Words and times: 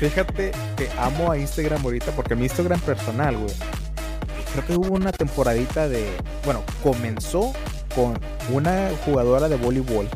Fíjate 0.00 0.52
que 0.78 0.88
amo 0.98 1.30
a 1.30 1.36
Instagram 1.36 1.84
ahorita 1.84 2.12
porque 2.12 2.34
mi 2.34 2.44
Instagram 2.44 2.80
personal, 2.80 3.36
güey. 3.36 3.54
Creo 4.52 4.66
que 4.66 4.72
hubo 4.72 4.94
una 4.94 5.12
temporadita 5.12 5.90
de. 5.90 6.10
Bueno, 6.42 6.64
comenzó 6.82 7.52
con 7.94 8.18
una 8.50 8.88
jugadora 9.04 9.50
de 9.50 9.56
voleibol 9.56 10.08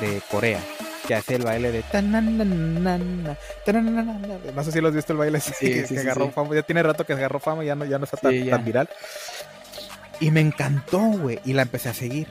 de 0.00 0.22
Corea 0.30 0.60
que 1.08 1.16
hace 1.16 1.34
el 1.36 1.42
baile 1.42 1.72
de 1.72 1.82
no 4.54 4.64
sé 4.64 4.72
si 4.72 4.80
lo 4.80 4.88
has 4.88 4.94
visto 4.94 5.12
el 5.12 5.18
baile 5.18 5.40
sí, 5.40 5.84
que, 5.84 5.98
agarró 6.00 6.30
fama 6.32 6.54
ya 6.54 6.62
tiene 6.62 6.82
rato 6.82 7.06
que 7.06 7.12
agarró 7.12 7.38
fama 7.38 7.62
ya 7.62 7.76
no 7.76 7.84
ya 7.84 7.96
no 7.96 8.04
está 8.04 8.16
tan, 8.16 8.50
tan 8.50 8.64
viral 8.64 8.88
y 10.18 10.32
me 10.32 10.40
encantó 10.40 10.98
güey 10.98 11.38
y 11.44 11.52
la 11.52 11.62
empecé 11.62 11.90
a 11.90 11.94
seguir 11.94 12.26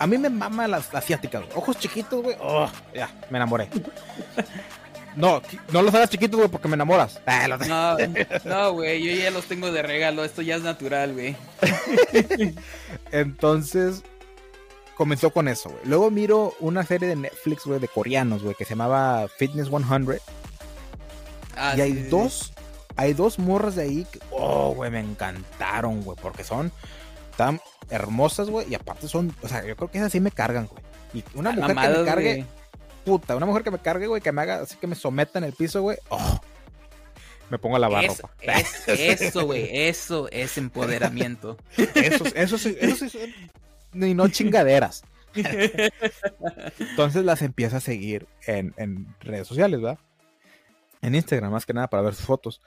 a 0.00 0.06
mí 0.06 0.16
me 0.16 0.30
mama 0.30 0.66
las 0.66 0.94
asiáticas, 0.94 1.42
ojos 1.54 1.78
chiquitos, 1.78 2.22
güey. 2.22 2.34
Oh, 2.40 2.66
ya, 2.94 3.10
me 3.28 3.36
enamoré. 3.36 3.68
No, 5.16 5.42
no 5.72 5.82
los 5.82 5.94
hagas 5.94 6.10
chiquitos, 6.10 6.38
güey, 6.38 6.50
porque 6.50 6.68
me 6.68 6.74
enamoras. 6.74 7.20
Ah, 7.26 7.48
no, 7.68 7.96
no, 8.44 8.72
güey, 8.72 9.02
yo 9.02 9.12
ya 9.12 9.30
los 9.30 9.46
tengo 9.46 9.72
de 9.72 9.82
regalo. 9.82 10.24
Esto 10.24 10.42
ya 10.42 10.56
es 10.56 10.62
natural, 10.62 11.12
güey. 11.12 11.36
Entonces, 13.12 14.02
comenzó 14.96 15.30
con 15.30 15.48
eso, 15.48 15.70
güey. 15.70 15.82
Luego 15.84 16.10
miro 16.10 16.54
una 16.60 16.84
serie 16.84 17.08
de 17.08 17.16
Netflix, 17.16 17.64
güey, 17.64 17.80
de 17.80 17.88
coreanos, 17.88 18.42
güey, 18.42 18.54
que 18.54 18.64
se 18.64 18.70
llamaba 18.70 19.28
Fitness 19.28 19.68
100. 19.68 20.20
Ah, 21.56 21.74
y 21.76 21.80
hay 21.80 21.92
dos, 22.08 22.52
hay 22.96 23.12
dos 23.12 23.38
morras 23.38 23.74
de 23.74 23.82
ahí 23.82 24.06
que, 24.10 24.20
oh, 24.30 24.74
güey, 24.74 24.90
me 24.90 25.00
encantaron, 25.00 26.02
güey, 26.02 26.16
porque 26.20 26.44
son 26.44 26.70
tan 27.36 27.60
hermosas, 27.90 28.48
güey, 28.48 28.70
y 28.70 28.74
aparte 28.74 29.08
son, 29.08 29.34
o 29.42 29.48
sea, 29.48 29.64
yo 29.66 29.74
creo 29.74 29.90
que 29.90 29.98
esas 29.98 30.12
sí 30.12 30.20
me 30.20 30.30
cargan, 30.30 30.66
güey. 30.66 30.82
Y 31.12 31.24
una 31.34 31.50
mujer 31.50 31.68
que 31.68 31.74
me 31.74 32.04
cargue, 32.04 32.46
puta, 33.04 33.36
una 33.36 33.46
mujer 33.46 33.62
que 33.62 33.70
me 33.70 33.78
cargue, 33.78 34.06
güey, 34.06 34.20
que 34.20 34.32
me 34.32 34.42
haga 34.42 34.60
así 34.60 34.76
que 34.76 34.86
me 34.86 34.94
someta 34.94 35.38
en 35.38 35.44
el 35.44 35.52
piso, 35.52 35.82
güey, 35.82 35.98
oh, 36.08 36.40
me 37.50 37.58
pongo 37.58 37.76
a 37.76 37.78
lavar 37.80 38.06
ropa. 38.06 38.30
eso, 38.86 39.44
güey, 39.44 39.68
eso 39.72 40.28
es 40.30 40.56
empoderamiento. 40.56 41.56
Eso, 41.76 42.24
eso, 42.34 42.56
eso, 42.56 42.68
eso, 42.68 43.04
eso, 43.04 43.18
y 43.92 44.14
no 44.14 44.28
chingaderas. 44.28 45.02
Entonces 46.78 47.24
las 47.24 47.42
empiezo 47.42 47.76
a 47.76 47.80
seguir 47.80 48.26
en, 48.46 48.74
en, 48.76 49.14
redes 49.20 49.46
sociales, 49.46 49.80
¿verdad? 49.80 49.98
En 51.02 51.14
Instagram, 51.14 51.52
más 51.52 51.66
que 51.66 51.72
nada, 51.72 51.88
para 51.88 52.02
ver 52.02 52.14
sus 52.14 52.26
fotos. 52.26 52.60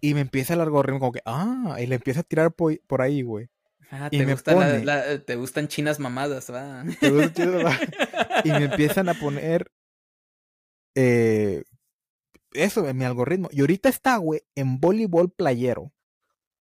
Y 0.00 0.14
me 0.14 0.20
empieza 0.20 0.54
el 0.54 0.60
algoritmo 0.60 1.00
como 1.00 1.12
que, 1.12 1.22
ah, 1.24 1.76
y 1.78 1.86
le 1.86 1.96
empieza 1.96 2.20
a 2.20 2.24
tirar 2.24 2.52
por, 2.52 2.78
por 2.86 3.02
ahí, 3.02 3.22
güey. 3.22 3.48
Ah, 3.90 4.10
te, 4.10 5.18
te 5.18 5.36
gustan 5.36 5.68
chinas 5.68 5.98
mamadas, 5.98 6.52
va. 6.52 6.84
Y 8.44 8.50
me 8.50 8.64
empiezan 8.64 9.08
a 9.08 9.14
poner 9.14 9.70
eh, 10.94 11.62
eso 12.52 12.86
en 12.88 12.96
mi 12.96 13.04
algoritmo. 13.04 13.48
Y 13.52 13.60
ahorita 13.60 13.88
está, 13.88 14.16
güey, 14.16 14.42
en 14.54 14.80
voleibol 14.80 15.30
playero 15.30 15.92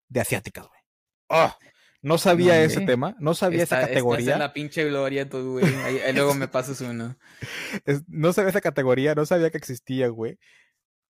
de 0.09 0.21
asiáticas, 0.21 0.67
güey. 0.67 0.81
Oh, 1.29 1.55
no 2.03 2.19
sabía 2.19 2.63
ese 2.63 2.81
tema, 2.81 3.15
no 3.21 3.35
sabía 3.35 3.63
esa 3.63 3.81
categoría. 3.81 4.33
en 4.35 4.39
la 4.41 4.53
pinche 4.53 4.85
gloria 4.85 5.29
tú, 5.29 5.53
güey. 5.53 5.75
Ahí, 5.77 6.01
luego 6.15 6.35
me 6.35 6.49
pasas 6.49 6.81
uno. 6.81 7.17
no 8.09 8.33
sabía 8.33 8.51
esa 8.51 8.61
categoría, 8.61 9.15
no 9.15 9.25
sabía 9.25 9.51
que 9.51 9.59
existía, 9.59 10.09
güey. 10.09 10.39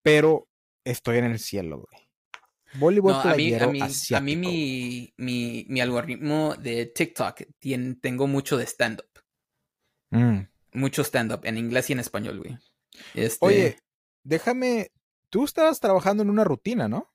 Pero 0.02 0.48
estoy 0.84 1.18
en 1.18 1.24
el 1.24 1.38
cielo, 1.38 1.78
güey. 1.88 2.08
Voleibol 2.74 3.14
a 3.14 3.34
mí, 3.34 3.54
a 3.54 4.20
mí, 4.20 4.36
mi, 4.36 5.14
mi, 5.16 5.66
mi, 5.68 5.80
algoritmo 5.80 6.54
de 6.56 6.86
TikTok 6.86 7.42
tiene, 7.58 7.96
tengo 7.96 8.26
mucho 8.26 8.56
de 8.56 8.64
stand-up. 8.64 9.08
Mm. 10.10 10.40
Mucho 10.72 11.02
stand-up 11.02 11.40
en 11.44 11.58
inglés 11.58 11.90
y 11.90 11.92
en 11.92 12.00
español, 12.00 12.38
güey. 12.38 12.58
Este... 13.14 13.44
Oye, 13.44 13.78
déjame. 14.22 14.90
Tú 15.28 15.44
estabas 15.44 15.80
trabajando 15.80 16.22
en 16.22 16.30
una 16.30 16.44
rutina, 16.44 16.88
¿no? 16.88 17.12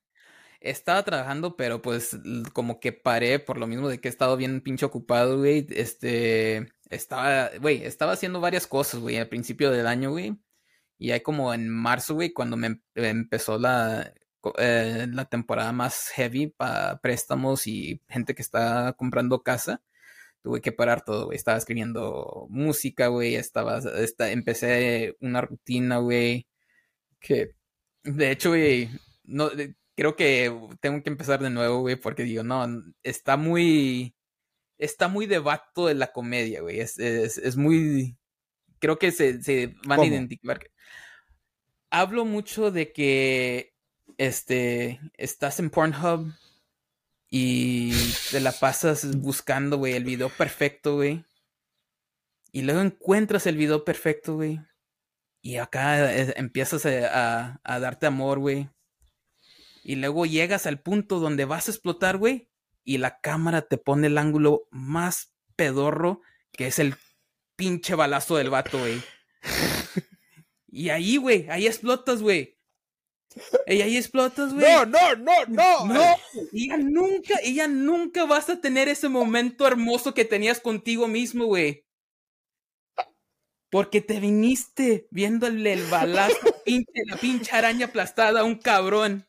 Estaba 0.60 1.04
trabajando, 1.04 1.56
pero 1.56 1.80
pues 1.82 2.16
como 2.52 2.80
que 2.80 2.92
paré 2.92 3.38
por 3.38 3.58
lo 3.58 3.68
mismo 3.68 3.88
de 3.88 4.00
que 4.00 4.08
he 4.08 4.10
estado 4.10 4.36
bien 4.36 4.60
pinche 4.60 4.86
ocupado, 4.86 5.38
güey. 5.38 5.66
Este. 5.70 6.68
Estaba, 6.90 7.50
güey, 7.60 7.84
estaba 7.84 8.12
haciendo 8.12 8.40
varias 8.40 8.66
cosas, 8.66 9.00
güey, 9.00 9.18
al 9.18 9.28
principio 9.28 9.70
del 9.70 9.86
año, 9.86 10.10
güey. 10.10 10.36
Y 10.98 11.12
ahí 11.12 11.20
como 11.20 11.54
en 11.54 11.68
marzo, 11.68 12.14
güey, 12.14 12.32
cuando 12.32 12.56
me 12.56 12.66
em, 12.66 12.80
empezó 12.94 13.58
la, 13.58 14.12
eh, 14.58 15.06
la 15.10 15.26
temporada 15.26 15.72
más 15.72 16.08
heavy 16.14 16.48
para 16.48 16.98
préstamos 17.00 17.66
y 17.66 18.02
gente 18.08 18.34
que 18.34 18.42
está 18.42 18.94
comprando 18.98 19.42
casa, 19.42 19.82
tuve 20.42 20.60
que 20.60 20.72
parar 20.72 21.04
todo, 21.04 21.26
güey. 21.26 21.36
Estaba 21.36 21.58
escribiendo 21.58 22.46
música, 22.50 23.08
güey. 23.08 23.36
Estaba, 23.36 23.80
empecé 24.20 25.16
una 25.20 25.40
rutina, 25.42 25.98
güey. 25.98 26.46
Que, 27.20 27.52
de 28.04 28.30
hecho, 28.30 28.50
güey, 28.50 28.90
no, 29.24 29.50
creo 29.98 30.16
que 30.16 30.56
tengo 30.80 31.02
que 31.02 31.10
empezar 31.10 31.40
de 31.40 31.50
nuevo, 31.50 31.80
güey, 31.80 31.96
porque 31.96 32.22
digo, 32.22 32.44
no, 32.44 32.66
está 33.02 33.36
muy, 33.36 34.14
está 34.78 35.08
muy 35.08 35.26
debato 35.26 35.86
de 35.86 35.94
la 35.94 36.12
comedia, 36.12 36.62
güey. 36.62 36.80
Es, 36.80 36.98
es, 36.98 37.56
muy, 37.56 38.16
creo 38.78 38.98
que 38.98 39.12
se, 39.12 39.42
se 39.42 39.74
van 39.86 40.00
a 40.00 40.06
identificar. 40.06 40.60
Hablo 41.90 42.24
mucho 42.24 42.70
de 42.70 42.92
que 42.92 43.74
este, 44.16 45.00
estás 45.16 45.60
en 45.60 45.70
Pornhub 45.70 46.32
y 47.30 47.92
te 48.30 48.40
la 48.40 48.52
pasas 48.52 49.18
buscando, 49.18 49.76
güey, 49.76 49.94
el 49.94 50.04
video 50.04 50.30
perfecto, 50.30 50.96
güey. 50.96 51.24
Y 52.52 52.62
luego 52.62 52.80
encuentras 52.80 53.46
el 53.46 53.56
video 53.56 53.84
perfecto, 53.84 54.36
güey. 54.36 54.60
Y 55.42 55.56
acá 55.56 56.12
eh, 56.12 56.34
empiezas 56.36 56.86
a, 56.86 57.60
a, 57.62 57.80
darte 57.80 58.06
amor, 58.06 58.38
güey. 58.38 58.70
Y 59.84 59.96
luego 59.96 60.26
llegas 60.26 60.66
al 60.66 60.80
punto 60.80 61.20
donde 61.20 61.44
vas 61.44 61.68
a 61.68 61.70
explotar, 61.70 62.16
güey. 62.16 62.48
Y 62.84 62.98
la 62.98 63.20
cámara 63.20 63.62
te 63.62 63.76
pone 63.76 64.06
el 64.06 64.18
ángulo 64.18 64.66
más 64.70 65.34
pedorro, 65.56 66.22
que 66.52 66.66
es 66.66 66.78
el 66.78 66.96
pinche 67.56 67.94
balazo 67.94 68.36
del 68.36 68.50
vato, 68.50 68.78
güey. 68.78 69.02
y 70.66 70.88
ahí, 70.88 71.18
güey, 71.18 71.48
ahí 71.50 71.66
explotas, 71.66 72.22
güey. 72.22 72.57
Y 73.66 73.82
ahí 73.82 73.96
explotas, 73.96 74.54
güey. 74.54 74.64
No, 74.64 74.86
no, 74.86 75.16
no, 75.16 75.46
no. 75.48 75.86
No, 75.86 76.16
ella 76.52 76.78
nunca, 76.78 77.34
ella 77.42 77.68
nunca 77.68 78.24
vas 78.24 78.48
a 78.48 78.60
tener 78.60 78.88
ese 78.88 79.08
momento 79.08 79.66
hermoso 79.66 80.14
que 80.14 80.24
tenías 80.24 80.60
contigo 80.60 81.08
mismo, 81.08 81.46
güey. 81.46 81.84
Porque 83.70 84.00
te 84.00 84.18
viniste 84.18 85.06
viéndole 85.10 85.74
el 85.74 85.84
balazo, 85.84 86.36
pinche, 86.64 87.02
la 87.06 87.16
pinche 87.16 87.54
araña 87.54 87.86
aplastada 87.86 88.40
a 88.40 88.44
un 88.44 88.56
cabrón. 88.56 89.26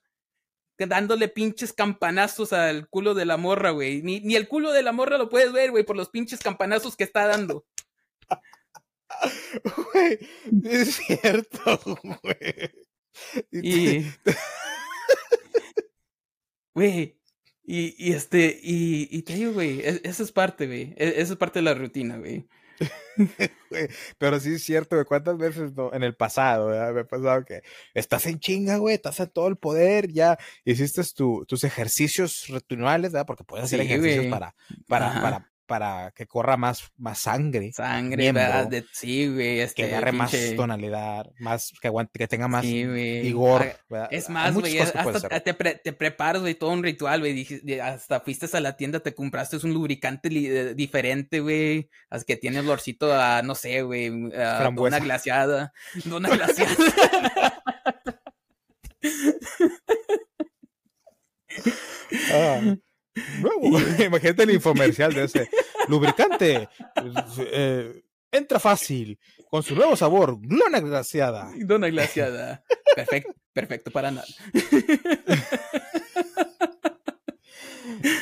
Dándole 0.77 1.27
pinches 1.27 1.73
campanazos 1.73 2.53
al 2.53 2.87
culo 2.87 3.13
de 3.13 3.25
la 3.25 3.35
morra, 3.35 3.71
güey. 3.71 4.01
Ni, 4.01 4.21
ni 4.21 4.37
el 4.37 4.47
culo 4.47 4.71
de 4.71 4.81
la 4.81 4.93
morra 4.93 5.17
lo 5.17 5.27
puedes 5.27 5.51
ver, 5.51 5.71
güey, 5.71 5.83
por 5.83 5.97
los 5.97 6.09
pinches 6.09 6.39
campanazos 6.39 6.95
que 6.95 7.03
está 7.03 7.27
dando. 7.27 7.65
Güey, 9.93 10.19
es 10.63 10.95
cierto, 10.97 11.79
güey. 12.21 12.88
Y. 13.51 14.05
Güey. 16.73 17.17
Y, 17.65 17.93
y, 17.99 18.13
este, 18.13 18.59
y, 18.63 19.07
y 19.11 19.21
te 19.21 19.35
digo, 19.35 19.53
güey, 19.53 19.81
e, 19.81 20.01
eso 20.03 20.23
es 20.23 20.31
parte, 20.31 20.65
güey. 20.65 20.95
E, 20.97 21.21
eso 21.21 21.33
es 21.33 21.39
parte 21.39 21.59
de 21.59 21.63
la 21.63 21.75
rutina, 21.75 22.17
güey. 22.17 22.47
Pero 24.17 24.39
sí 24.39 24.53
es 24.53 24.63
cierto, 24.63 24.95
güey. 24.95 25.05
¿Cuántas 25.05 25.37
veces 25.37 25.71
en 25.91 26.03
el 26.03 26.15
pasado 26.15 26.69
me 26.69 27.01
ha 27.01 27.03
pasado 27.03 27.45
que 27.45 27.61
estás 27.93 28.25
en 28.25 28.39
chinga, 28.39 28.77
güey? 28.77 28.95
Estás 28.95 29.19
en 29.19 29.29
todo 29.29 29.47
el 29.49 29.57
poder, 29.57 30.11
ya 30.11 30.39
hiciste 30.65 31.03
tus 31.13 31.63
ejercicios 31.63 32.47
rituales, 32.47 33.11
¿verdad? 33.11 33.27
Porque 33.27 33.43
puedes 33.43 33.65
hacer 33.65 33.81
ejercicios 33.81 34.27
para, 34.27 34.55
para, 34.87 35.21
para, 35.21 35.51
para 35.69 36.11
que 36.15 36.25
corra 36.25 36.57
más, 36.57 36.91
más 36.97 37.19
sangre. 37.19 37.71
Sangre, 37.71 38.31
¿verdad? 38.31 38.83
sí, 38.91 39.27
güey. 39.27 39.59
Este, 39.59 39.83
que 39.83 39.95
agarre 39.95 40.11
más 40.11 40.35
tonalidad, 40.55 41.27
más, 41.37 41.71
que 41.79 41.87
aguante, 41.87 42.17
que 42.17 42.27
tenga 42.27 42.47
más 42.47 42.63
vigor. 42.63 43.71
Es 44.09 44.29
más, 44.31 44.55
güey, 44.55 44.79
hasta 44.79 45.29
te, 45.41 45.53
te, 45.53 45.93
preparas, 45.93 46.41
güey, 46.41 46.55
todo 46.55 46.71
un 46.71 46.81
ritual, 46.81 47.19
güey. 47.19 47.47
Hasta 47.79 48.19
fuiste 48.21 48.47
a 48.51 48.59
la 48.59 48.75
tienda, 48.75 48.99
te 48.99 49.13
compraste 49.13 49.57
un 49.63 49.73
lubricante 49.73 50.29
eh, 50.31 50.73
diferente, 50.73 51.39
güey. 51.39 51.87
Así 52.09 52.25
que 52.25 52.35
tiene 52.35 52.61
olorcito 52.61 53.13
a, 53.13 53.43
no 53.43 53.53
sé, 53.53 53.83
güey, 53.83 54.09
una 54.09 54.99
glaciada. 54.99 55.71
Una 56.09 56.29
glaciada. 56.29 56.73
ah. 62.33 62.75
Imagínate 64.05 64.43
el 64.43 64.51
infomercial 64.51 65.13
de 65.13 65.23
ese 65.25 65.49
lubricante. 65.87 66.69
Eh, 67.51 68.03
entra 68.31 68.59
fácil 68.59 69.19
con 69.49 69.63
su 69.63 69.75
nuevo 69.75 69.95
sabor, 69.95 70.37
Dona 70.41 70.79
glaciada. 70.79 71.51
Dona 71.57 71.89
glaciada. 71.89 72.63
Perfecto, 72.95 73.33
perfecto 73.53 73.91
para 73.91 74.11
nada. 74.11 74.27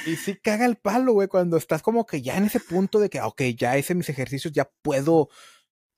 Y 0.06 0.16
sí 0.16 0.36
caga 0.36 0.66
el 0.66 0.78
palo, 0.78 1.14
güey, 1.14 1.28
cuando 1.28 1.58
estás 1.58 1.82
como 1.82 2.06
que 2.06 2.22
ya 2.22 2.38
en 2.38 2.46
ese 2.46 2.60
punto 2.60 3.00
de 3.00 3.10
que, 3.10 3.22
ok, 3.22 3.42
ya 3.56 3.78
hice 3.78 3.94
mis 3.94 4.10
ejercicios, 4.10 4.54
ya 4.54 4.72
puedo 4.82 5.30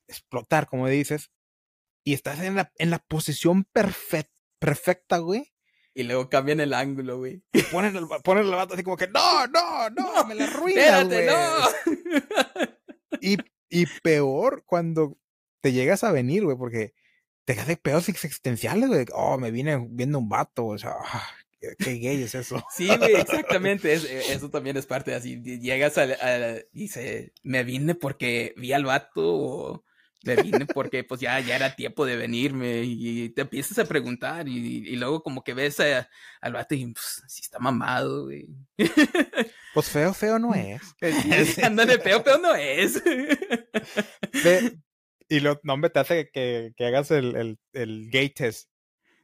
explotar, 0.08 0.68
como 0.68 0.88
dices. 0.88 1.32
y 2.04 2.14
estás 2.14 2.40
en 2.40 2.56
la, 2.56 2.72
en 2.78 2.90
la 2.90 3.00
posición 3.00 3.66
perfecta, 3.66 5.20
güey. 5.20 5.54
Y 5.94 6.04
luego 6.04 6.30
cambian 6.30 6.60
el 6.60 6.74
ángulo, 6.74 7.18
güey. 7.18 7.42
Y 7.52 7.62
ponen 7.64 7.96
el, 7.96 8.08
ponen 8.24 8.46
el 8.46 8.52
vato 8.52 8.74
así 8.74 8.84
como 8.84 8.98
que, 8.98 9.08
no, 9.08 9.48
no, 9.48 9.90
no, 9.90 10.24
me 10.28 10.36
la 10.36 10.46
arruinas, 10.46 11.08
güey. 11.08 11.26
no. 11.26 11.36
Y, 13.22 13.38
y 13.70 13.86
peor 14.02 14.64
cuando 14.66 15.18
te 15.62 15.74
llegas 15.74 16.04
a 16.04 16.12
venir, 16.12 16.46
güey, 16.46 16.58
porque 16.58 16.94
te 17.46 17.54
hace 17.54 17.78
pedos 17.78 18.10
existenciales, 18.10 18.90
güey. 18.90 19.06
Oh, 19.14 19.38
me 19.38 19.52
vine 19.52 19.88
viendo 19.90 20.20
un 20.20 20.30
vato, 20.30 20.68
o 20.68 20.78
sea, 20.78 20.94
ah, 21.04 21.28
qué, 21.60 21.94
gay 21.96 22.22
es 22.24 22.36
eso. 22.36 22.64
Sí, 22.76 22.88
güey, 22.96 23.16
exactamente. 23.16 23.94
E, 23.94 24.34
eso 24.34 24.50
también 24.50 24.78
es 24.78 24.86
parte 24.86 25.12
de 25.12 25.18
así. 25.18 25.42
Llegas 25.42 25.98
a, 25.98 26.04
a, 26.04 26.56
dice, 26.72 27.34
me 27.44 27.64
vine 27.64 27.96
porque 27.96 28.54
vi 28.58 28.72
al 28.74 28.86
vato 28.86 29.22
o 29.26 29.84
me 30.24 30.36
vine 30.36 30.66
porque 30.66 31.04
pues 31.04 31.22
ya, 31.22 31.40
ya 31.40 31.56
era 31.56 31.76
tiempo 31.76 32.06
de 32.06 32.18
venirme 32.18 32.84
y 32.84 33.30
te 33.30 33.42
empiezas 33.42 33.80
a 33.80 33.86
preguntar 33.86 34.48
y, 34.48 34.96
luego 34.96 35.24
como 35.24 35.44
que 35.44 35.54
ves 35.54 35.80
al 35.80 36.54
vato 36.54 36.76
y 36.76 36.86
pues 36.94 37.24
si 37.28 37.42
está 37.42 37.60
mamado, 37.60 38.26
güey. 38.26 38.48
Pues 39.74 39.90
feo, 39.90 40.14
feo 40.14 40.40
no 40.40 40.54
es. 40.56 40.84
Ándale, 41.64 42.00
feo, 42.00 42.24
feo 42.24 42.38
no 42.38 42.56
es. 42.56 43.02
y 45.30 45.40
lo, 45.40 45.60
no, 45.64 45.78
me 45.78 45.90
te 45.90 46.00
hace 46.00 46.30
que, 46.32 46.74
que 46.76 46.86
hagas 46.86 47.12
el, 47.12 47.36
el, 47.36 47.60
el, 47.74 48.10
gay 48.10 48.30
test. 48.30 48.70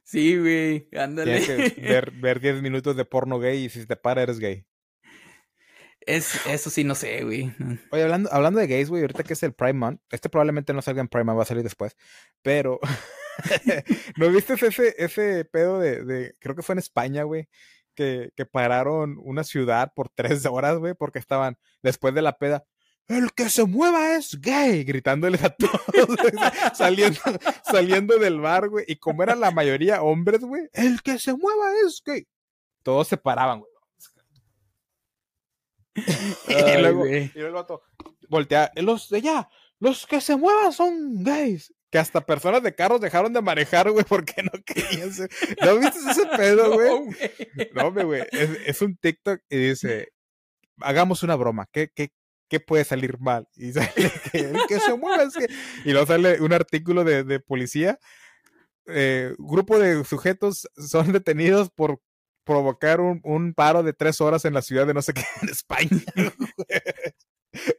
Sí, 0.02 0.38
güey, 0.38 0.88
ándale. 0.92 1.40
Tienes 1.40 1.72
que 1.74 1.80
ver, 1.80 2.12
ver 2.12 2.40
10 2.40 2.62
minutos 2.62 2.96
de 2.96 3.04
porno 3.04 3.40
gay 3.40 3.64
y 3.64 3.68
si 3.68 3.86
te 3.86 3.96
para 3.96 4.22
eres 4.22 4.38
gay. 4.38 4.64
Es, 6.06 6.46
eso 6.46 6.70
sí, 6.70 6.84
no 6.84 6.94
sé, 6.94 7.24
güey. 7.24 7.52
Oye, 7.90 8.04
hablando, 8.04 8.32
hablando 8.32 8.60
de 8.60 8.68
gays, 8.68 8.88
güey, 8.88 9.02
ahorita 9.02 9.24
que 9.24 9.32
es 9.32 9.42
el 9.42 9.54
Prime 9.54 9.72
Month, 9.72 10.00
este 10.10 10.28
probablemente 10.28 10.72
no 10.72 10.80
salga 10.80 11.00
en 11.00 11.08
Prime, 11.08 11.34
va 11.34 11.42
a 11.42 11.46
salir 11.46 11.64
después, 11.64 11.96
pero 12.42 12.78
¿no 14.16 14.30
viste 14.30 14.54
ese, 14.54 14.94
ese 14.98 15.44
pedo 15.46 15.80
de, 15.80 16.04
de, 16.04 16.36
creo 16.38 16.54
que 16.54 16.62
fue 16.62 16.74
en 16.74 16.78
España, 16.78 17.24
güey, 17.24 17.48
que, 17.96 18.30
que 18.36 18.46
pararon 18.46 19.18
una 19.20 19.42
ciudad 19.42 19.92
por 19.96 20.08
tres 20.08 20.46
horas, 20.46 20.78
güey, 20.78 20.94
porque 20.94 21.18
estaban 21.18 21.58
después 21.82 22.14
de 22.14 22.22
la 22.22 22.38
peda, 22.38 22.64
el 23.08 23.32
que 23.32 23.50
se 23.50 23.64
mueva 23.64 24.14
es 24.14 24.40
gay, 24.40 24.84
gritándoles 24.84 25.42
a 25.42 25.50
todos, 25.56 26.16
saliendo, 26.72 27.20
saliendo 27.64 28.16
del 28.18 28.40
bar, 28.40 28.68
güey, 28.68 28.84
y 28.86 28.94
como 28.94 29.24
eran 29.24 29.40
la 29.40 29.50
mayoría 29.50 30.02
hombres, 30.02 30.42
güey, 30.42 30.68
el 30.72 31.02
que 31.02 31.18
se 31.18 31.34
mueva 31.34 31.72
es 31.84 32.00
gay. 32.06 32.28
Todos 32.84 33.08
se 33.08 33.16
paraban, 33.16 33.58
güey 33.58 33.75
y, 36.48 36.80
luego, 36.80 37.06
y 37.06 37.30
luego 37.34 37.48
el 37.48 37.52
vato 37.52 37.82
voltea, 38.28 38.70
los 38.76 39.08
de 39.08 39.18
allá, 39.18 39.48
los 39.78 40.06
que 40.06 40.20
se 40.20 40.36
muevan 40.36 40.72
son 40.72 41.22
gays. 41.22 41.72
Que 41.90 41.98
hasta 41.98 42.24
personas 42.26 42.62
de 42.62 42.74
carros 42.74 43.00
dejaron 43.00 43.32
de 43.32 43.42
manejar, 43.42 43.90
güey, 43.90 44.04
porque 44.04 44.42
no 44.42 44.50
querían 44.64 45.12
ser. 45.12 45.30
¿No 45.62 45.78
viste 45.78 45.98
ese 46.10 46.26
pedo, 46.36 46.72
güey? 46.72 46.90
No, 47.74 47.92
güey. 47.92 48.22
Es, 48.32 48.50
es, 48.66 48.82
un 48.82 48.96
TikTok 48.96 49.40
y 49.48 49.68
dice, 49.68 50.08
hagamos 50.80 51.22
una 51.22 51.36
broma. 51.36 51.68
¿Qué, 51.70 51.90
qué, 51.94 52.10
qué 52.48 52.60
puede 52.60 52.84
salir 52.84 53.18
mal? 53.18 53.46
Y 53.54 53.72
sale 53.72 54.12
que 54.32 54.38
el 54.38 54.58
que 54.68 54.80
se 54.80 54.94
mueva 54.94 55.24
es 55.24 55.34
que... 55.34 55.46
Y 55.84 55.92
luego 55.92 56.06
sale 56.06 56.40
un 56.40 56.52
artículo 56.52 57.04
de, 57.04 57.22
de 57.22 57.40
policía. 57.40 57.98
Eh, 58.88 59.34
grupo 59.38 59.78
de 59.78 60.04
sujetos 60.04 60.68
son 60.76 61.12
detenidos 61.12 61.70
por 61.70 62.00
provocar 62.46 63.00
un, 63.00 63.20
un, 63.24 63.52
paro 63.52 63.82
de 63.82 63.92
tres 63.92 64.20
horas 64.20 64.44
en 64.44 64.54
la 64.54 64.62
ciudad 64.62 64.86
de 64.86 64.94
no 64.94 65.02
sé 65.02 65.12
qué 65.12 65.24
en 65.42 65.48
España. 65.50 66.02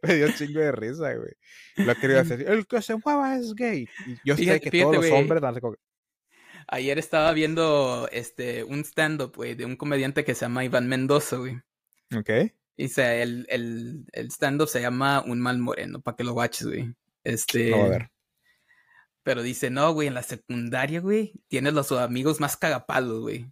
Me 0.03 0.15
dio 0.15 0.27
un 0.27 0.33
chingo 0.33 0.59
de 0.59 0.71
risa, 0.71 1.13
güey. 1.13 1.31
Lo 1.77 1.95
quería 1.95 2.21
hacer. 2.21 2.41
El 2.41 2.67
que 2.67 2.81
se 2.81 2.95
mueva 3.03 3.37
es 3.37 3.55
gay. 3.55 3.87
Y 4.05 4.17
yo 4.25 4.35
sé 4.35 4.59
que 4.59 4.71
todos 4.81 4.95
los 4.95 5.11
hombres 5.11 5.41
dan 5.41 5.55
Ayer 6.69 6.99
estaba 6.99 7.31
viendo 7.31 8.09
este 8.11 8.63
un 8.65 8.83
stand-up, 8.83 9.33
güey, 9.35 9.55
de 9.55 9.65
un 9.65 9.77
comediante 9.77 10.25
que 10.25 10.35
se 10.35 10.41
llama 10.41 10.65
Iván 10.65 10.89
Mendoza, 10.89 11.37
güey. 11.37 11.55
Ok. 12.15 12.29
Dice, 12.75 13.21
el, 13.21 13.45
el, 13.49 14.05
el 14.11 14.27
stand-up 14.27 14.67
se 14.67 14.81
llama 14.81 15.23
Un 15.25 15.39
Mal 15.39 15.59
Moreno, 15.59 16.01
para 16.01 16.17
que 16.17 16.23
lo 16.23 16.33
watches, 16.33 16.67
güey. 16.67 16.93
Este. 17.23 17.73
a 17.73 17.87
ver. 17.87 18.11
Pero 19.23 19.41
dice, 19.41 19.69
no, 19.69 19.93
güey, 19.93 20.07
en 20.07 20.13
la 20.13 20.23
secundaria, 20.23 20.99
güey, 20.99 21.33
tienes 21.47 21.73
los 21.73 21.91
amigos 21.91 22.39
más 22.39 22.57
cagapalos, 22.57 23.21
güey. 23.21 23.51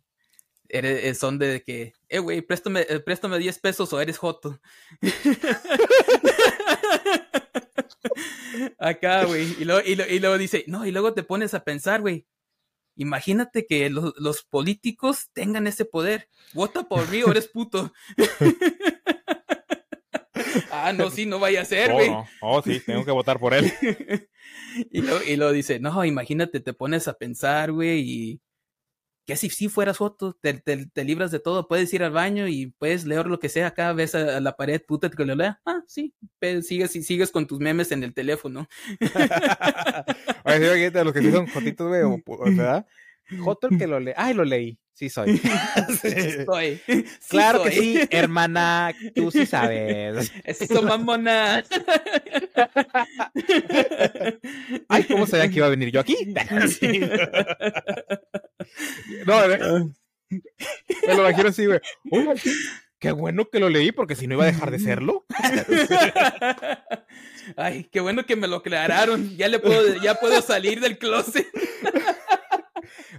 Eh, 0.69 1.13
son 1.13 1.38
de 1.38 1.62
que, 1.63 1.94
eh, 2.09 2.19
güey, 2.19 2.41
préstame, 2.41 2.85
eh, 2.89 3.00
préstame 3.00 3.38
10 3.38 3.59
pesos 3.59 3.94
o 3.94 4.01
eres 4.01 4.17
joto. 4.17 4.59
Acá, 8.79 9.25
güey. 9.25 9.56
Y 9.59 9.65
luego, 9.65 9.81
y, 9.85 10.19
luego 10.19 10.38
dice, 10.38 10.63
no, 10.67 10.85
y 10.85 10.91
luego 10.91 11.13
te 11.13 11.23
pones 11.23 11.53
a 11.53 11.63
pensar, 11.63 12.01
güey. 12.01 12.25
Imagínate 12.95 13.65
que 13.65 13.89
los, 13.89 14.44
políticos 14.44 15.29
tengan 15.33 15.67
ese 15.67 15.85
poder. 15.85 16.29
Vota 16.53 16.83
por 16.83 17.09
mí 17.09 17.23
o 17.23 17.31
eres 17.31 17.47
puto. 17.47 17.91
ah, 20.71 20.94
no, 20.94 21.09
sí, 21.09 21.25
no 21.25 21.39
vaya 21.39 21.62
a 21.62 21.65
ser, 21.65 21.91
güey. 21.91 22.09
Oh, 22.09 22.25
oh, 22.41 22.62
sí, 22.62 22.79
tengo 22.79 23.03
que 23.03 23.12
votar 23.12 23.38
por 23.38 23.53
él. 23.53 23.71
y, 24.91 25.01
luego, 25.01 25.19
y 25.27 25.35
luego 25.35 25.51
dice, 25.51 25.79
no, 25.79 26.06
imagínate, 26.06 26.62
te 26.62 26.73
pones 26.73 27.09
a 27.09 27.15
pensar, 27.15 27.73
güey, 27.73 28.00
y 28.00 28.41
que 29.25 29.36
si, 29.36 29.50
si 29.50 29.69
fueras 29.69 29.98
foto, 29.98 30.38
te, 30.39 30.54
te, 30.54 31.04
libras 31.04 31.31
de 31.31 31.39
todo, 31.39 31.68
puedes 31.68 31.92
ir 31.94 32.04
al 32.04 32.12
baño 32.12 32.48
y 32.48 32.68
puedes 32.68 33.06
leer 33.06 33.25
lo 33.25 33.39
que 33.39 33.50
sea, 33.50 33.74
cada 33.74 33.94
vez 33.94 34.13
a, 34.13 34.39
la 34.39 34.55
pared, 34.55 34.82
puta, 34.86 35.10
que 35.10 35.25
lo 35.25 35.36
lea, 35.36 35.60
ah, 35.65 35.82
sí, 35.88 36.13
sigues 36.62 36.96
y 36.96 37.01
sigues 37.03 37.32
con 37.32 37.48
tus 37.48 37.60
memes 37.60 37.91
en 37.91 38.03
el 38.03 38.13
teléfono. 38.13 38.67
Oye, 40.46 40.91
sí, 40.91 41.03
los 41.03 41.13
que 41.13 41.22
sí 41.22 41.32
son 41.32 41.48
jotitos, 41.48 41.88
güey, 41.88 42.01
¿verdad? 42.55 42.86
Joto 43.39 43.67
el 43.70 43.77
que 43.77 43.88
lo 43.88 44.00
lee, 44.00 44.13
ay, 44.15 44.34
lo 44.34 44.44
leí, 44.44 44.77
sí 44.94 45.10
soy. 45.10 45.38
sí 46.01 46.46
soy. 46.46 46.82
claro 47.27 47.63
que 47.63 47.72
sí, 47.72 48.00
hermana, 48.10 48.94
tú 49.15 49.32
sí 49.32 49.46
sabes. 49.46 50.32
Eso, 50.44 50.82
mamona. 50.84 51.63
ay, 54.89 55.03
¿cómo 55.05 55.27
sabían 55.27 55.50
que 55.50 55.58
iba 55.58 55.67
a 55.67 55.72
venir 55.72 55.91
yo 55.91 56.00
aquí? 56.00 56.15
No, 59.25 59.48
me 59.48 61.13
lo 61.13 61.29
imagino 61.29 61.50
así, 61.50 61.65
güey. 61.67 61.79
qué 63.00 63.12
bueno 63.12 63.48
que 63.50 63.60
lo 63.60 63.70
leí 63.70 63.91
porque 63.91 64.15
si 64.15 64.25
no 64.27 64.34
iba 64.34 64.44
a 64.44 64.48
dejar 64.48 64.72
de 64.72 64.79
serlo. 64.79 65.25
Ay, 67.55 67.88
qué 67.91 68.00
bueno 68.00 68.25
que 68.25 68.36
me 68.36 68.48
lo 68.48 68.58
aclararon. 68.58 69.38
Ya 69.38 69.48
le 69.48 69.60
puedo, 69.60 70.01
ya 70.01 70.15
puedo 70.15 70.41
salir 70.41 70.82
del 70.82 70.98
closet. 70.98 71.48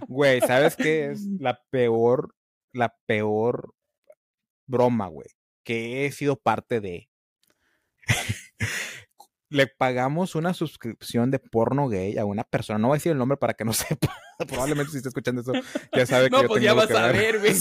Güey, 0.07 0.41
¿sabes 0.41 0.75
qué 0.75 1.11
es 1.11 1.21
la 1.39 1.61
peor, 1.69 2.35
la 2.73 2.95
peor 3.05 3.73
broma, 4.65 5.07
güey? 5.07 5.29
Que 5.63 6.05
he 6.05 6.11
sido 6.11 6.37
parte 6.37 6.79
de 6.79 7.09
le 9.49 9.67
pagamos 9.67 10.35
una 10.35 10.53
suscripción 10.53 11.31
de 11.31 11.39
porno 11.39 11.87
gay 11.87 12.17
a 12.17 12.25
una 12.25 12.43
persona. 12.43 12.79
No 12.79 12.87
voy 12.87 12.95
a 12.95 12.99
decir 12.99 13.11
el 13.11 13.17
nombre 13.17 13.37
para 13.37 13.53
que 13.53 13.65
no 13.65 13.73
sepa. 13.73 14.15
Probablemente 14.47 14.91
si 14.91 14.97
está 14.97 15.09
escuchando 15.09 15.41
eso, 15.41 15.51
ya 15.91 16.05
sabe 16.05 16.29
que 16.29 16.41
no, 16.41 16.43
pues 16.43 16.61
ya 16.61 16.73
vas 16.73 16.91
a 16.91 17.11
ver, 17.11 17.39
güey. 17.39 17.53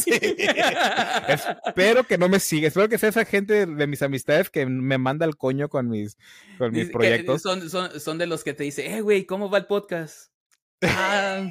Espero 1.67 2.05
que 2.05 2.19
no 2.19 2.29
me 2.29 2.39
siga. 2.39 2.69
Espero 2.69 2.89
que 2.89 2.99
sea 2.99 3.09
esa 3.09 3.25
gente 3.25 3.65
de 3.65 3.87
mis 3.87 4.03
amistades 4.03 4.51
que 4.51 4.67
me 4.67 4.99
manda 4.99 5.25
el 5.25 5.37
coño 5.37 5.71
con 5.71 5.89
mis, 5.89 6.19
con 6.59 6.73
mis 6.73 6.91
proyectos. 6.91 7.41
Son, 7.41 7.71
son, 7.71 7.99
son, 7.99 8.19
de 8.19 8.27
los 8.27 8.45
que 8.45 8.53
te 8.53 8.65
dice, 8.65 8.95
eh, 8.95 9.01
güey, 9.01 9.25
¿cómo 9.25 9.49
va 9.49 9.57
el 9.59 9.67
podcast? 9.67 10.33
Ah, 10.83 11.49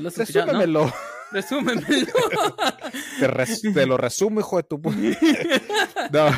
no 0.00 0.10
lo. 0.10 0.10
Resúmemelo. 0.10 0.86
¿no? 0.86 0.94
Resúmemelo. 1.32 2.12
te, 3.18 3.72
te, 3.72 3.86
lo 3.86 3.96
resumo, 3.96 4.40
hijo 4.40 4.56
de 4.56 4.62
tu 4.62 4.80
No, 6.12 6.30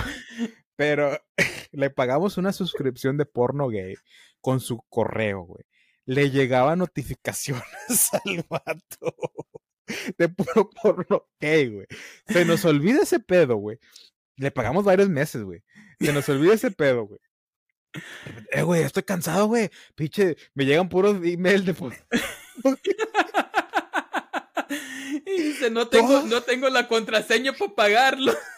pero 0.77 1.19
le 1.73 1.91
pagamos 1.91 2.39
una 2.39 2.53
suscripción 2.53 3.17
de 3.17 3.27
porno 3.27 3.69
gay 3.69 3.95
con 4.41 4.61
su 4.61 4.83
correo, 4.89 5.43
güey. 5.43 5.65
Le 6.05 6.31
llegaba 6.31 6.77
notificaciones 6.77 8.11
al 8.25 8.45
vato 8.49 9.15
de 10.17 10.29
puro 10.29 10.71
porno 10.71 11.27
gay, 11.41 11.69
güey. 11.69 11.87
Se 12.29 12.45
nos 12.45 12.65
olvida 12.65 13.03
ese 13.03 13.19
pedo, 13.19 13.57
güey. 13.57 13.79
Le 14.37 14.51
pagamos 14.51 14.85
varios 14.85 15.09
meses, 15.09 15.43
güey. 15.43 15.63
Se 15.99 16.13
nos 16.13 16.29
olvida 16.29 16.55
ese 16.55 16.71
pedo, 16.71 17.07
güey. 17.07 17.21
Eh, 18.53 18.63
güey, 18.63 18.83
estoy 18.83 19.03
cansado, 19.03 19.47
güey. 19.47 19.71
Pinche, 19.95 20.37
me 20.55 20.65
llegan 20.65 20.89
puros 20.89 21.17
emails 21.25 21.65
de... 21.65 21.75
y 25.38 25.42
dice, 25.42 25.71
no 25.71 25.88
tengo, 25.88 26.23
no 26.23 26.42
tengo 26.42 26.68
la 26.68 26.88
contraseña 26.88 27.52
para 27.52 27.75
pagarlo. 27.75 28.33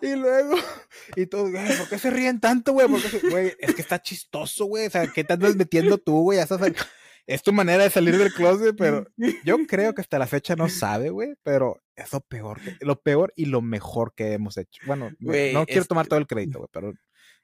Y 0.00 0.16
luego, 0.16 0.56
y 1.14 1.26
todo, 1.26 1.48
güey, 1.48 1.78
¿por 1.78 1.88
qué 1.88 1.96
se 1.96 2.10
ríen 2.10 2.40
tanto, 2.40 2.72
güey? 2.72 2.88
Güey, 3.30 3.54
es 3.60 3.72
que 3.72 3.82
está 3.82 4.02
chistoso, 4.02 4.64
güey. 4.64 4.88
O 4.88 4.90
sea, 4.90 5.06
¿qué 5.06 5.22
te 5.22 5.34
andas 5.34 5.54
metiendo 5.54 5.96
tú, 5.96 6.22
güey? 6.22 6.40
Es 7.24 7.44
tu 7.44 7.52
manera 7.52 7.84
de 7.84 7.90
salir 7.90 8.18
del 8.18 8.32
closet, 8.34 8.74
pero 8.76 9.06
yo 9.44 9.56
creo 9.68 9.94
que 9.94 10.00
hasta 10.00 10.18
la 10.18 10.26
fecha 10.26 10.56
no 10.56 10.68
sabe, 10.68 11.10
güey. 11.10 11.34
Pero 11.44 11.84
es 11.94 12.12
lo 12.12 12.20
peor, 12.20 12.60
lo 12.80 13.00
peor 13.00 13.32
y 13.36 13.44
lo 13.44 13.62
mejor 13.62 14.12
que 14.12 14.32
hemos 14.32 14.56
hecho. 14.56 14.82
Bueno, 14.86 15.12
no 15.20 15.66
quiero 15.66 15.84
tomar 15.84 16.08
todo 16.08 16.18
el 16.18 16.26
crédito, 16.26 16.58
güey, 16.58 16.70
pero 16.72 16.92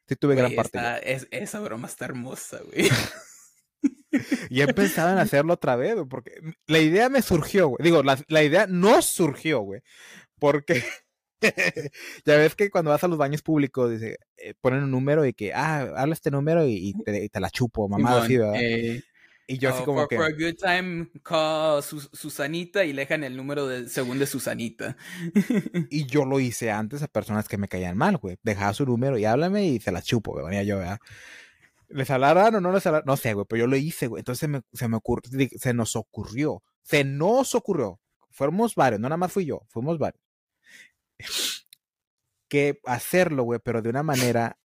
Sí 0.09 0.17
tuve 0.17 0.35
gran 0.35 0.55
parte. 0.55 0.81
esa 1.31 1.61
broma 1.61 1.87
está 1.87 2.07
hermosa, 2.07 2.61
güey. 2.65 2.89
y 4.51 4.61
empezaban 4.61 5.19
a 5.19 5.23
hacerlo 5.23 5.55
otra 5.55 5.77
vez, 5.77 5.95
güey, 5.95 6.07
porque 6.07 6.33
la 6.67 6.79
idea 6.79 7.09
me 7.09 7.23
surgió, 7.23 7.69
güey. 7.69 7.83
Digo, 7.83 8.03
la, 8.03 8.19
la 8.29 8.43
idea 8.43 8.67
no 8.69 9.03
surgió, 9.03 9.61
güey. 9.61 9.81
Porque 10.39 10.85
ya 12.25 12.37
ves 12.37 12.55
que 12.55 12.71
cuando 12.71 12.91
vas 12.91 13.05
a 13.05 13.09
los 13.09 13.19
baños 13.19 13.43
públicos, 13.43 13.91
dice, 13.91 14.19
eh, 14.37 14.55
ponen 14.61 14.83
un 14.83 14.91
número 14.91 15.25
y 15.27 15.33
que, 15.33 15.53
ah, 15.55 15.81
habla 15.97 16.15
este 16.15 16.31
número 16.31 16.67
y, 16.67 16.95
te, 17.05 17.41
la 17.41 17.51
chupo, 17.51 17.89
mamá, 17.89 18.23
así, 18.23 18.37
¿verdad? 18.37 18.55
Eh, 18.61 19.03
y 19.51 19.57
yo 19.57 19.71
así 19.71 19.79
oh, 19.83 19.85
como 19.87 20.01
for, 20.01 20.09
que... 20.09 20.17
For 20.17 20.27
a 20.27 20.33
good 20.33 20.57
time, 20.57 21.09
call 21.23 21.83
Susanita 21.83 22.85
y 22.85 22.93
le 22.93 23.03
dejan 23.03 23.25
el 23.25 23.37
número 23.37 23.67
de, 23.67 23.89
según 23.89 24.19
de 24.19 24.27
Susanita. 24.27 24.97
y 25.91 26.05
yo 26.07 26.27
lo 26.27 26.39
hice 26.39 26.71
antes 26.71 27.03
a 27.03 27.09
personas 27.09 27.49
que 27.49 27.57
me 27.57 27.69
caían 27.69 27.97
mal, 27.97 28.19
güey. 28.19 28.37
Dejaba 28.43 28.75
su 28.75 28.85
número 28.85 29.17
y 29.17 29.25
háblame 29.25 29.67
y 29.67 29.81
se 29.81 29.91
la 29.91 30.03
chupo, 30.03 30.33
güey. 30.33 30.45
Venía 30.45 30.65
yo, 30.65 30.79
¿verdad? 30.79 30.99
¿Les 31.89 32.11
hablaran 32.11 32.55
o 32.55 32.61
no 32.61 32.73
les 32.73 32.87
hablaran? 32.87 33.07
No 33.07 33.17
sé, 33.17 33.35
güey, 33.35 33.47
pero 33.49 33.61
yo 33.61 33.67
lo 33.67 33.77
hice, 33.77 34.07
güey. 34.07 34.21
Entonces 34.21 34.49
me, 34.49 34.63
se 34.73 34.89
me 34.89 34.97
ocurrió, 34.97 35.49
se 35.59 35.75
nos 35.75 35.97
ocurrió, 35.97 36.63
se 36.83 37.05
nos 37.05 37.55
ocurrió. 37.55 38.01
Fuimos 38.31 38.75
varios, 38.75 39.01
no 39.01 39.09
nada 39.09 39.17
más 39.17 39.33
fui 39.33 39.47
yo, 39.47 39.63
fuimos 39.69 39.99
varios 39.99 40.23
que 42.49 42.81
hacerlo, 42.85 43.43
güey, 43.43 43.61
pero 43.63 43.83
de 43.83 43.91
una 43.91 44.03
manera 44.03 44.59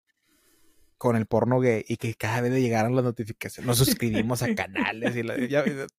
con 1.01 1.15
el 1.15 1.25
porno 1.25 1.59
gay 1.59 1.83
y 1.87 1.97
que 1.97 2.13
cada 2.13 2.41
vez 2.41 2.53
llegaran 2.53 2.95
las 2.95 3.03
notificaciones, 3.03 3.65
nos 3.65 3.79
suscribimos 3.79 4.43
a 4.43 4.53
canales 4.55 5.15
y 5.15 5.23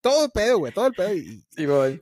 todo 0.01 0.27
el 0.27 0.31
pedo, 0.31 0.59
güey, 0.59 0.73
todo 0.73 0.87
el 0.87 0.93
pedo 0.93 1.13
y, 1.13 1.45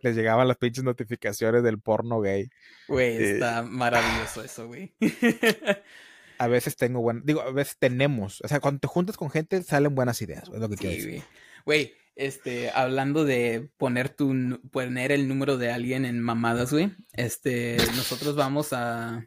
les 0.02 0.14
llegaban 0.14 0.46
las 0.46 0.58
pinches 0.58 0.84
notificaciones 0.84 1.62
del 1.62 1.80
porno 1.80 2.20
gay. 2.20 2.50
Güey, 2.88 3.16
eh, 3.16 3.30
está 3.32 3.62
maravilloso 3.62 4.44
eso, 4.44 4.66
güey. 4.66 4.94
a 6.40 6.48
veces 6.48 6.74
tengo 6.74 7.02
bueno, 7.02 7.20
digo, 7.22 7.42
a 7.42 7.52
veces 7.52 7.76
tenemos, 7.78 8.40
o 8.40 8.48
sea, 8.48 8.60
cuando 8.60 8.80
te 8.80 8.88
juntas 8.88 9.18
con 9.18 9.28
gente 9.28 9.62
salen 9.62 9.94
buenas 9.94 10.22
ideas, 10.22 10.44
es 10.44 10.58
lo 10.58 10.70
que 10.70 10.76
quiero 10.76 10.96
decir. 10.96 11.22
Güey, 11.66 11.92
este, 12.16 12.70
hablando 12.70 13.26
de 13.26 13.68
poner 13.76 14.08
tu 14.08 14.58
poner 14.72 15.12
el 15.12 15.28
número 15.28 15.58
de 15.58 15.70
alguien 15.70 16.06
en 16.06 16.18
mamadas, 16.22 16.72
güey. 16.72 16.96
Este, 17.12 17.76
nosotros 17.94 18.36
vamos 18.36 18.72
a, 18.72 19.26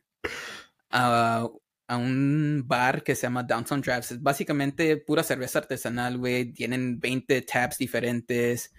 a, 0.89 1.47
a 1.87 1.97
un 1.97 2.63
bar 2.65 3.03
que 3.03 3.13
se 3.13 3.27
llama 3.27 3.43
Downtown 3.43 3.81
Drafts. 3.81 4.13
Es 4.13 4.21
básicamente 4.21 4.97
pura 4.97 5.21
cerveza 5.21 5.59
artesanal, 5.59 6.17
güey. 6.17 6.51
Tienen 6.51 6.99
20 6.99 7.43
tabs 7.43 7.77
diferentes. 7.77 8.73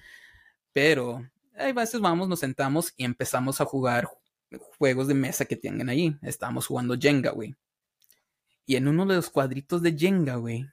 Pero 0.72 1.24
a 1.56 1.72
veces 1.72 2.00
vamos, 2.00 2.28
nos 2.28 2.40
sentamos 2.40 2.92
y 2.96 3.04
empezamos 3.04 3.60
a 3.60 3.64
jugar 3.64 4.08
juegos 4.76 5.06
de 5.06 5.14
mesa 5.14 5.44
que 5.44 5.54
tienen 5.54 5.88
ahí. 5.88 6.16
Estábamos 6.22 6.66
jugando 6.66 6.98
Jenga, 6.98 7.30
güey. 7.30 7.54
Y 8.66 8.76
en 8.76 8.88
uno 8.88 9.06
de 9.06 9.16
los 9.16 9.30
cuadritos 9.30 9.82
de 9.82 9.96
Jenga, 9.96 10.36
güey, 10.36 10.66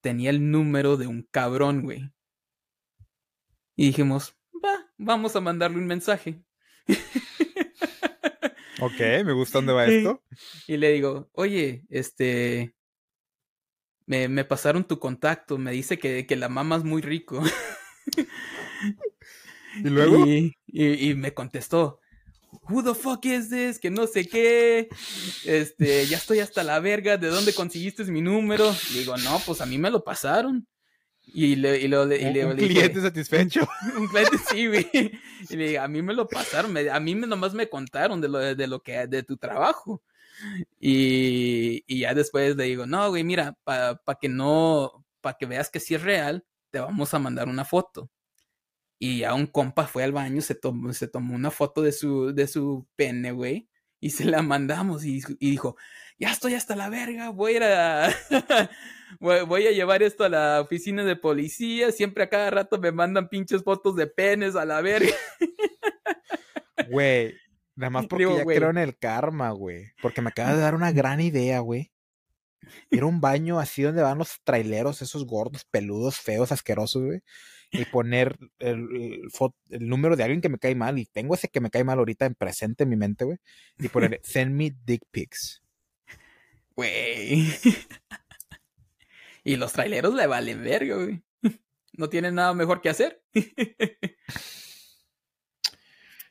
tenía 0.00 0.30
el 0.30 0.50
número 0.50 0.96
de 0.96 1.06
un 1.06 1.22
cabrón, 1.30 1.82
güey. 1.82 2.10
Y 3.76 3.86
dijimos, 3.86 4.36
va, 4.64 4.90
vamos 4.96 5.36
a 5.36 5.40
mandarle 5.40 5.78
un 5.78 5.86
mensaje. 5.86 6.42
Ok, 8.80 8.98
me 9.24 9.32
gusta 9.32 9.58
dónde 9.58 9.74
va 9.74 9.84
esto. 9.84 10.24
Y 10.66 10.78
le 10.78 10.92
digo, 10.92 11.28
oye, 11.34 11.84
este, 11.90 12.74
me, 14.06 14.28
me 14.28 14.44
pasaron 14.44 14.84
tu 14.84 14.98
contacto, 14.98 15.58
me 15.58 15.70
dice 15.72 15.98
que, 15.98 16.26
que 16.26 16.36
la 16.36 16.48
mamas 16.48 16.82
muy 16.82 17.02
rico. 17.02 17.42
¿Y 19.84 19.88
luego? 19.88 20.26
Y, 20.26 20.56
y, 20.66 21.14
me 21.14 21.34
contestó, 21.34 21.99
who 22.68 22.82
the 22.82 22.94
fuck 22.94 23.24
is 23.26 23.48
this? 23.50 23.78
Que 23.78 23.90
no 23.90 24.06
sé 24.06 24.26
qué. 24.26 24.88
Este, 25.44 26.06
ya 26.06 26.16
estoy 26.16 26.40
hasta 26.40 26.62
la 26.62 26.80
verga. 26.80 27.16
¿De 27.16 27.28
dónde 27.28 27.54
conseguiste 27.54 28.04
mi 28.04 28.20
número? 28.20 28.74
digo, 28.92 29.16
no, 29.18 29.40
pues 29.44 29.60
a 29.60 29.66
mí 29.66 29.78
me 29.78 29.90
lo 29.90 30.02
pasaron. 30.02 30.66
Y 31.32 31.56
le, 31.56 31.78
y 31.78 31.88
lo, 31.88 32.12
y 32.12 32.32
le, 32.32 32.44
un 32.44 32.56
cliente 32.56 33.00
satisfecho. 33.00 33.68
Un 33.96 34.08
cliente 34.08 34.36
sí, 34.50 34.66
güey. 34.66 34.90
Y 35.48 35.56
le 35.56 35.64
dije, 35.64 35.78
a 35.78 35.86
mí 35.86 36.02
me 36.02 36.12
lo 36.12 36.26
pasaron, 36.26 36.76
a 36.76 37.00
mí 37.00 37.14
nomás 37.14 37.54
me 37.54 37.68
contaron 37.68 38.20
de 38.20 38.28
lo, 38.28 38.38
de 38.38 38.66
lo 38.66 38.82
que, 38.82 39.06
de 39.06 39.22
tu 39.22 39.36
trabajo. 39.36 40.02
Y, 40.80 41.84
y 41.86 42.00
ya 42.00 42.14
después 42.14 42.56
le 42.56 42.64
digo, 42.64 42.86
no, 42.86 43.10
güey, 43.10 43.22
mira, 43.22 43.56
para 43.62 43.96
pa 43.96 44.16
que 44.16 44.28
no, 44.28 45.04
para 45.20 45.36
que 45.36 45.46
veas 45.46 45.70
que 45.70 45.78
sí 45.78 45.94
es 45.94 46.02
real, 46.02 46.44
te 46.70 46.80
vamos 46.80 47.14
a 47.14 47.18
mandar 47.18 47.48
una 47.48 47.64
foto. 47.64 48.10
Y 49.00 49.20
ya 49.20 49.34
un 49.34 49.46
compa 49.46 49.88
fue 49.88 50.04
al 50.04 50.12
baño, 50.12 50.40
se 50.42 50.54
tomó, 50.54 50.92
se 50.92 51.08
tomó 51.08 51.34
una 51.34 51.50
foto 51.50 51.82
de 51.82 51.90
su, 51.90 52.32
de 52.32 52.46
su 52.46 52.86
pene, 52.94 53.32
güey, 53.32 53.68
y 53.98 54.10
se 54.10 54.26
la 54.26 54.42
mandamos 54.42 55.04
y, 55.04 55.22
y 55.40 55.50
dijo, 55.50 55.76
ya 56.18 56.30
estoy 56.30 56.54
hasta 56.54 56.76
la 56.76 56.88
verga, 56.88 57.30
voy 57.30 57.54
a 57.54 57.56
ir 57.56 57.62
a... 57.64 58.14
voy 59.18 59.66
a 59.66 59.72
llevar 59.72 60.02
esto 60.02 60.24
a 60.24 60.28
la 60.28 60.60
oficina 60.60 61.04
de 61.04 61.16
policía, 61.16 61.90
siempre 61.92 62.24
a 62.24 62.28
cada 62.28 62.50
rato 62.50 62.78
me 62.78 62.92
mandan 62.92 63.28
pinches 63.28 63.64
fotos 63.64 63.96
de 63.96 64.06
penes 64.06 64.54
a 64.54 64.64
la 64.64 64.80
verga. 64.80 65.14
Güey, 66.88 67.34
nada 67.76 67.90
más 67.90 68.06
porque 68.06 68.24
ya 68.24 68.44
creo 68.44 68.70
en 68.70 68.78
el 68.78 68.98
karma, 68.98 69.50
güey. 69.50 69.92
Porque 70.02 70.22
me 70.22 70.30
acaba 70.30 70.54
de 70.54 70.60
dar 70.60 70.74
una 70.74 70.90
gran 70.90 71.20
idea, 71.20 71.60
güey. 71.60 71.92
Ir 72.90 73.02
a 73.02 73.06
un 73.06 73.20
baño 73.20 73.60
así 73.60 73.82
donde 73.82 74.02
van 74.02 74.18
los 74.18 74.40
traileros, 74.42 75.02
esos 75.02 75.26
gordos, 75.26 75.64
peludos, 75.64 76.18
feos, 76.18 76.52
asquerosos, 76.52 77.04
güey. 77.04 77.22
Y 77.72 77.84
poner 77.84 78.36
el, 78.58 78.88
el, 79.70 79.88
número 79.88 80.16
de 80.16 80.24
alguien 80.24 80.40
que 80.40 80.48
me 80.48 80.58
cae 80.58 80.74
mal. 80.74 80.98
Y 80.98 81.06
tengo 81.06 81.34
ese 81.34 81.48
que 81.48 81.60
me 81.60 81.70
cae 81.70 81.84
mal 81.84 81.98
ahorita 81.98 82.26
en 82.26 82.34
presente 82.34 82.82
en 82.82 82.90
mi 82.90 82.96
mente, 82.96 83.24
güey. 83.24 83.38
Y 83.78 83.88
poner 83.88 84.20
send 84.24 84.54
me 84.54 84.74
dick 84.84 85.02
pics. 85.10 85.62
Güey. 86.74 87.48
Y 89.44 89.56
los 89.56 89.72
traileros 89.72 90.14
le 90.14 90.26
valen 90.26 90.62
verga, 90.62 90.96
güey. 90.96 91.22
No 91.92 92.08
tienen 92.08 92.34
nada 92.34 92.54
mejor 92.54 92.80
que 92.80 92.88
hacer. 92.88 93.22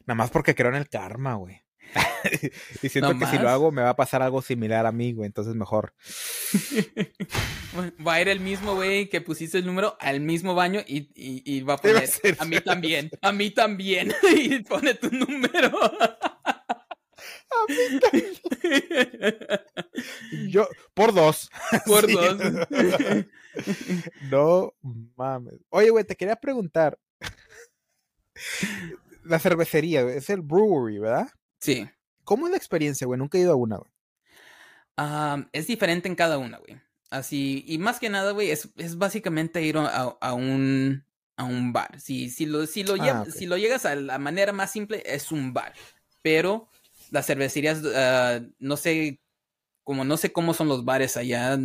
Nada 0.06 0.16
más 0.16 0.32
porque 0.32 0.56
creo 0.56 0.70
en 0.70 0.76
el 0.76 0.90
karma, 0.90 1.36
güey. 1.36 1.62
y 2.82 2.90
siento 2.90 3.18
que 3.18 3.26
si 3.26 3.38
lo 3.38 3.50
hago 3.50 3.72
me 3.72 3.82
va 3.82 3.90
a 3.90 3.96
pasar 3.96 4.22
algo 4.22 4.42
similar 4.42 4.86
a 4.86 4.92
mí, 4.92 5.14
güey. 5.14 5.28
Entonces 5.28 5.56
mejor. 5.56 5.94
va 8.06 8.14
a 8.14 8.22
ir 8.22 8.30
el 8.30 8.40
mismo, 8.40 8.76
güey, 8.76 9.10
que 9.10 9.22
pusiste 9.22 9.58
el 9.58 9.66
número 9.66 9.98
al 10.00 10.20
mismo 10.22 10.56
baño 10.56 10.82
y, 10.86 11.10
y 11.16 11.62
va 11.62 11.76
a 11.76 11.78
poner 11.78 12.10
a 12.38 12.46
mí 12.46 12.62
también, 12.62 13.10
a 13.22 13.32
mí 13.32 13.52
también. 13.52 14.14
y 14.36 14.60
pone 14.60 14.94
tu 14.96 15.10
número. 15.10 15.72
Yo, 20.50 20.68
por 20.94 21.14
dos. 21.14 21.50
Por 21.86 22.12
dos. 22.12 22.38
no 24.30 24.74
mames. 25.16 25.60
Oye, 25.70 25.90
güey, 25.90 26.04
te 26.04 26.16
quería 26.16 26.36
preguntar. 26.36 26.98
La 29.24 29.40
cervecería, 29.40 30.02
es 30.02 30.30
el 30.30 30.42
brewery, 30.42 31.00
¿verdad? 31.00 31.30
Sí. 31.60 31.88
¿Cómo 32.24 32.48
es 32.48 32.52
la 32.52 32.58
experiencia, 32.58 33.08
güey? 33.08 33.18
Nunca 33.18 33.38
he 33.38 33.42
ido 33.42 33.54
a 33.54 33.56
una, 33.56 33.78
güey. 33.78 33.92
es 35.52 35.68
diferente 35.68 36.08
en 36.08 36.16
cada 36.16 36.38
una, 36.38 36.58
güey. 36.58 36.80
Así, 37.10 37.64
y 37.68 37.80
más 37.80 38.00
que 38.00 38.10
nada, 38.10 38.32
güey, 38.32 38.52
es, 38.52 38.70
básicamente 38.98 39.64
ir 39.64 39.78
a, 39.78 40.34
un, 40.34 41.04
a 41.36 41.44
un 41.44 41.74
bar. 41.74 42.00
Si, 42.00 42.30
si, 42.30 42.46
lo, 42.46 42.68
si, 42.68 42.84
lo, 42.84 42.96
ah, 43.02 43.26
si 43.26 43.48
lo 43.48 43.58
llegas 43.58 43.86
a 43.86 43.96
la 43.96 44.20
manera 44.20 44.54
más 44.54 44.72
simple, 44.72 45.02
es 45.06 45.32
un 45.32 45.54
bar. 45.54 45.74
Pero 46.22 46.70
las 47.10 47.26
cervecerías, 47.26 47.82
ah, 47.96 48.42
no 48.60 48.78
sé, 48.78 49.20
como 49.84 50.06
no 50.06 50.18
sé 50.18 50.32
cómo 50.32 50.54
son 50.54 50.68
los 50.68 50.86
bares 50.86 51.18
allá, 51.18 51.58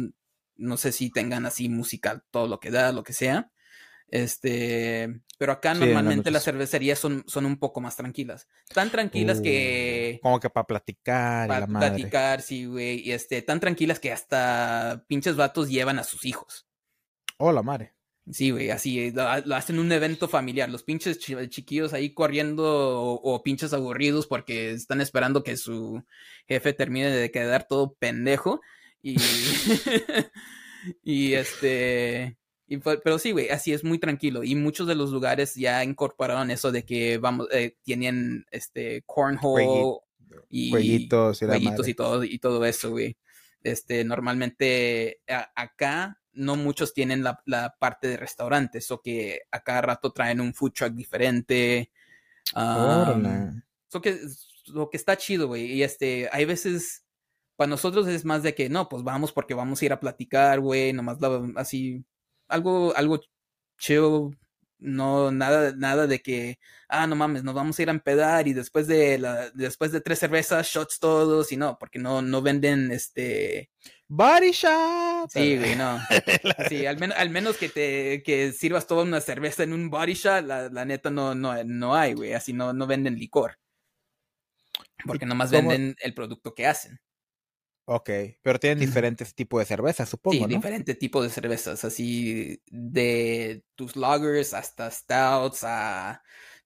no 0.57 0.77
sé 0.79 0.93
si 0.93 1.11
tengan 1.11 1.45
así 1.45 1.69
música, 1.69 2.25
todo 2.31 2.49
lo 2.49 2.59
que 2.59 2.71
da, 2.71 2.93
lo 2.93 3.03
que 3.03 3.13
sea. 3.13 3.51
Este, 4.14 5.23
pero 5.38 5.50
acá 5.50 5.75
normalmente 5.75 6.30
las 6.30 6.44
cervecerías 6.44 7.00
son, 7.00 7.25
son 7.26 7.47
un 7.47 7.59
poco 7.59 7.80
más 7.80 7.97
tranquilas. 7.97 8.47
Tan 8.73 8.88
tranquilas 8.88 9.40
que. 9.40 10.18
Uh, 10.21 10.23
como 10.23 10.38
que 10.38 10.50
para 10.50 10.68
platicar. 10.68 11.49
Para 11.49 11.66
platicar, 11.66 12.40
sí, 12.40 12.64
güey. 12.64 13.00
Y 13.00 13.11
este, 13.11 13.42
tan 13.42 13.59
tranquilas 13.59 13.99
que 13.99 14.12
hasta 14.12 15.04
pinches 15.09 15.35
vatos 15.35 15.68
llevan 15.68 15.99
a 15.99 16.04
sus 16.04 16.25
hijos. 16.26 16.68
Hola, 17.38 17.64
madre. 17.64 17.94
Sí, 18.30 18.52
güey, 18.52 18.71
así, 18.71 19.00
eh, 19.00 19.12
lo, 19.12 19.56
hacen 19.56 19.80
un 19.80 19.90
evento 19.90 20.28
familiar. 20.28 20.71
Los 20.71 20.85
pinches 20.85 21.18
chiquillos 21.18 21.92
ahí 21.92 22.14
corriendo 22.14 23.18
o, 23.21 23.42
pinches 23.42 23.73
aburridos 23.73 24.28
porque 24.28 24.71
están 24.71 25.00
esperando 25.00 25.42
que 25.42 25.56
su 25.56 26.04
jefe 26.47 26.73
termine 26.73 27.11
de 27.11 27.33
quedar 27.33 27.66
todo 27.66 27.94
pendejo. 27.94 28.61
Y, 29.02 29.16
y 31.02 31.35
este, 31.35 32.38
pero 33.02 33.18
sí, 33.18 33.33
güey, 33.33 33.50
así 33.50 33.73
es 33.73 33.85
muy 33.85 33.99
tranquilo. 33.99 34.42
Y 34.44 34.54
muchos 34.54 34.87
de 34.87 34.94
los 34.94 35.11
lugares 35.11 35.54
ya 35.54 35.85
incorporaron 35.85 36.50
eso 36.50 36.73
de 36.73 36.85
que, 36.85 37.18
vamos, 37.18 37.49
eh, 37.52 37.76
tienen 37.83 38.47
este 38.50 39.02
cornhole 39.06 39.99
y 40.49 40.71
jueguitos 40.71 41.42
y, 41.42 41.90
y 41.90 41.94
todo, 41.94 42.25
y 42.25 42.38
todo 42.38 42.64
eso, 42.64 42.90
güey. 42.90 43.16
Este, 43.62 44.04
normalmente 44.04 45.21
acá 45.54 46.21
no 46.35 46.56
muchos 46.56 46.92
tienen 46.92 47.23
la, 47.23 47.76
parte 47.78 48.09
de 48.09 48.16
restaurantes 48.16 48.90
o 48.90 49.00
que 49.00 49.42
a 49.50 49.61
cada 49.61 49.80
rato 49.80 50.12
traen 50.12 50.40
un 50.40 50.52
food 50.52 50.73
truck 50.73 50.92
diferente. 50.92 51.90
Um, 52.54 53.62
que, 54.02 54.21
lo 54.66 54.90
que 54.90 54.97
está 54.97 55.16
chido, 55.16 55.49
güey. 55.49 55.73
Y 55.73 55.83
este, 55.83 56.28
hay 56.33 56.44
veces, 56.44 57.04
para 57.56 57.68
nosotros 57.68 58.06
es 58.09 58.25
más 58.25 58.42
de 58.42 58.54
que 58.54 58.68
no, 58.68 58.88
pues 58.88 59.02
vamos 59.02 59.33
porque 59.33 59.54
vamos 59.54 59.80
a 59.80 59.85
ir 59.85 59.92
a 59.92 60.00
platicar, 60.00 60.61
güey, 60.61 60.92
nomás 60.92 61.18
así, 61.56 62.04
algo, 62.54 62.96
algo 62.96 63.20
chill, 63.78 64.37
no, 64.78 65.30
nada, 65.30 65.73
nada 65.76 66.06
de 66.06 66.20
que, 66.20 66.58
ah, 66.88 67.06
no 67.06 67.16
mames, 67.16 67.42
nos 67.42 67.54
vamos 67.54 67.78
a 67.78 67.82
ir 67.82 67.88
a 67.88 67.92
empedar 67.92 68.46
y 68.49 68.52
después 68.52 68.87
de 68.87 69.18
la, 69.18 69.50
después 69.50 69.92
de 69.92 70.00
tres 70.00 70.18
cervezas, 70.18 70.66
shots 70.66 70.99
todos, 71.00 71.52
y 71.52 71.56
no, 71.56 71.78
porque 71.78 71.99
no, 71.99 72.23
no 72.23 72.42
venden 72.42 72.90
este. 72.92 73.70
Body 74.06 74.52
shop. 74.52 75.30
Sí, 75.30 75.56
güey, 75.56 75.76
no. 75.76 75.99
Sí, 76.68 76.87
al, 76.87 76.99
menos, 76.99 77.16
al 77.18 77.30
menos 77.30 77.56
que 77.56 77.68
te 77.68 78.23
que 78.23 78.52
sirvas 78.52 78.87
toda 78.87 79.02
una 79.02 79.20
cerveza 79.20 79.62
en 79.62 79.73
un 79.73 79.90
body 79.90 80.14
shop, 80.14 80.44
la, 80.44 80.68
la 80.68 80.84
neta 80.84 81.11
no, 81.11 81.34
no, 81.34 81.62
no 81.64 81.94
hay, 81.94 82.12
güey. 82.12 82.34
Así 82.34 82.52
no, 82.52 82.73
no 82.73 82.87
venden 82.87 83.18
licor. 83.18 83.58
Porque 85.06 85.26
nomás 85.26 85.50
venden 85.50 85.96
el 86.00 86.14
producto 86.14 86.54
que 86.54 86.66
hacen. 86.66 87.00
Ok, 87.87 88.11
pero 88.41 88.59
tienen 88.59 88.79
diferentes 88.79 89.35
tipos 89.35 89.61
de 89.61 89.67
cervezas, 89.67 90.09
supongo. 90.09 90.47
Sí, 90.47 90.55
diferentes 90.55 90.99
tipos 90.99 91.23
de 91.23 91.29
cervezas, 91.29 91.85
así 91.85 92.62
de 92.71 93.62
tus 93.75 93.95
lagers 93.95 94.55
hasta 94.55 94.91
stouts, 94.91 95.64
a 95.64 96.23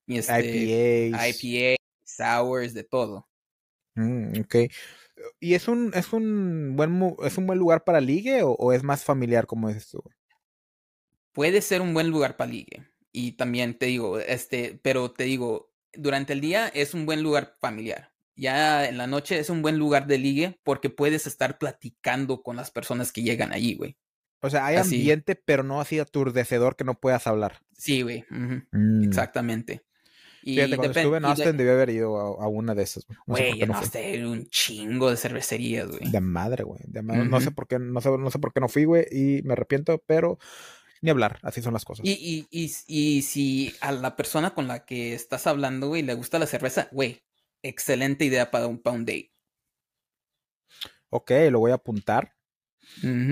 este, 0.07 1.11
IPAs. 1.11 1.43
IPA, 1.43 1.77
sours, 2.05 2.73
de 2.73 2.85
todo. 2.85 3.29
Mm, 3.97 4.41
ok. 4.41 4.55
¿Y 5.41 5.55
es 5.55 5.67
un, 5.67 5.93
es 5.95 6.13
un 6.13 6.77
buen 6.77 7.17
es 7.25 7.37
un 7.37 7.47
buen 7.47 7.59
lugar 7.59 7.83
para 7.83 8.01
ligue 8.01 8.43
o, 8.45 8.73
es 8.73 8.85
más 8.85 9.03
familiar 9.03 9.47
como 9.49 9.69
es 9.69 9.77
esto? 9.77 10.05
Puede 11.33 11.63
ser 11.63 11.81
un 11.81 11.95
buen 11.95 12.11
lugar 12.11 12.37
para 12.37 12.53
ligue. 12.53 12.89
Y 13.11 13.33
también 13.33 13.77
te 13.77 13.87
digo, 13.87 14.21
este, 14.21 14.79
pero 14.83 15.11
te 15.11 15.25
digo, 15.25 15.73
durante 15.95 16.33
el 16.33 16.41
día 16.41 16.69
es 16.69 16.95
un 16.95 17.07
buen 17.07 17.25
lugar 17.25 17.57
familiar 17.61 18.13
ya 18.39 18.89
en 18.89 18.97
la 18.97 19.07
noche 19.07 19.39
es 19.39 19.51
un 19.51 19.63
buen 19.63 19.79
lugar 19.79 20.07
de 20.07 20.19
ligue 20.19 20.59
porque 20.63 20.91
puedes 20.91 21.27
estar 21.27 21.59
platicando 21.59 22.43
con 22.43 22.57
las 22.57 22.71
personas 22.71 23.13
que 23.13 23.23
llegan 23.23 23.53
allí, 23.53 23.75
güey. 23.75 23.97
O 24.41 24.51
sea, 24.51 24.67
hay 24.67 24.77
ambiente, 24.77 25.35
pero 25.35 25.65
no 25.65 25.81
así 25.81 25.99
aturdecedor 25.99 26.77
que 26.77 26.85
no 26.85 26.95
puedas 26.95 27.27
hablar. 27.27 27.61
Sí, 27.77 28.03
güey. 28.03 28.25
Mm. 28.31 29.03
Exactamente. 29.05 29.83
Y 30.43 30.55
Fíjate, 30.55 30.77
cuando 30.77 31.01
estuve 31.01 31.17
en 31.17 31.25
Austin 31.25 31.57
debí 31.57 31.71
haber 31.71 31.91
ido 31.91 32.17
a, 32.17 32.47
una 32.47 32.75
de 32.75 32.85
esas, 32.85 33.05
güey. 33.27 33.59
No 33.59 33.65
en 33.65 33.75
Austin 33.75 34.25
un 34.27 34.47
chingo 34.47 35.11
de 35.11 35.17
cervecerías, 35.17 35.89
güey. 35.89 36.11
De 36.11 36.21
madre, 36.21 36.63
güey. 36.63 36.81
No 37.03 37.41
sé 37.41 37.51
por 37.51 37.67
qué, 37.67 37.81
no 37.81 38.01
sé, 38.01 38.17
no 38.17 38.31
sé 38.31 38.39
por 38.39 38.53
qué 38.53 38.61
no 38.61 38.69
fui, 38.69 38.85
güey, 38.85 39.07
y 39.11 39.43
me 39.43 39.55
arrepiento, 39.55 40.03
pero 40.07 40.39
ni 41.03 41.11
hablar, 41.11 41.39
así 41.43 41.61
son 41.61 41.73
las 41.73 41.85
cosas. 41.85 42.07
Y, 42.07 42.13
y, 42.13 42.47
y, 42.51 42.73
y 42.87 43.23
si 43.23 43.75
a 43.81 43.93
la 43.93 44.17
persona 44.17 44.55
con 44.55 44.69
la 44.69 44.85
que 44.85 45.15
estás 45.15 45.47
hablando, 45.47 45.89
güey, 45.89 46.03
le 46.03 46.15
gusta 46.15 46.39
la 46.39 46.47
cerveza, 46.47 46.89
güey, 46.93 47.23
excelente 47.63 48.25
idea 48.25 48.51
para 48.51 48.67
un, 48.67 48.81
pound 48.81 49.07
date. 49.07 49.33
Ok, 51.11 51.31
lo 51.51 51.61
voy 51.61 51.71
a 51.71 51.75
apuntar 51.75 52.35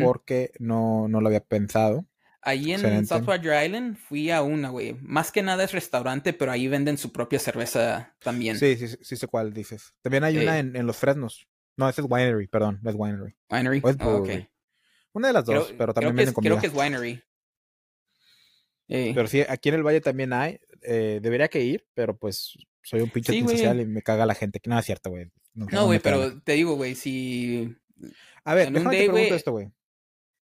porque 0.03 0.53
no, 0.59 1.09
no 1.09 1.21
lo 1.21 1.29
había 1.29 1.41
pensado. 1.41 2.07
Ahí 2.43 2.73
en 2.73 3.07
South 3.07 3.25
Padre 3.25 3.67
Island 3.67 3.97
fui 3.97 4.31
a 4.31 4.41
una, 4.43 4.69
güey. 4.69 4.95
Más 5.01 5.33
que 5.33 5.43
nada 5.43 5.65
es 5.65 5.73
restaurante, 5.73 6.33
pero 6.33 6.53
ahí 6.53 6.69
venden 6.69 6.97
su 6.97 7.11
propia 7.13 7.41
cerveza 7.41 8.15
también. 8.21 8.57
Sí, 8.57 8.77
sí, 8.77 8.87
sí, 9.01 9.17
sé 9.17 9.27
cuál 9.27 9.53
dices. 9.53 9.95
También 10.01 10.23
hay 10.23 10.39
una 10.39 10.61
en, 10.61 10.87
Los 10.87 10.97
Fresnos. 10.97 11.49
No, 11.77 11.89
ese 11.89 12.03
es 12.03 12.07
Winery, 12.09 12.47
perdón, 12.47 12.79
no 12.83 12.91
es 12.91 12.97
Winery. 12.97 13.37
Winery. 13.51 13.83
Oh, 14.01 14.25
una 15.13 15.27
de 15.27 15.33
las 15.33 15.45
dos, 15.45 15.75
pero 15.77 15.93
también 15.93 16.15
venden 16.15 16.35
comida. 16.35 16.51
Creo 16.51 16.61
que 16.61 16.69
es 16.69 16.75
Winery. 16.75 17.23
Pero 18.87 19.27
sí, 19.27 19.43
aquí 19.49 19.69
en 19.71 19.75
el 19.75 19.83
Valle 19.83 20.01
también 20.01 20.33
hay. 20.33 20.61
Eh, 20.83 21.19
debería 21.21 21.49
que 21.49 21.63
ir, 21.63 21.85
pero 21.95 22.17
pues 22.17 22.57
soy 22.87 23.01
un 23.01 23.11
pinche 23.11 23.41
social 23.41 23.81
y 23.81 23.85
me 23.85 24.01
caga 24.01 24.27
la 24.27 24.37
gente. 24.37 24.61
Que 24.61 24.71
no 24.71 24.79
es 24.79 24.87
cierto, 24.87 25.11
güey. 25.11 25.29
No, 25.55 25.87
güey, 25.87 25.99
pero 25.99 26.41
te 26.41 26.53
digo, 26.53 26.77
güey, 26.77 26.95
si. 26.95 27.75
A 28.45 28.55
ver, 28.55 28.71
déjame 28.71 28.97
te 28.97 29.11
pregunto 29.11 29.35
esto, 29.35 29.51
güey. 29.51 29.73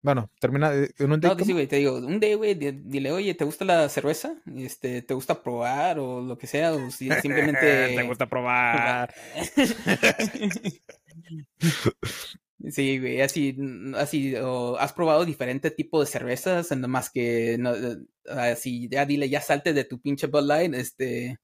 Bueno, 0.02 0.30
termina 0.38 0.72
eh, 0.72 0.88
en 0.98 1.10
un 1.10 1.20
day. 1.20 1.34
No, 1.36 1.44
sí, 1.44 1.52
güey, 1.52 1.66
te 1.66 1.74
digo, 1.76 1.96
un 1.96 2.20
day, 2.20 2.34
güey, 2.34 2.54
dile, 2.54 3.10
oye, 3.10 3.34
¿te 3.34 3.44
gusta 3.44 3.64
la 3.64 3.88
cerveza? 3.88 4.36
Este, 4.56 5.02
¿te 5.02 5.14
gusta 5.14 5.42
probar 5.42 5.98
o 5.98 6.20
lo 6.20 6.38
que 6.38 6.46
sea? 6.46 6.74
O 6.74 6.92
si 6.92 7.10
simplemente. 7.22 7.96
¿Te 7.96 8.02
gusta 8.04 8.28
probar? 8.28 9.12
sí, 12.70 13.00
güey, 13.00 13.20
así, 13.20 13.56
así, 13.96 14.36
o 14.36 14.76
has 14.76 14.92
probado 14.92 15.24
diferente 15.24 15.72
tipo 15.72 15.98
de 15.98 16.06
cervezas, 16.06 16.70
nada 16.70 16.86
más 16.86 17.10
que, 17.10 17.56
no, 17.58 17.74
eh, 17.74 17.96
así, 18.28 18.88
ya 18.88 19.04
dile, 19.04 19.28
ya 19.28 19.40
salte 19.40 19.72
de 19.72 19.82
tu 19.82 20.00
pinche 20.00 20.28
Bud 20.28 20.46
Light, 20.46 20.72
este, 20.74 21.40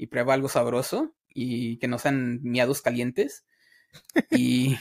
y 0.00 0.06
prueba 0.06 0.32
algo 0.32 0.48
sabroso 0.48 1.14
y 1.28 1.76
que 1.76 1.86
no 1.86 1.98
sean 1.98 2.40
miados 2.42 2.80
calientes. 2.80 3.44
Y, 4.30 4.78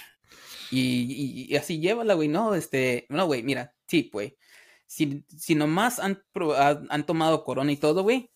y, 0.71 1.53
así 1.57 1.81
llévala, 1.81 2.13
güey. 2.13 2.29
No, 2.29 2.55
este, 2.55 3.05
no, 3.09 3.25
güey, 3.25 3.43
mira, 3.43 3.75
sí, 3.85 4.09
güey. 4.13 4.37
Si, 4.85 5.25
si 5.27 5.55
nomás 5.55 5.99
han, 5.99 6.23
han 6.89 7.05
tomado 7.05 7.43
corona 7.43 7.71
y 7.73 7.75
todo, 7.75 8.03
güey, 8.03 8.31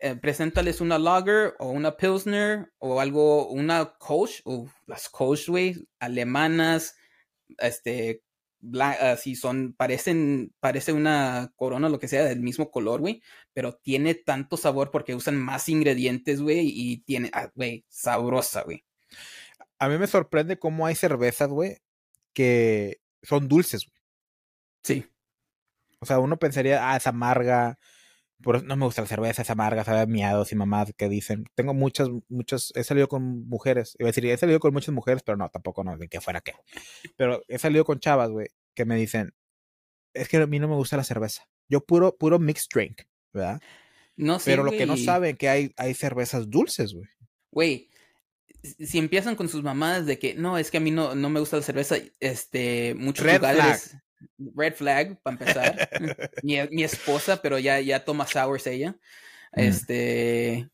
eh, 0.00 0.16
preséntales 0.16 0.80
una 0.80 0.98
lager 0.98 1.54
o 1.60 1.70
una 1.70 1.96
pilsner 1.96 2.72
o 2.78 3.00
algo, 3.00 3.48
una 3.48 3.94
Kolsch, 3.98 4.42
o 4.44 4.68
las 4.86 5.08
Kolsch, 5.08 5.48
güey, 5.48 5.76
alemanas, 6.00 6.96
este, 7.58 8.24
así 8.78 9.34
son, 9.34 9.74
parecen, 9.74 10.54
parece 10.60 10.92
una 10.92 11.52
corona, 11.56 11.88
lo 11.88 11.98
que 11.98 12.08
sea, 12.08 12.24
del 12.24 12.40
mismo 12.40 12.70
color, 12.70 13.00
güey, 13.00 13.22
pero 13.52 13.74
tiene 13.74 14.14
tanto 14.14 14.56
sabor 14.56 14.90
porque 14.90 15.14
usan 15.14 15.36
más 15.36 15.68
ingredientes, 15.68 16.40
güey, 16.40 16.70
y 16.72 16.98
tiene, 16.98 17.30
ah, 17.32 17.50
güey, 17.54 17.84
sabrosa, 17.88 18.62
güey. 18.62 18.84
A 19.78 19.88
mí 19.88 19.98
me 19.98 20.06
sorprende 20.06 20.58
cómo 20.58 20.86
hay 20.86 20.94
cervezas, 20.94 21.48
güey, 21.48 21.78
que 22.32 23.00
son 23.22 23.48
dulces, 23.48 23.86
güey. 23.86 24.00
Sí. 24.82 25.06
O 26.00 26.06
sea, 26.06 26.18
uno 26.18 26.38
pensaría, 26.38 26.90
ah, 26.90 26.96
es 26.96 27.06
amarga, 27.06 27.78
por 28.42 28.64
no 28.64 28.76
me 28.76 28.84
gusta 28.84 29.02
la 29.02 29.08
cerveza, 29.08 29.42
es 29.42 29.50
amarga, 29.50 29.84
sabe 29.84 30.06
miados 30.06 30.52
y 30.52 30.56
mamás 30.56 30.92
que 30.96 31.08
dicen. 31.08 31.44
Tengo 31.54 31.74
muchas, 31.74 32.08
muchas, 32.28 32.72
he 32.74 32.84
salido 32.84 33.08
con 33.08 33.48
mujeres, 33.48 33.96
iba 33.98 34.08
a 34.08 34.10
decir, 34.10 34.26
he 34.26 34.36
salido 34.36 34.60
con 34.60 34.72
muchas 34.72 34.94
mujeres, 34.94 35.22
pero 35.22 35.36
no, 35.36 35.48
tampoco 35.48 35.84
no, 35.84 35.96
de 35.96 36.08
que 36.08 36.20
fuera 36.20 36.40
qué. 36.40 36.52
Pero 37.16 37.42
he 37.48 37.58
salido 37.58 37.84
con 37.84 38.00
chavas, 38.00 38.30
güey, 38.30 38.48
que 38.74 38.84
me 38.84 38.96
dicen, 38.96 39.34
es 40.14 40.28
que 40.28 40.36
a 40.36 40.46
mí 40.46 40.58
no 40.58 40.68
me 40.68 40.74
gusta 40.74 40.96
la 40.96 41.04
cerveza. 41.04 41.48
Yo 41.68 41.84
puro, 41.84 42.16
puro 42.16 42.38
mixed 42.38 42.68
drink, 42.72 43.02
¿verdad? 43.32 43.60
No 44.16 44.38
sé. 44.38 44.50
Pero 44.50 44.64
lo 44.64 44.72
que 44.72 44.86
no 44.86 44.96
saben 44.96 45.36
que 45.36 45.48
hay, 45.48 45.72
hay 45.76 45.94
cervezas 45.94 46.50
dulces, 46.50 46.92
güey. 46.92 47.08
Güey, 47.50 47.90
si 48.78 48.98
empiezan 48.98 49.36
con 49.36 49.48
sus 49.48 49.62
mamadas 49.62 50.06
de 50.06 50.18
que 50.18 50.34
no, 50.34 50.58
es 50.58 50.70
que 50.70 50.76
a 50.76 50.80
mí 50.80 50.90
no, 50.90 51.14
no 51.14 51.30
me 51.30 51.40
gusta 51.40 51.56
la 51.56 51.62
cerveza, 51.62 51.96
este, 52.20 52.94
muchos 52.94 53.26
lugares. 53.26 53.96
Red 54.38 54.74
flag, 54.74 55.20
para 55.22 55.36
empezar. 55.36 55.90
mi, 56.42 56.56
mi, 56.70 56.84
esposa, 56.84 57.40
pero 57.40 57.58
ya, 57.58 57.80
ya 57.80 58.04
toma 58.04 58.26
sours 58.26 58.66
ella. 58.66 58.96
Mm. 59.52 59.60
Este. 59.60 60.68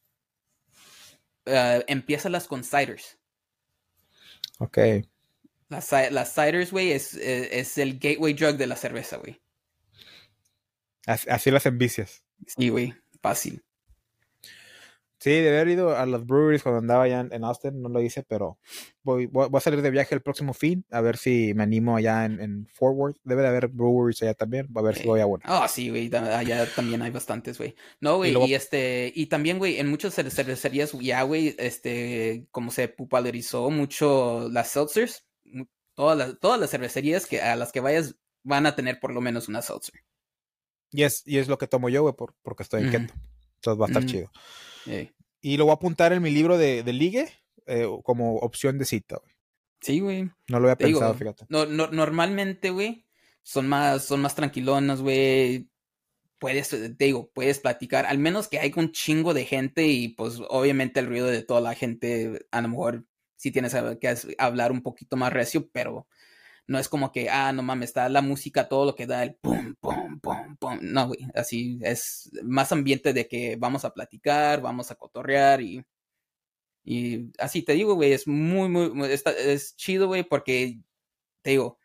Uh, 1.46 1.82
empieza 1.87 2.28
las 2.28 2.46
con 2.46 2.62
ciders. 2.62 3.18
Ok. 4.58 4.78
Las, 5.68 5.92
las 6.11 6.34
ciders, 6.34 6.70
güey, 6.70 6.92
es, 6.92 7.14
es, 7.14 7.78
el 7.78 7.98
gateway 7.98 8.34
drug 8.34 8.56
de 8.56 8.66
la 8.66 8.76
cerveza, 8.76 9.16
güey. 9.18 9.40
Así, 11.06 11.28
así 11.30 11.50
las 11.50 11.66
envicias. 11.66 12.22
Sí, 12.46 12.68
güey, 12.68 12.94
fácil. 13.22 13.62
Sí, 15.20 15.31
de 15.31 15.48
haber 15.48 15.68
ido 15.68 15.96
a 15.96 16.07
las 16.07 16.24
breweries 16.24 16.62
cuando 16.62 16.78
andaba 16.78 17.02
allá 17.02 17.26
en, 17.28 17.44
Austin, 17.44 17.83
no 17.83 17.88
lo 17.88 18.00
hice, 18.00 18.22
pero 18.22 18.59
voy, 19.02 19.26
voy, 19.26 19.48
a 19.52 19.61
salir 19.61 19.83
de 19.83 19.90
viaje 19.90 20.14
el 20.14 20.22
próximo 20.22 20.54
fin, 20.54 20.85
a 20.92 21.00
ver 21.00 21.16
si 21.16 21.54
me 21.54 21.64
animo 21.64 21.96
allá 21.96 22.24
en, 22.24 22.40
en 22.40 22.66
Forward. 22.68 23.16
Debe 23.24 23.42
de 23.42 23.48
haber 23.48 23.66
breweries 23.66 24.22
allá 24.22 24.35
también, 24.35 24.68
a 24.76 24.81
ver 24.81 24.94
si 24.94 25.07
voy 25.09 25.18
a 25.20 25.24
bueno. 25.24 25.44
Ah, 25.48 25.66
sí, 25.66 25.90
güey, 25.90 26.09
allá 26.14 26.72
también 26.72 27.02
hay 27.02 27.11
bastantes, 27.11 27.59
güey. 27.59 27.74
No, 28.00 28.18
güey, 28.18 28.37
y, 28.46 28.54
este, 28.54 29.12
y 29.12 29.26
también, 29.26 29.59
güey, 29.59 29.81
en 29.81 29.88
muchas 29.88 30.14
cervecerías 30.14 30.92
ya, 30.92 31.22
güey, 31.22 31.57
este, 31.59 32.46
como 32.52 32.70
se 32.70 32.87
popularizó 32.87 33.70
mucho 33.70 34.48
las 34.50 34.68
seltzers, 34.68 35.26
todas 35.94 36.16
las, 36.16 36.38
todas 36.38 36.61
las 36.61 36.70
cervecerías 36.70 37.26
que, 37.26 37.40
a 37.40 37.57
las 37.57 37.72
que 37.72 37.81
vayas 37.81 38.14
van 38.44 38.66
a 38.66 38.76
tener 38.76 39.00
por 39.00 39.12
lo 39.12 39.20
menos 39.20 39.48
una 39.48 39.62
seltzer. 39.62 40.00
Y 40.92 41.02
es, 41.02 41.24
y 41.26 41.38
es 41.38 41.48
lo 41.48 41.59
que 41.59 41.66
tomo 41.66 41.88
yo, 41.88 42.02
güey, 42.02 42.14
porque 42.42 42.62
estoy 42.62 42.85
en 42.85 42.90
keto. 42.90 43.14
Entonces 43.57 43.81
va 43.81 43.87
a 43.87 43.88
estar 43.88 44.07
chido. 44.07 44.31
Y 45.40 45.57
lo 45.57 45.64
voy 45.64 45.72
a 45.72 45.74
apuntar 45.74 46.12
en 46.12 46.22
mi 46.22 46.31
libro 46.31 46.59
de, 46.59 46.83
de 46.83 46.92
ligue 46.92 47.29
eh, 47.66 47.87
como 48.03 48.37
opción 48.37 48.79
de 48.79 48.85
cita, 48.85 49.18
güey. 49.18 49.33
Sí, 49.81 50.01
güey. 50.01 50.31
No 50.48 50.59
lo 50.59 50.68
había 50.68 50.77
pensado, 50.77 51.14
fíjate. 51.14 51.46
No, 51.48 51.66
normalmente, 51.66 52.70
güey, 52.70 53.07
son 53.42 53.68
más, 53.68 54.05
son 54.05 54.20
más 54.20 54.35
tranquilonas, 54.35 55.01
güey. 55.01 55.68
Puedes, 56.38 56.68
te 56.68 57.05
digo, 57.05 57.31
puedes 57.33 57.59
platicar, 57.59 58.07
al 58.07 58.18
menos 58.18 58.48
que 58.48 58.59
hay 58.59 58.72
un 58.77 58.92
chingo 58.92 59.35
de 59.35 59.44
gente 59.44 59.87
y 59.87 60.09
pues 60.09 60.40
obviamente 60.48 61.01
el 61.01 61.07
ruido 61.07 61.27
de 61.27 61.42
toda 61.42 61.61
la 61.61 61.74
gente, 61.74 62.46
a 62.53 62.61
lo 62.61 62.68
mejor 62.68 63.05
sí 63.37 63.51
tienes 63.51 63.74
que 64.01 64.16
hablar 64.38 64.70
un 64.70 64.83
poquito 64.83 65.16
más 65.16 65.33
recio, 65.33 65.68
pero 65.70 66.07
no 66.68 66.78
es 66.78 66.88
como 66.88 67.12
que, 67.12 67.31
ah, 67.31 67.52
no 67.52 67.62
mames, 67.62 67.90
está 67.90 68.09
la 68.09 68.22
música, 68.22 68.68
todo 68.68 68.87
lo 68.87 68.94
que 68.94 69.07
da 69.07 69.24
el 69.24 69.35
pum, 69.37 69.74
pum, 69.81 70.20
pum, 70.20 70.57
pum. 70.59 70.78
No, 70.83 71.09
güey, 71.09 71.20
así 71.35 71.78
es 71.83 72.31
más 72.44 72.72
ambiente 72.72 73.12
de 73.12 73.26
que 73.28 73.57
vamos 73.57 73.85
a 73.85 73.94
platicar, 73.94 74.61
vamos 74.62 74.90
a 74.90 74.96
cotorrear 74.96 75.62
y, 75.62 75.85
Y 76.85 77.31
así 77.38 77.62
te 77.62 77.74
digo, 77.74 77.94
güey, 77.94 78.12
es 78.12 78.26
muy, 78.26 78.68
muy, 78.68 79.11
es 79.12 79.76
chido, 79.76 80.07
güey, 80.07 80.24
porque 80.24 80.81
te 81.42 81.50
digo, 81.50 81.78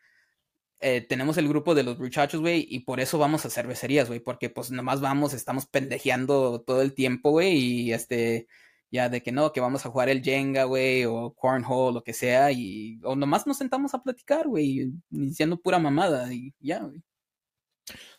eh, 0.80 1.02
tenemos 1.02 1.36
el 1.38 1.48
grupo 1.48 1.74
de 1.74 1.82
los 1.82 1.98
muchachos, 1.98 2.40
güey, 2.40 2.66
y 2.70 2.80
por 2.80 3.00
eso 3.00 3.18
vamos 3.18 3.44
a 3.46 3.50
cervecerías, 3.50 4.08
güey, 4.08 4.20
porque 4.20 4.50
pues 4.50 4.70
nomás 4.70 5.00
vamos, 5.00 5.34
estamos 5.34 5.66
pendejeando 5.66 6.62
todo 6.62 6.82
el 6.82 6.94
tiempo, 6.94 7.30
güey, 7.30 7.54
y 7.56 7.92
este, 7.92 8.48
ya 8.90 9.08
de 9.08 9.22
que 9.22 9.32
no, 9.32 9.52
que 9.52 9.60
vamos 9.60 9.84
a 9.84 9.90
jugar 9.90 10.08
el 10.08 10.22
Jenga, 10.22 10.64
güey, 10.64 11.04
o 11.04 11.34
Cornhole, 11.34 11.94
lo 11.94 12.04
que 12.04 12.12
sea, 12.12 12.52
y 12.52 12.98
o 13.04 13.16
nomás 13.16 13.46
nos 13.46 13.58
sentamos 13.58 13.94
a 13.94 14.02
platicar, 14.02 14.46
güey, 14.46 14.92
diciendo 15.10 15.60
pura 15.60 15.78
mamada, 15.78 16.32
y 16.32 16.54
ya, 16.60 16.80
güey. 16.80 17.02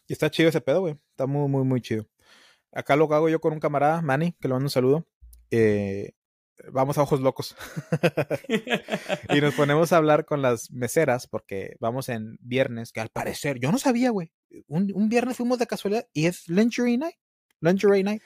Y 0.07 0.13
está 0.13 0.29
chido 0.29 0.49
ese 0.49 0.61
pedo, 0.61 0.81
güey, 0.81 0.97
está 1.11 1.25
muy, 1.25 1.47
muy, 1.49 1.63
muy 1.63 1.81
chido. 1.81 2.07
Acá 2.71 2.95
lo 2.95 3.11
hago 3.13 3.29
yo 3.29 3.39
con 3.39 3.53
un 3.53 3.59
camarada, 3.59 4.01
Manny, 4.01 4.33
que 4.33 4.47
le 4.47 4.53
mando 4.53 4.65
un 4.65 4.69
saludo. 4.69 5.07
Eh, 5.49 6.11
vamos 6.71 6.97
a 6.97 7.03
ojos 7.03 7.21
locos. 7.21 7.55
y 9.29 9.41
nos 9.41 9.53
ponemos 9.53 9.93
a 9.93 9.97
hablar 9.97 10.25
con 10.25 10.41
las 10.41 10.71
meseras 10.71 11.27
porque 11.27 11.75
vamos 11.79 12.09
en 12.09 12.37
viernes, 12.41 12.91
que 12.91 13.01
al 13.01 13.09
parecer, 13.09 13.59
yo 13.59 13.71
no 13.71 13.77
sabía, 13.77 14.09
güey. 14.09 14.31
Un, 14.67 15.09
viernes 15.09 15.37
fuimos 15.37 15.59
de 15.59 15.67
casualidad 15.67 16.07
y 16.13 16.27
es 16.27 16.47
lingerie 16.47 16.97
night. 16.97 17.15
Lingerie 17.61 18.03
night. 18.03 18.21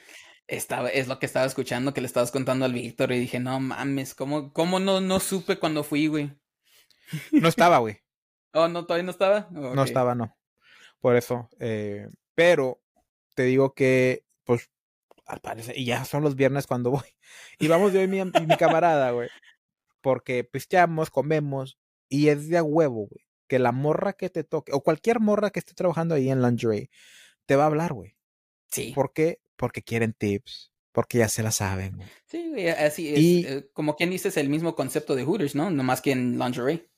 Estaba, 0.50 0.90
es 0.90 1.08
lo 1.08 1.20
que 1.20 1.28
estaba 1.28 1.46
escuchando 1.46 1.94
que 1.94 2.02
le 2.02 2.08
estabas 2.08 2.32
contando 2.32 2.66
al 2.66 2.74
Víctor 2.74 3.12
y 3.12 3.20
dije, 3.20 3.40
no 3.40 3.60
mames, 3.60 4.16
¿cómo, 4.16 4.52
cómo 4.52 4.80
no, 4.80 5.00
no 5.00 5.20
supe 5.20 5.60
cuando 5.60 5.84
fui, 5.84 6.08
güey? 6.08 6.32
No 7.32 7.48
estaba, 7.48 7.78
güey. 7.78 8.00
oh, 8.54 8.68
no, 8.68 8.86
todavía 8.86 9.04
no 9.04 9.12
estaba. 9.12 9.48
No 9.52 9.84
estaba, 9.84 10.16
no. 10.16 10.36
Por 11.00 11.16
eso. 11.16 11.50
Eh, 11.60 12.08
pero 12.34 12.82
te 13.36 13.44
digo 13.44 13.76
que, 13.76 14.26
pues, 14.44 14.72
al 15.28 15.40
parecer, 15.40 15.78
y 15.78 15.86
ya 15.86 16.04
son 16.04 16.24
los 16.24 16.36
viernes 16.36 16.68
cuando 16.68 16.92
voy. 16.92 17.04
Y 17.60 17.68
vamos 17.68 17.94
yo 17.94 18.02
y 18.02 18.08
mi, 18.08 18.24
mi 18.24 18.58
camarada, 18.58 19.12
güey. 19.12 19.30
Porque 20.02 20.44
pisteamos, 20.44 21.12
comemos, 21.12 21.78
y 22.08 22.30
es 22.30 22.50
de 22.50 22.58
a 22.58 22.64
huevo, 22.64 23.08
güey. 23.08 23.28
Que 23.48 23.60
la 23.60 23.72
morra 23.72 24.14
que 24.14 24.32
te 24.32 24.44
toque, 24.44 24.72
o 24.74 24.82
cualquier 24.82 25.20
morra 25.20 25.52
que 25.52 25.60
esté 25.60 25.76
trabajando 25.76 26.16
ahí 26.16 26.32
en 26.32 26.42
lingerie, 26.42 26.90
te 27.46 27.56
va 27.56 27.64
a 27.64 27.68
hablar, 27.68 27.94
güey. 27.94 28.16
Sí. 28.72 28.94
¿Por 28.96 29.14
qué? 29.14 29.42
Porque 29.60 29.84
quieren 29.84 30.14
tips, 30.14 30.72
porque 30.94 31.18
ya 31.18 31.28
se 31.28 31.44
la 31.44 31.52
saben. 31.52 32.00
Sí, 32.26 32.48
güey, 32.48 32.70
así 32.70 33.10
es. 33.10 33.20
Y, 33.20 33.46
eh, 33.46 33.70
como 33.74 33.98
quien 33.98 34.10
dice, 34.10 34.30
es 34.30 34.38
el 34.38 34.48
mismo 34.48 34.74
concepto 34.74 35.16
de 35.16 35.26
Hooters, 35.26 35.54
¿no? 35.54 35.70
No 35.70 35.84
más 35.84 36.02
que 36.02 36.12
en 36.12 36.40
lingerie. 36.40 36.90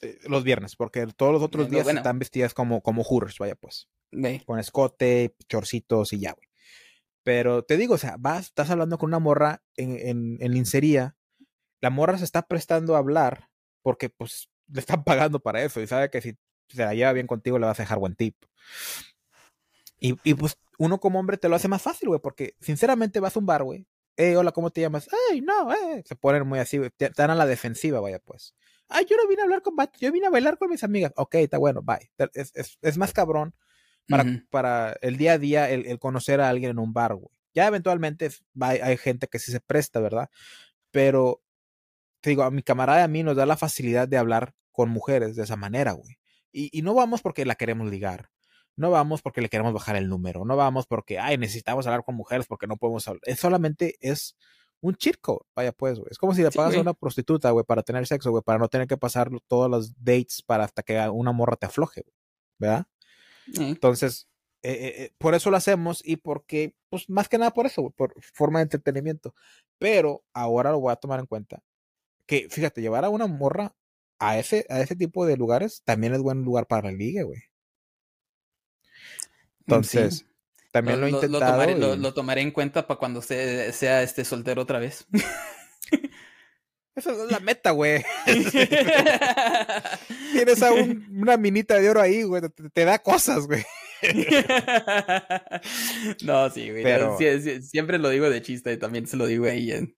Eh, 0.00 0.18
los 0.24 0.42
viernes, 0.42 0.74
porque 0.74 1.06
todos 1.16 1.32
los 1.32 1.42
otros 1.42 1.70
días 1.70 1.86
están 1.86 2.18
vestidas 2.18 2.54
como, 2.54 2.82
como 2.82 3.04
Hooters, 3.04 3.38
vaya 3.38 3.54
pues. 3.54 3.88
Con 4.44 4.58
escote, 4.58 5.36
chorcitos 5.48 6.12
y 6.12 6.18
ya, 6.18 6.32
güey. 6.32 6.48
Pero 7.22 7.62
te 7.62 7.76
digo, 7.76 7.94
o 7.94 7.98
sea, 7.98 8.16
vas, 8.18 8.46
estás 8.46 8.70
hablando 8.70 8.98
con 8.98 9.10
una 9.10 9.20
morra 9.20 9.62
en, 9.76 9.96
en, 9.96 10.36
en 10.40 10.52
lincería, 10.52 11.16
la 11.80 11.90
morra 11.90 12.18
se 12.18 12.24
está 12.24 12.42
prestando 12.42 12.96
a 12.96 12.98
hablar 12.98 13.50
porque 13.82 14.08
pues 14.10 14.50
le 14.68 14.80
están 14.80 15.04
pagando 15.04 15.40
para 15.40 15.62
eso 15.62 15.80
y 15.80 15.86
sabe 15.86 16.10
que 16.10 16.20
si 16.20 16.36
se 16.68 16.82
la 16.82 16.94
lleva 16.94 17.12
bien 17.12 17.26
contigo 17.26 17.58
le 17.58 17.66
vas 17.66 17.78
a 17.78 17.82
dejar 17.84 17.98
buen 17.98 18.16
tip. 18.16 18.36
Y, 20.04 20.18
y 20.22 20.34
pues 20.34 20.58
uno 20.76 21.00
como 21.00 21.18
hombre 21.18 21.38
te 21.38 21.48
lo 21.48 21.56
hace 21.56 21.66
más 21.66 21.80
fácil, 21.80 22.10
güey, 22.10 22.20
porque 22.20 22.56
sinceramente 22.60 23.20
vas 23.20 23.36
a 23.36 23.38
un 23.38 23.46
bar, 23.46 23.62
güey. 23.62 23.86
Eh, 24.18 24.36
hola, 24.36 24.52
¿cómo 24.52 24.68
te 24.68 24.82
llamas? 24.82 25.08
Ay, 25.30 25.40
no, 25.40 25.72
eh. 25.72 26.02
Se 26.04 26.14
ponen 26.14 26.46
muy 26.46 26.58
así, 26.58 26.78
te, 26.98 27.08
dan 27.16 27.30
a 27.30 27.34
la 27.34 27.46
defensiva, 27.46 28.00
vaya 28.00 28.18
pues. 28.18 28.54
Ay, 28.86 29.06
yo 29.08 29.16
no 29.16 29.26
vine 29.26 29.40
a 29.40 29.44
hablar 29.44 29.62
con 29.62 29.74
yo 29.98 30.12
vine 30.12 30.26
a 30.26 30.30
bailar 30.30 30.58
con 30.58 30.68
mis 30.68 30.84
amigas. 30.84 31.10
Ok, 31.16 31.36
está 31.36 31.56
bueno, 31.56 31.80
bye. 31.80 32.10
Es, 32.34 32.52
es, 32.54 32.78
es 32.82 32.98
más 32.98 33.14
cabrón 33.14 33.54
para, 34.06 34.26
para 34.50 34.94
el 35.00 35.16
día 35.16 35.32
a 35.32 35.38
día 35.38 35.70
el, 35.70 35.86
el, 35.86 35.98
conocer 35.98 36.42
a 36.42 36.50
alguien 36.50 36.72
en 36.72 36.80
un 36.80 36.92
bar, 36.92 37.14
güey. 37.14 37.34
Ya 37.54 37.66
eventualmente 37.66 38.28
hay, 38.60 38.80
hay, 38.80 38.98
gente 38.98 39.26
que 39.26 39.38
sí 39.38 39.52
se 39.52 39.60
presta, 39.60 40.00
¿verdad? 40.00 40.28
Pero, 40.90 41.40
te 42.20 42.28
digo, 42.28 42.42
a 42.42 42.50
mi 42.50 42.62
camarada 42.62 43.00
y 43.00 43.04
a 43.04 43.08
mí 43.08 43.22
nos 43.22 43.36
da 43.36 43.46
la 43.46 43.56
facilidad 43.56 44.06
de 44.06 44.18
hablar 44.18 44.52
con 44.70 44.90
mujeres 44.90 45.34
de 45.34 45.44
esa 45.44 45.56
manera, 45.56 45.92
güey. 45.92 46.18
Y, 46.52 46.68
y 46.78 46.82
no 46.82 46.92
vamos 46.92 47.22
porque 47.22 47.46
la 47.46 47.54
queremos 47.54 47.90
ligar. 47.90 48.33
No 48.76 48.90
vamos 48.90 49.22
porque 49.22 49.40
le 49.40 49.48
queremos 49.48 49.72
bajar 49.72 49.96
el 49.96 50.08
número. 50.08 50.44
No 50.44 50.56
vamos 50.56 50.86
porque, 50.86 51.18
ay, 51.18 51.38
necesitamos 51.38 51.86
hablar 51.86 52.04
con 52.04 52.16
mujeres 52.16 52.46
porque 52.46 52.66
no 52.66 52.76
podemos 52.76 53.06
hablar. 53.06 53.22
Es 53.24 53.40
solamente 53.40 53.96
es 54.00 54.36
un 54.80 54.94
chico, 54.96 55.46
vaya 55.54 55.72
pues, 55.72 55.98
güey. 55.98 56.08
Es 56.10 56.18
como 56.18 56.34
si 56.34 56.42
le 56.42 56.50
pagas 56.50 56.76
a 56.76 56.80
una 56.80 56.94
prostituta, 56.94 57.50
güey, 57.50 57.64
para 57.64 57.82
tener 57.82 58.06
sexo, 58.06 58.30
güey, 58.30 58.42
para 58.42 58.58
no 58.58 58.68
tener 58.68 58.86
que 58.86 58.96
pasar 58.96 59.30
todos 59.46 59.70
los 59.70 59.94
dates 60.04 60.42
para 60.42 60.64
hasta 60.64 60.82
que 60.82 60.98
una 61.08 61.32
morra 61.32 61.56
te 61.56 61.66
afloje, 61.66 62.02
güey. 62.02 62.14
¿Verdad? 62.58 62.86
Entonces, 63.56 64.28
eh, 64.62 64.72
eh, 64.72 65.04
eh, 65.04 65.10
por 65.18 65.34
eso 65.34 65.50
lo 65.50 65.56
hacemos 65.56 66.02
y 66.04 66.16
porque, 66.16 66.74
pues 66.90 67.08
más 67.08 67.28
que 67.28 67.38
nada 67.38 67.52
por 67.52 67.66
eso, 67.66 67.90
por 67.96 68.14
forma 68.22 68.58
de 68.58 68.64
entretenimiento. 68.64 69.34
Pero 69.78 70.24
ahora 70.34 70.70
lo 70.72 70.80
voy 70.80 70.92
a 70.92 70.96
tomar 70.96 71.20
en 71.20 71.26
cuenta. 71.26 71.62
Que, 72.26 72.48
fíjate, 72.50 72.80
llevar 72.82 73.04
a 73.04 73.10
una 73.10 73.26
morra 73.26 73.74
a 74.18 74.38
ese, 74.38 74.66
a 74.70 74.80
ese 74.80 74.96
tipo 74.96 75.26
de 75.26 75.36
lugares 75.36 75.82
también 75.84 76.14
es 76.14 76.22
buen 76.22 76.42
lugar 76.44 76.66
para 76.66 76.90
la 76.90 76.96
liga, 76.96 77.22
güey. 77.24 77.42
Mm, 79.66 79.72
Entonces, 79.72 80.26
también 80.72 81.00
lo, 81.00 81.06
he 81.06 81.10
intentado. 81.10 81.96
Lo 81.96 82.14
tomaré, 82.14 82.42
en 82.42 82.50
cuenta 82.50 82.86
para 82.86 82.98
cuando 82.98 83.22
sea 83.22 84.02
este 84.02 84.24
soltero 84.24 84.62
otra 84.62 84.78
vez. 84.78 85.06
Esa 86.96 87.10
es 87.10 87.30
la 87.30 87.40
meta, 87.40 87.72
güey. 87.72 88.04
Tienes 90.32 90.62
a 90.62 90.72
una 90.72 91.36
minita 91.36 91.74
de 91.80 91.90
oro 91.90 92.00
ahí, 92.00 92.22
güey. 92.22 92.42
Te, 92.72 92.84
da 92.84 93.00
cosas, 93.00 93.46
güey. 93.46 93.64
no, 96.22 96.50
sí, 96.50 96.70
güey. 96.70 96.84
siempre 97.62 97.98
lo 97.98 98.10
digo 98.10 98.30
de 98.30 98.42
chiste 98.42 98.72
y 98.72 98.76
también 98.76 99.08
se 99.08 99.16
lo 99.16 99.26
digo 99.26 99.46
ahí. 99.46 99.72
En... 99.72 99.96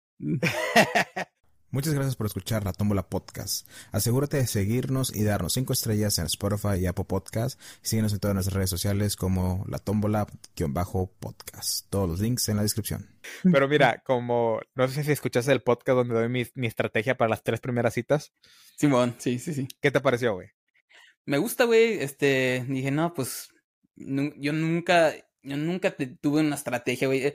Muchas 1.71 1.95
gracias 1.95 2.15
por 2.15 2.27
escuchar 2.27 2.65
La 2.65 2.73
Tómbola 2.73 3.09
Podcast. 3.09 3.69
Asegúrate 3.91 4.37
de 4.37 4.47
seguirnos 4.47 5.15
y 5.15 5.25
darnos 5.25 5.55
cinco 5.55 5.73
estrellas 5.73 6.19
en 6.19 6.27
Spotify 6.27 6.79
y 6.81 6.87
Apple 6.87 7.07
Podcast. 7.07 7.61
síguenos 7.83 8.13
en 8.13 8.21
todas 8.21 8.35
nuestras 8.35 8.55
redes 8.55 8.71
sociales 8.71 9.17
como 9.17 9.65
La 9.69 9.79
Tómbola-podcast. 9.79 11.87
Todos 11.91 12.09
los 12.09 12.21
links 12.21 12.49
en 12.49 12.57
la 12.57 12.63
descripción. 12.63 13.09
Pero 13.43 13.69
mira, 13.69 14.01
como 14.07 14.61
no 14.77 14.87
sé 14.87 15.03
si 15.03 15.11
escuchaste 15.11 15.51
el 15.51 15.63
podcast 15.63 15.97
donde 15.97 16.15
doy 16.15 16.29
mi, 16.29 16.47
mi 16.55 16.69
estrategia 16.69 17.17
para 17.17 17.31
las 17.31 17.43
tres 17.43 17.61
primeras 17.61 17.95
citas. 17.95 18.33
Simón, 18.77 19.17
sí, 19.19 19.41
sí, 19.41 19.53
sí. 19.53 19.67
¿Qué 19.81 19.91
te 19.91 20.01
pareció, 20.01 20.35
güey? 20.35 20.51
Me 21.25 21.39
gusta, 21.39 21.65
güey. 21.65 22.01
Este, 22.01 22.65
dije, 22.69 22.93
no, 22.93 23.13
pues 23.13 23.49
yo 23.97 24.53
nunca, 24.53 25.15
yo 25.43 25.57
nunca 25.57 25.97
tuve 26.21 26.41
una 26.41 26.55
estrategia, 26.55 27.09
güey. 27.09 27.35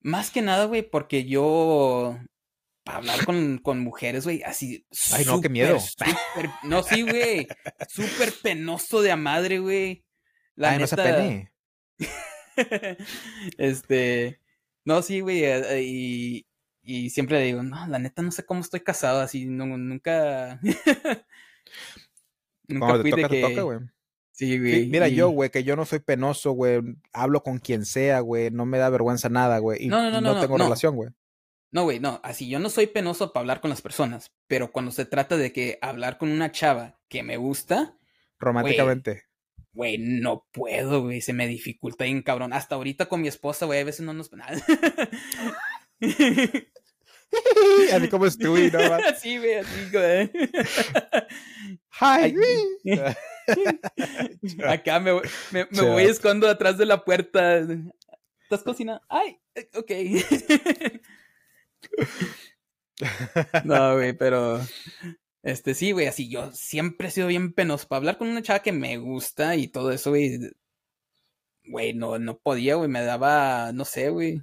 Más 0.00 0.30
que 0.30 0.42
nada, 0.42 0.66
güey, 0.66 0.88
porque 0.88 1.24
yo 1.24 2.20
para 2.84 2.98
hablar 2.98 3.24
con, 3.24 3.58
con 3.58 3.80
mujeres, 3.80 4.24
güey, 4.24 4.42
así. 4.42 4.86
Ay, 5.12 5.24
no, 5.24 5.40
qué 5.40 5.48
miedo. 5.48 5.78
no, 6.64 6.82
sí, 6.82 7.02
güey. 7.02 7.48
Súper 7.88 8.32
penoso 8.42 9.00
de 9.00 9.10
a 9.10 9.16
madre, 9.16 9.58
güey. 9.58 10.04
La 10.54 10.72
Ay, 10.72 10.78
neta, 10.78 10.96
no 10.96 11.02
pene. 11.02 11.52
este. 13.58 14.38
No, 14.84 15.00
sí, 15.00 15.20
güey. 15.20 15.44
Eh, 15.44 15.82
y, 15.82 16.46
y 16.82 17.08
siempre 17.08 17.38
le 17.38 17.46
digo, 17.46 17.62
no, 17.62 17.86
la 17.86 17.98
neta 17.98 18.20
no 18.20 18.30
sé 18.30 18.44
cómo 18.44 18.60
estoy 18.60 18.80
casado, 18.80 19.20
así, 19.20 19.46
no, 19.46 19.64
nunca. 19.64 20.60
nunca 22.68 22.98
fui 23.00 23.10
de 23.12 23.28
que. 23.28 23.40
Toca, 23.40 23.62
güey. 23.62 23.78
Sí, 24.32 24.58
güey. 24.58 24.88
mira, 24.88 25.08
yo, 25.08 25.30
güey, 25.30 25.48
que 25.48 25.64
yo 25.64 25.74
no 25.74 25.86
soy 25.86 26.00
penoso, 26.00 26.52
güey. 26.52 26.82
Hablo 27.12 27.42
con 27.42 27.58
quien 27.58 27.86
sea, 27.86 28.20
güey. 28.20 28.50
No 28.50 28.66
me 28.66 28.76
da 28.78 28.90
vergüenza 28.90 29.30
nada, 29.30 29.58
güey. 29.58 29.84
Y 29.84 29.88
no, 29.88 30.10
no, 30.10 30.20
no, 30.20 30.34
no 30.34 30.40
tengo 30.40 30.58
relación, 30.58 30.96
güey. 30.96 31.10
No, 31.74 31.82
güey, 31.82 31.98
no, 31.98 32.20
así 32.22 32.48
yo 32.48 32.60
no 32.60 32.70
soy 32.70 32.86
penoso 32.86 33.32
para 33.32 33.40
hablar 33.40 33.60
con 33.60 33.68
las 33.68 33.82
personas, 33.82 34.32
pero 34.46 34.70
cuando 34.70 34.92
se 34.92 35.06
trata 35.06 35.36
de 35.36 35.52
que 35.52 35.80
hablar 35.82 36.18
con 36.18 36.30
una 36.30 36.52
chava 36.52 37.00
que 37.08 37.24
me 37.24 37.36
gusta. 37.36 37.98
Románticamente. 38.38 39.24
Güey, 39.72 39.98
no 39.98 40.46
puedo, 40.52 41.02
güey, 41.02 41.20
se 41.20 41.32
me 41.32 41.48
dificulta 41.48 42.04
bien 42.04 42.22
cabrón. 42.22 42.52
Hasta 42.52 42.76
ahorita 42.76 43.06
con 43.06 43.22
mi 43.22 43.26
esposa, 43.26 43.66
güey, 43.66 43.80
a 43.80 43.84
veces 43.84 44.06
no 44.06 44.14
nos... 44.14 44.30
a 44.32 44.38
mí 47.98 48.08
como 48.12 48.26
estoy, 48.26 48.70
¿no? 48.70 48.78
Sí, 49.20 49.38
güey, 49.38 49.54
así, 49.54 49.90
güey. 49.90 50.30
Hi. 52.00 52.36
Acá 54.64 55.00
me, 55.00 55.12
me, 55.50 55.66
me 55.72 55.82
voy 55.82 56.04
escondo 56.04 56.48
atrás 56.48 56.78
de 56.78 56.86
la 56.86 57.04
puerta. 57.04 57.66
¿Estás 58.44 58.62
cocinando? 58.62 59.02
Ay, 59.08 59.40
ok. 59.74 59.90
No, 63.64 63.94
güey, 63.94 64.12
pero. 64.16 64.60
Este, 65.42 65.74
sí, 65.74 65.92
güey, 65.92 66.06
así 66.06 66.30
yo 66.30 66.50
siempre 66.52 67.08
he 67.08 67.10
sido 67.10 67.26
bien 67.26 67.52
penoso 67.52 67.86
para 67.86 67.98
hablar 67.98 68.18
con 68.18 68.28
una 68.28 68.42
chava 68.42 68.60
que 68.60 68.72
me 68.72 68.96
gusta 68.96 69.56
y 69.56 69.68
todo 69.68 69.92
eso, 69.92 70.10
güey. 70.10 70.38
Güey, 71.66 71.94
no, 71.94 72.18
no 72.18 72.38
podía, 72.38 72.76
güey, 72.76 72.88
me 72.88 73.02
daba, 73.02 73.72
no 73.72 73.84
sé, 73.84 74.08
güey. 74.10 74.42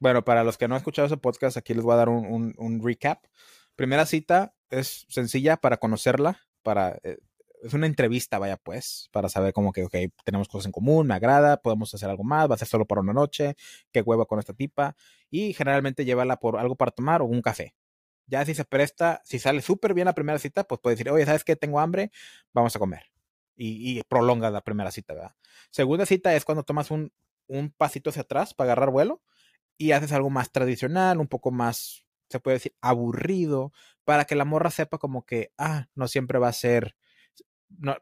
Bueno, 0.00 0.24
para 0.24 0.44
los 0.44 0.58
que 0.58 0.68
no 0.68 0.74
han 0.74 0.80
escuchado 0.80 1.06
ese 1.06 1.16
podcast, 1.16 1.56
aquí 1.56 1.74
les 1.74 1.84
voy 1.84 1.94
a 1.94 1.96
dar 1.96 2.08
un, 2.08 2.54
un, 2.56 2.84
recap. 2.84 3.24
Primera 3.76 4.06
cita 4.06 4.54
es 4.70 5.06
sencilla 5.08 5.56
para 5.56 5.78
conocerla, 5.78 6.40
para... 6.62 6.98
Eh, 7.02 7.18
es 7.64 7.72
una 7.72 7.86
entrevista, 7.86 8.38
vaya 8.38 8.58
pues, 8.58 9.08
para 9.10 9.28
saber 9.30 9.54
como 9.54 9.72
que, 9.72 9.84
ok, 9.84 9.94
tenemos 10.24 10.48
cosas 10.48 10.66
en 10.66 10.72
común, 10.72 11.06
me 11.06 11.14
agrada, 11.14 11.56
podemos 11.56 11.94
hacer 11.94 12.10
algo 12.10 12.22
más, 12.22 12.50
va 12.50 12.56
a 12.56 12.58
ser 12.58 12.68
solo 12.68 12.84
para 12.84 13.00
una 13.00 13.14
noche, 13.14 13.56
qué 13.90 14.02
huevo 14.02 14.26
con 14.26 14.38
esta 14.38 14.52
tipa, 14.52 14.96
y 15.30 15.54
generalmente 15.54 16.04
llévala 16.04 16.38
por 16.38 16.58
algo 16.58 16.76
para 16.76 16.90
tomar 16.90 17.22
o 17.22 17.24
un 17.24 17.40
café. 17.40 17.74
Ya 18.26 18.44
si 18.44 18.54
se 18.54 18.64
presta, 18.64 19.22
si 19.24 19.38
sale 19.38 19.62
súper 19.62 19.94
bien 19.94 20.06
la 20.06 20.14
primera 20.14 20.38
cita, 20.38 20.64
pues 20.64 20.80
puede 20.80 20.96
decir, 20.96 21.10
oye, 21.10 21.24
¿sabes 21.24 21.42
qué? 21.42 21.56
Tengo 21.56 21.80
hambre, 21.80 22.10
vamos 22.52 22.76
a 22.76 22.78
comer. 22.78 23.04
Y, 23.56 23.98
y 23.98 24.02
prolonga 24.02 24.50
la 24.50 24.60
primera 24.60 24.90
cita, 24.90 25.14
¿verdad? 25.14 25.34
Segunda 25.70 26.06
cita 26.06 26.34
es 26.34 26.44
cuando 26.44 26.64
tomas 26.64 26.90
un, 26.90 27.12
un 27.46 27.70
pasito 27.70 28.10
hacia 28.10 28.22
atrás 28.22 28.52
para 28.52 28.72
agarrar 28.72 28.90
vuelo 28.90 29.22
y 29.78 29.92
haces 29.92 30.12
algo 30.12 30.30
más 30.30 30.52
tradicional, 30.52 31.18
un 31.18 31.28
poco 31.28 31.50
más, 31.50 32.04
se 32.28 32.40
puede 32.40 32.56
decir, 32.56 32.74
aburrido, 32.80 33.72
para 34.04 34.24
que 34.26 34.36
la 34.36 34.44
morra 34.44 34.70
sepa 34.70 34.98
como 34.98 35.24
que, 35.24 35.52
ah, 35.56 35.88
no 35.94 36.08
siempre 36.08 36.38
va 36.38 36.48
a 36.48 36.52
ser 36.52 36.94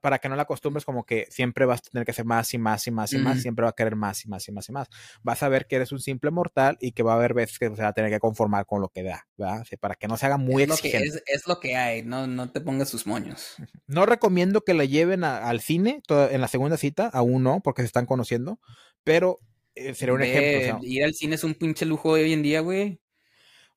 para 0.01 0.19
que 0.19 0.29
no 0.29 0.37
la 0.37 0.43
acostumbres 0.43 0.85
como 0.85 1.05
que 1.05 1.27
siempre 1.31 1.67
vas 1.67 1.81
a 1.81 1.91
tener 1.91 2.05
que 2.05 2.11
hacer 2.11 2.25
más 2.25 2.53
y 2.55 2.59
más 2.59 2.87
y 2.87 2.91
más 2.91 3.13
y 3.13 3.19
más, 3.19 3.43
siempre 3.43 3.65
va 3.65 3.71
a 3.71 3.75
querer 3.75 3.97
más 3.97 4.25
y 4.25 4.29
más 4.29 4.47
y 4.49 4.53
más 4.53 4.69
y 4.69 4.73
más. 4.73 4.89
Vas 5.23 5.43
a 5.43 5.49
ver 5.49 5.67
que 5.67 5.77
eres 5.77 5.93
un 5.93 6.01
simple 6.01 6.31
mortal 6.31 6.77
y 6.81 6.93
que 6.93 7.03
va 7.03 7.13
a 7.13 7.17
haber 7.17 7.35
veces 7.35 7.59
que 7.59 7.67
se 7.75 7.83
va 7.83 7.89
a 7.89 7.93
tener 7.93 8.11
que 8.11 8.21
conformar 8.21 8.67
con 8.67 8.81
lo 8.81 8.89
que 8.89 9.03
da, 9.03 9.27
¿verdad? 9.37 9.65
para 9.81 9.95
que 9.95 10.09
no 10.09 10.17
se 10.17 10.27
haga 10.27 10.37
muy 10.37 10.63
es 10.63 10.71
exigente. 10.71 11.07
Lo 11.09 11.13
que, 11.15 11.33
es, 11.33 11.47
lo 11.47 11.61
que 11.61 11.77
hay, 11.77 12.03
no, 12.03 12.27
no 12.27 12.51
te 12.51 12.61
pongas 12.61 12.89
sus 12.89 13.07
moños. 13.07 13.57
No 13.87 14.07
recomiendo 14.07 14.63
que 14.63 14.75
la 14.75 14.85
lleven 14.85 15.25
al 15.25 15.61
cine 15.61 16.03
en 16.09 16.41
la 16.41 16.49
segunda 16.49 16.77
cita, 16.77 17.09
aún 17.13 17.43
no, 17.43 17.61
porque 17.61 17.83
se 17.83 17.87
están 17.87 18.07
conociendo, 18.07 18.61
pero 19.05 19.41
eh, 19.75 19.95
sería 19.95 20.15
un 20.15 20.23
ejemplo. 20.23 20.81
ir 20.83 21.05
al 21.05 21.15
cine 21.15 21.37
es 21.37 21.45
un 21.45 21.55
pinche 21.55 21.87
lujo 21.87 22.11
hoy 22.11 22.33
en 22.33 22.43
día, 22.43 22.61
güey. 22.61 23.01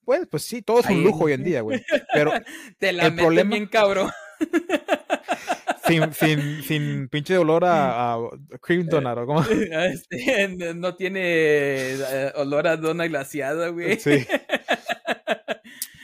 Pues, 0.03 0.27
pues 0.29 0.43
sí, 0.43 0.61
todo 0.61 0.79
es 0.79 0.85
un 0.85 1.03
lujo 1.03 1.25
hoy 1.25 1.33
en 1.33 1.43
día, 1.43 1.61
güey. 1.61 1.83
Pero 2.13 2.31
te 2.77 2.93
la 2.93 3.07
el 3.07 3.15
problema... 3.15 3.49
bien 3.51 3.67
cabrón. 3.67 4.11
sin, 5.87 6.13
sin, 6.13 6.63
sin 6.63 7.09
pinche 7.09 7.37
olor 7.37 7.65
a, 7.65 8.13
a 8.13 8.19
cream 8.61 8.87
donut, 8.87 9.17
¿o 9.17 9.25
cómo? 9.25 9.41
Este, 9.49 10.47
no 10.75 10.95
tiene 10.95 11.21
eh, 11.23 12.31
olor 12.35 12.67
a 12.67 12.77
dona 12.77 13.07
glaciada, 13.07 13.69
güey. 13.69 13.99
Sí. 13.99 14.25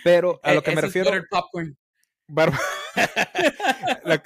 Pero 0.04 0.40
a 0.44 0.54
lo 0.56 0.64
que 0.64 0.76
me 0.76 0.82
refiero. 0.82 1.12
Popcorn. 1.30 1.78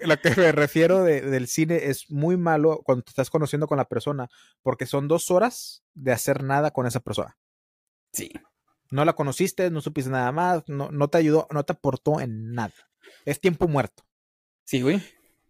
lo, 0.01 0.17
que 0.19 0.29
me 0.35 0.51
refiero 0.51 1.03
del 1.03 1.47
cine 1.47 1.85
es 1.85 2.09
muy 2.09 2.37
malo 2.37 2.81
cuando 2.83 3.03
te 3.03 3.11
estás 3.11 3.29
conociendo 3.29 3.67
con 3.67 3.77
la 3.77 3.87
persona, 3.87 4.29
porque 4.61 4.85
son 4.85 5.07
dos 5.07 5.31
horas 5.31 5.83
de 5.93 6.11
hacer 6.11 6.43
nada 6.43 6.71
con 6.71 6.85
esa 6.85 6.99
persona. 6.99 7.37
Sí. 8.11 8.31
No 8.91 9.03
la 9.03 9.13
conociste, 9.13 9.71
no 9.71 9.81
supiste 9.81 10.11
nada 10.11 10.31
más, 10.31 10.63
no, 10.67 10.91
no 10.91 11.07
te 11.09 11.17
ayudó, 11.17 11.47
no 11.51 11.63
te 11.63 11.73
aportó 11.73 12.19
en 12.21 12.53
nada. 12.53 12.73
Es 13.25 13.39
tiempo 13.39 13.67
muerto. 13.67 14.03
Sí, 14.63 14.81
güey. 14.81 15.01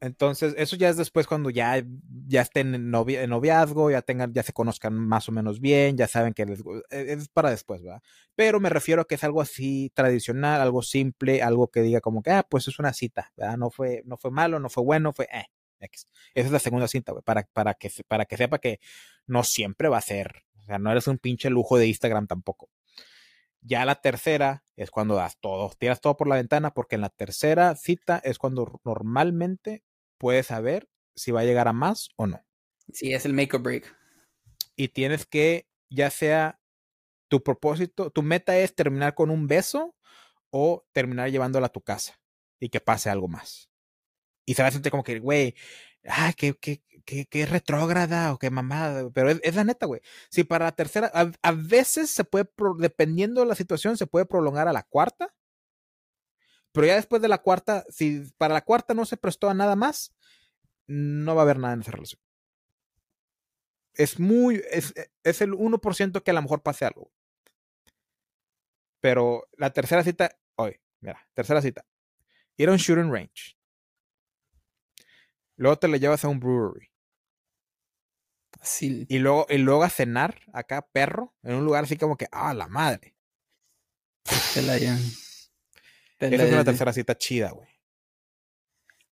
Entonces, 0.01 0.53
eso 0.57 0.75
ya 0.75 0.89
es 0.89 0.97
después 0.97 1.25
cuando 1.25 1.49
ya, 1.49 1.83
ya 2.27 2.41
estén 2.41 2.75
en, 2.75 2.91
noviazgo, 2.91 3.89
ya 3.89 4.01
tengan, 4.01 4.33
ya 4.33 4.43
se 4.43 4.53
conozcan 4.53 4.93
más 4.93 5.29
o 5.29 5.31
menos 5.31 5.59
bien, 5.61 5.97
ya 5.97 6.07
saben 6.07 6.33
que 6.33 6.45
les 6.45 6.59
e, 6.89 7.13
es 7.13 7.29
para 7.29 7.49
después, 7.49 7.81
¿verdad? 7.81 8.01
Pero 8.35 8.59
me 8.59 8.69
refiero 8.69 9.01
a 9.01 9.05
que 9.05 9.15
es 9.15 9.23
algo 9.23 9.41
así 9.41 9.91
tradicional, 9.93 10.61
algo 10.61 10.81
simple, 10.81 11.41
algo 11.41 11.69
que 11.69 11.81
diga 11.81 12.01
como 12.01 12.21
que, 12.21 12.31
ah, 12.31 12.45
pues 12.47 12.67
es 12.67 12.77
una 12.79 12.93
cita, 12.93 13.31
¿verdad? 13.37 13.57
No 13.57 13.69
fue, 13.71 14.03
no 14.05 14.17
fue 14.17 14.31
malo, 14.31 14.59
no 14.59 14.69
fue 14.69 14.83
bueno, 14.83 15.13
fue, 15.13 15.27
eh, 15.31 15.45
Esa 15.79 16.07
es 16.47 16.51
la 16.51 16.59
segunda 16.59 16.87
cita, 16.87 17.11
güey, 17.13 17.23
para, 17.23 17.43
para, 17.53 17.73
que, 17.73 17.91
para 18.07 18.25
que 18.25 18.37
sepa 18.37 18.59
que 18.59 18.79
no 19.27 19.43
siempre 19.43 19.89
va 19.89 19.97
a 19.99 20.01
ser, 20.01 20.43
o 20.59 20.63
sea, 20.63 20.79
no 20.79 20.91
eres 20.91 21.07
un 21.07 21.17
pinche 21.19 21.49
lujo 21.49 21.77
de 21.77 21.87
Instagram 21.87 22.27
tampoco. 22.27 22.69
Ya 23.67 23.83
la 23.85 23.95
tercera 23.95 24.63
es 24.75 24.91
cuando 24.91 25.15
das 25.15 25.39
todo, 25.39 25.71
tiras 25.77 25.99
todo 25.99 26.17
por 26.17 26.27
la 26.27 26.35
ventana, 26.35 26.71
porque 26.71 26.95
en 26.95 27.01
la 27.01 27.09
tercera 27.09 27.75
cita 27.75 28.21
es 28.23 28.37
cuando 28.37 28.79
normalmente 28.83 29.83
puedes 30.19 30.47
saber 30.47 30.87
si 31.15 31.31
va 31.31 31.41
a 31.41 31.45
llegar 31.45 31.67
a 31.67 31.73
más 31.73 32.09
o 32.15 32.27
no. 32.27 32.45
Sí, 32.93 33.13
es 33.13 33.25
el 33.25 33.33
make 33.33 33.55
or 33.55 33.63
break. 33.63 33.95
Y 34.75 34.89
tienes 34.89 35.25
que, 35.25 35.67
ya 35.89 36.11
sea 36.11 36.59
tu 37.27 37.41
propósito, 37.41 38.11
tu 38.11 38.21
meta 38.21 38.57
es 38.57 38.75
terminar 38.75 39.15
con 39.15 39.31
un 39.31 39.47
beso 39.47 39.95
o 40.51 40.85
terminar 40.91 41.31
llevándola 41.31 41.67
a 41.67 41.71
tu 41.71 41.81
casa 41.81 42.21
y 42.59 42.69
que 42.69 42.81
pase 42.81 43.09
algo 43.09 43.27
más. 43.27 43.71
Y 44.45 44.53
se 44.53 44.61
va 44.61 44.67
a 44.67 44.71
sentir 44.71 44.91
como 44.91 45.03
que, 45.03 45.19
güey, 45.19 45.55
ah, 46.07 46.33
qué, 46.37 46.55
qué, 47.05 47.25
qué 47.25 47.45
retrógrada 47.45 48.33
o 48.33 48.39
qué 48.39 48.49
mamada, 48.49 49.09
pero 49.11 49.29
es, 49.29 49.55
la 49.55 49.63
neta, 49.63 49.85
güey. 49.85 50.01
Si 50.29 50.43
para 50.43 50.65
la 50.65 50.71
tercera, 50.73 51.11
a, 51.13 51.51
veces 51.51 52.09
se 52.09 52.23
puede, 52.23 52.49
dependiendo 52.79 53.41
de 53.41 53.47
la 53.47 53.55
situación, 53.55 53.97
se 53.97 54.07
puede 54.07 54.25
prolongar 54.25 54.67
a 54.67 54.73
la 54.73 54.83
cuarta, 54.83 55.33
pero 56.71 56.87
ya 56.87 56.95
después 56.95 57.21
de 57.21 57.29
la 57.29 57.37
cuarta, 57.37 57.85
si 57.89 58.23
para 58.37 58.53
la 58.53 58.65
cuarta 58.65 58.93
no 58.93 59.05
se 59.05 59.17
prestó 59.17 59.49
a 59.49 59.53
nada 59.53 59.75
más, 59.75 60.13
no 60.87 61.35
va 61.35 61.41
a 61.41 61.45
haber 61.45 61.59
nada 61.59 61.73
en 61.75 61.81
esa 61.81 61.91
relación. 61.91 62.21
Es 63.93 64.19
muy, 64.19 64.61
es, 64.71 64.93
es 65.23 65.41
el 65.41 65.53
1% 65.53 66.21
que 66.21 66.31
a 66.31 66.33
lo 66.33 66.41
mejor 66.41 66.63
pase 66.63 66.83
algo. 66.83 67.11
Pero 68.99 69.47
la 69.57 69.71
tercera 69.71 70.03
cita, 70.03 70.37
hoy, 70.55 70.81
mira, 70.99 71.25
tercera 71.33 71.61
cita. 71.61 71.85
Ir 72.57 72.69
a 72.69 72.73
un 72.73 72.77
shooting 72.77 73.11
range. 73.11 73.55
Luego 75.57 75.77
te 75.77 75.87
lo 75.87 75.95
llevas 75.95 76.25
a 76.25 76.27
un 76.27 76.39
brewery. 76.39 76.89
Sí. 78.65 79.05
Y 79.07 79.19
luego, 79.19 79.45
y 79.49 79.57
luego 79.57 79.83
a 79.83 79.89
cenar 79.89 80.41
acá, 80.51 80.87
perro, 80.91 81.33
en 81.43 81.55
un 81.55 81.65
lugar 81.65 81.83
así 81.83 81.97
como 81.97 82.17
que, 82.17 82.27
ah, 82.31 82.53
la 82.53 82.67
madre. 82.67 83.15
Te 84.53 84.61
la 84.61 84.75
Esa 84.77 84.97
es 86.19 86.53
una 86.53 86.63
tercera 86.63 86.91
cita 86.93 87.17
chida, 87.17 87.51
güey. 87.51 87.67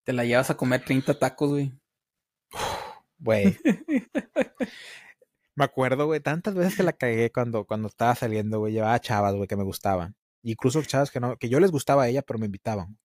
Te 0.04 0.14
la 0.14 0.26
llevas 0.26 0.50
a 0.50 0.58
comer 0.58 0.84
30 0.84 1.18
tacos, 1.20 1.50
güey. 1.50 1.72
Güey. 3.20 3.58
me 5.56 5.64
acuerdo, 5.64 6.08
güey, 6.08 6.20
tantas 6.20 6.56
veces 6.56 6.76
que 6.76 6.84
la 6.84 6.92
cagué 6.92 7.32
cuando, 7.32 7.66
cuando 7.66 7.88
estaba 7.88 8.14
saliendo, 8.16 8.60
güey. 8.60 8.74
Llevaba 8.74 9.00
chavas, 9.00 9.34
güey, 9.34 9.48
que 9.48 9.56
me 9.56 9.64
gustaban. 9.64 10.18
Incluso 10.42 10.84
chavas 10.84 11.10
que 11.10 11.22
no, 11.22 11.38
que 11.38 11.48
yo 11.48 11.62
les 11.62 11.72
gustaba 11.72 12.04
a 12.04 12.10
ella, 12.10 12.22
pero 12.22 12.38
me 12.38 12.48
invitaban. 12.48 12.98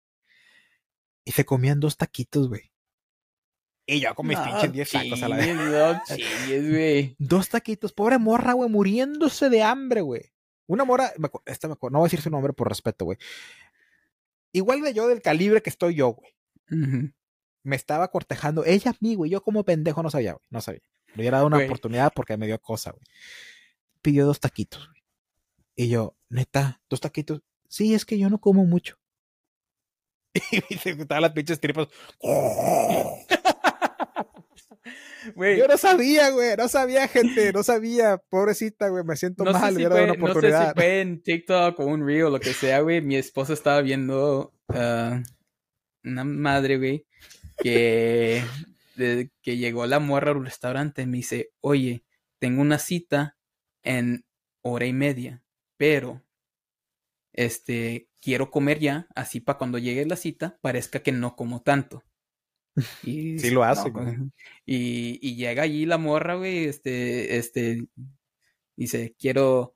Y 1.25 1.31
se 1.33 1.45
comían 1.45 1.79
dos 1.79 1.97
taquitos, 1.97 2.49
güey. 2.49 2.73
Y 3.91 4.01
yo 4.01 4.15
con 4.15 4.27
mis 4.27 4.39
pinches 4.39 4.71
10 4.71 4.91
tacos 4.91 5.23
a 5.23 5.29
la 5.29 5.37
vez. 5.37 5.57
güey. 6.71 7.17
Dos 7.19 7.49
taquitos. 7.49 7.95
Pobre 7.95 8.19
morra, 8.19 8.53
güey, 8.53 8.69
muriéndose 8.69 9.49
de 9.49 9.63
hambre, 9.63 10.03
güey. 10.03 10.31
Una 10.67 10.85
morra, 10.85 11.11
esta 11.47 11.69
me 11.69 11.73
acuerdo, 11.73 11.95
no 11.95 11.99
voy 12.01 12.07
a 12.07 12.11
decir 12.11 12.21
su 12.21 12.29
nombre 12.29 12.53
por 12.53 12.69
respeto, 12.69 13.07
güey. 13.07 13.17
Igual 14.53 14.83
de 14.83 14.93
yo 14.93 15.09
del 15.09 15.23
calibre 15.23 15.63
que 15.63 15.71
estoy 15.71 15.95
yo, 15.95 16.11
güey. 16.13 16.31
Me 17.63 17.77
estaba 17.77 18.09
cortejando 18.09 18.63
ella 18.67 18.91
a 18.91 18.97
mí, 19.01 19.15
güey. 19.15 19.31
Yo 19.31 19.43
como 19.43 19.65
pendejo 19.65 20.03
no 20.03 20.11
sabía, 20.11 20.33
güey. 20.35 20.45
No 20.51 20.61
sabía. 20.61 20.83
Le 21.15 21.23
hubiera 21.23 21.39
dado 21.39 21.47
una 21.47 21.65
oportunidad 21.65 22.13
porque 22.15 22.37
me 22.37 22.47
dio 22.47 22.61
cosa, 22.61 22.91
güey. 22.91 23.05
Pidió 24.03 24.27
dos 24.27 24.39
taquitos, 24.39 24.87
güey. 24.87 25.03
Y 25.77 25.89
yo, 25.89 26.15
neta, 26.29 26.83
dos 26.91 27.01
taquitos. 27.01 27.41
Sí, 27.69 27.95
es 27.95 28.05
que 28.05 28.19
yo 28.19 28.29
no 28.29 28.39
como 28.39 28.67
mucho. 28.67 28.99
Y 30.69 30.77
se 30.77 30.91
estaban 30.91 31.23
las 31.23 31.33
pinches 31.33 31.59
tripas. 31.59 31.89
Yo 35.35 35.67
no 35.67 35.77
sabía, 35.77 36.31
güey, 36.31 36.57
no 36.57 36.69
sabía, 36.69 37.09
gente, 37.09 37.53
no 37.53 37.63
sabía, 37.63 38.19
pobrecita, 38.29 38.89
güey, 38.89 39.05
me 39.05 39.17
siento 39.17 39.45
mal, 39.45 39.75
si 39.75 39.85
una 39.85 40.13
oportunidad. 40.13 40.61
No 40.61 40.67
sé 40.67 40.69
si 40.69 40.75
fue 40.75 41.01
en 41.01 41.23
TikTok 41.23 41.81
o 41.81 41.87
un 41.87 42.07
reel 42.07 42.25
o 42.25 42.31
lo 42.31 42.41
que 42.41 42.53
sea, 42.53 42.81
güey, 42.81 43.01
mi 43.01 43.17
esposa 43.17 43.53
estaba 43.53 43.81
viendo 43.81 44.55
uh, 44.69 45.23
una 46.05 46.25
madre, 46.25 46.79
güey, 46.79 47.07
que, 47.59 48.43
que 48.97 49.57
llegó 49.57 49.87
la 49.87 49.99
morra 49.99 50.31
al 50.31 50.45
restaurante 50.45 51.03
y 51.03 51.07
me 51.07 51.19
dice, 51.19 51.51
oye, 51.61 52.05
tengo 52.39 52.63
una 52.63 52.79
cita 52.79 53.37
en 53.83 54.25
hora 54.63 54.87
y 54.87 54.93
media, 54.93 55.43
pero, 55.77 56.23
este, 57.33 58.09
quiero 58.21 58.51
comer 58.51 58.79
ya, 58.79 59.09
así 59.15 59.41
para 59.41 59.59
cuando 59.59 59.79
llegue 59.79 60.07
la 60.07 60.17
cita 60.17 60.59
parezca 60.61 61.01
que 61.01 61.13
no 61.13 61.37
como 61.37 61.63
tanto. 61.63 62.05
Y, 63.03 63.39
sí 63.39 63.51
lo 63.51 63.65
hace, 63.65 63.93
y, 64.65 65.37
llega 65.37 65.63
allí 65.63 65.87
la 65.87 65.99
morra, 65.99 66.35
güey, 66.35 66.65
este, 66.65 67.39
este, 67.39 67.87
dice, 68.77 69.15
quiero 69.19 69.75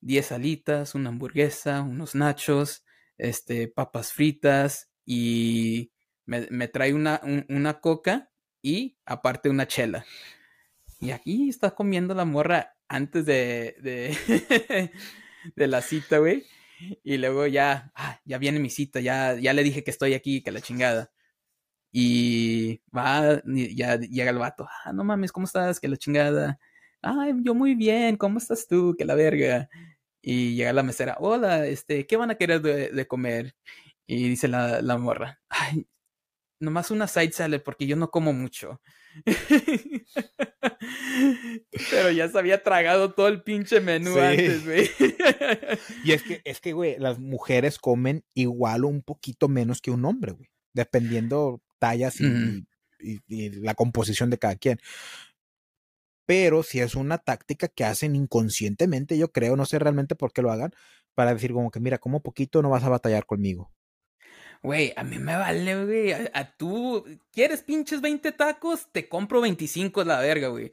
10 0.00 0.32
alitas, 0.32 0.94
una 0.94 1.10
hamburguesa, 1.10 1.82
unos 1.82 2.14
nachos, 2.14 2.84
este, 3.16 3.68
papas 3.68 4.12
fritas 4.12 4.90
y 5.04 5.92
me, 6.26 6.68
trae 6.68 6.94
una, 6.94 7.20
una 7.48 7.80
coca 7.80 8.30
y 8.62 8.98
aparte 9.04 9.50
una 9.50 9.66
chela. 9.66 10.04
Y 11.00 11.10
aquí 11.10 11.48
está 11.48 11.74
comiendo 11.74 12.14
la 12.14 12.24
morra 12.24 12.76
antes 12.88 13.26
de, 13.26 13.76
de, 13.82 14.90
de 15.56 15.66
la 15.66 15.82
cita, 15.82 16.18
güey. 16.18 16.44
Y 17.02 17.18
luego 17.18 17.46
ya, 17.46 17.92
ah, 17.94 18.20
ya 18.24 18.38
viene 18.38 18.58
mi 18.58 18.70
cita, 18.70 19.00
ya, 19.00 19.38
ya 19.38 19.52
le 19.52 19.62
dije 19.62 19.84
que 19.84 19.90
estoy 19.90 20.14
aquí, 20.14 20.42
que 20.42 20.50
la 20.50 20.60
chingada. 20.60 21.12
Y 21.96 22.80
va, 22.94 23.40
ya 23.44 24.00
llega 24.00 24.30
el 24.32 24.38
vato, 24.38 24.66
ah, 24.84 24.92
no 24.92 25.04
mames, 25.04 25.30
¿cómo 25.30 25.46
estás? 25.46 25.78
Que 25.78 25.86
la 25.86 25.96
chingada. 25.96 26.58
Ay, 27.00 27.34
yo 27.42 27.54
muy 27.54 27.76
bien, 27.76 28.16
¿cómo 28.16 28.38
estás 28.38 28.66
tú? 28.66 28.96
Que 28.98 29.04
la 29.04 29.14
verga. 29.14 29.68
Y 30.20 30.56
llega 30.56 30.72
la 30.72 30.82
mesera, 30.82 31.16
hola, 31.20 31.64
este, 31.68 32.04
¿qué 32.04 32.16
van 32.16 32.32
a 32.32 32.34
querer 32.34 32.62
de, 32.62 33.06
comer? 33.06 33.54
Y 34.08 34.28
dice 34.28 34.48
la, 34.48 34.82
la 34.82 34.98
morra, 34.98 35.40
ay, 35.48 35.86
nomás 36.58 36.90
una 36.90 37.06
side 37.06 37.30
salad 37.30 37.62
porque 37.64 37.86
yo 37.86 37.94
no 37.94 38.10
como 38.10 38.32
mucho. 38.32 38.80
Pero 41.90 42.10
ya 42.10 42.28
se 42.28 42.36
había 42.36 42.60
tragado 42.64 43.12
todo 43.14 43.28
el 43.28 43.44
pinche 43.44 43.80
menú 43.80 44.18
antes, 44.18 44.64
güey. 44.64 44.90
y 46.04 46.10
es 46.10 46.24
que, 46.24 46.42
es 46.44 46.60
que, 46.60 46.72
güey, 46.72 46.98
las 46.98 47.20
mujeres 47.20 47.78
comen 47.78 48.24
igual 48.34 48.84
o 48.84 48.88
un 48.88 49.02
poquito 49.02 49.48
menos 49.48 49.80
que 49.80 49.92
un 49.92 50.04
hombre, 50.04 50.32
güey. 50.32 50.50
Dependiendo 50.72 51.62
tallas 51.84 52.16
y, 52.20 53.50
la 53.60 53.74
composición 53.74 54.30
de 54.30 54.38
cada 54.38 54.56
quien. 54.56 54.80
Pero 56.26 56.62
si 56.62 56.80
es 56.80 56.94
una 56.94 57.18
táctica 57.18 57.68
que 57.68 57.84
hacen 57.84 58.16
inconscientemente, 58.16 59.18
yo 59.18 59.30
creo, 59.30 59.56
no 59.56 59.66
sé 59.66 59.78
realmente 59.78 60.14
por 60.14 60.32
qué 60.32 60.40
lo 60.40 60.50
hagan, 60.50 60.72
para 61.14 61.34
decir 61.34 61.52
como 61.52 61.70
que, 61.70 61.80
mira, 61.80 61.98
como 61.98 62.22
poquito 62.22 62.62
no 62.62 62.70
vas 62.70 62.84
a 62.84 62.88
batallar 62.88 63.26
conmigo. 63.26 63.70
Güey, 64.62 64.94
a 64.96 65.04
mí 65.04 65.18
me 65.18 65.36
vale, 65.36 65.84
güey. 65.84 66.12
A, 66.12 66.54
tú, 66.56 67.04
¿quieres 67.30 67.62
pinches 67.62 68.00
20 68.00 68.32
tacos? 68.32 68.88
Te 68.90 69.06
compro 69.10 69.42
25 69.42 70.02
la 70.04 70.20
verga, 70.20 70.48
güey. 70.48 70.72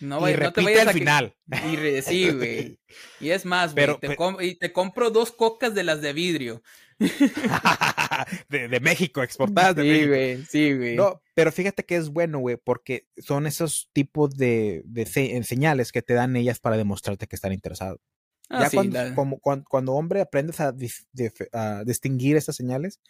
No, 0.00 0.28
y 0.28 0.34
no 0.34 0.52
te 0.52 0.62
vayas 0.62 0.88
al 0.88 0.94
final. 0.94 1.36
Y 1.46 1.76
sí, 2.02 2.30
güey. 2.30 2.80
Y 3.20 3.30
es 3.30 3.44
más, 3.44 3.74
güey. 3.74 3.96
Te, 4.00 4.16
y 4.40 4.56
te 4.56 4.72
compro 4.72 5.10
dos 5.10 5.30
cocas 5.30 5.72
de 5.76 5.84
las 5.84 6.00
de 6.00 6.12
vidrio. 6.12 6.62
de, 8.48 8.80
México, 8.80 9.22
exportadas 9.22 9.76
de 9.76 9.82
sí, 9.82 10.06
Güey, 10.06 10.44
sí, 10.44 10.74
güey. 10.74 10.96
No, 10.96 11.20
pero 11.34 11.52
fíjate 11.52 11.84
que 11.84 11.96
es 11.96 12.10
bueno, 12.10 12.38
güey, 12.38 12.56
porque 12.56 13.06
son 13.18 13.46
esos 13.46 13.90
tipos 13.92 14.36
de, 14.36 14.82
de 14.84 15.06
señales 15.06 15.92
que 15.92 16.02
te 16.02 16.14
dan 16.14 16.36
ellas 16.36 16.60
para 16.60 16.76
demostrarte 16.76 17.26
que 17.26 17.36
están 17.36 17.52
interesados. 17.52 18.00
Ah, 18.48 18.64
ya 18.64 18.70
cuando, 18.70 19.14
como, 19.14 19.38
cuando, 19.38 19.92
hombre 19.94 20.20
aprendes 20.20 20.60
a, 20.60 20.72
distinguir 20.72 22.36
estas 22.36 22.56
señales, 22.56 23.00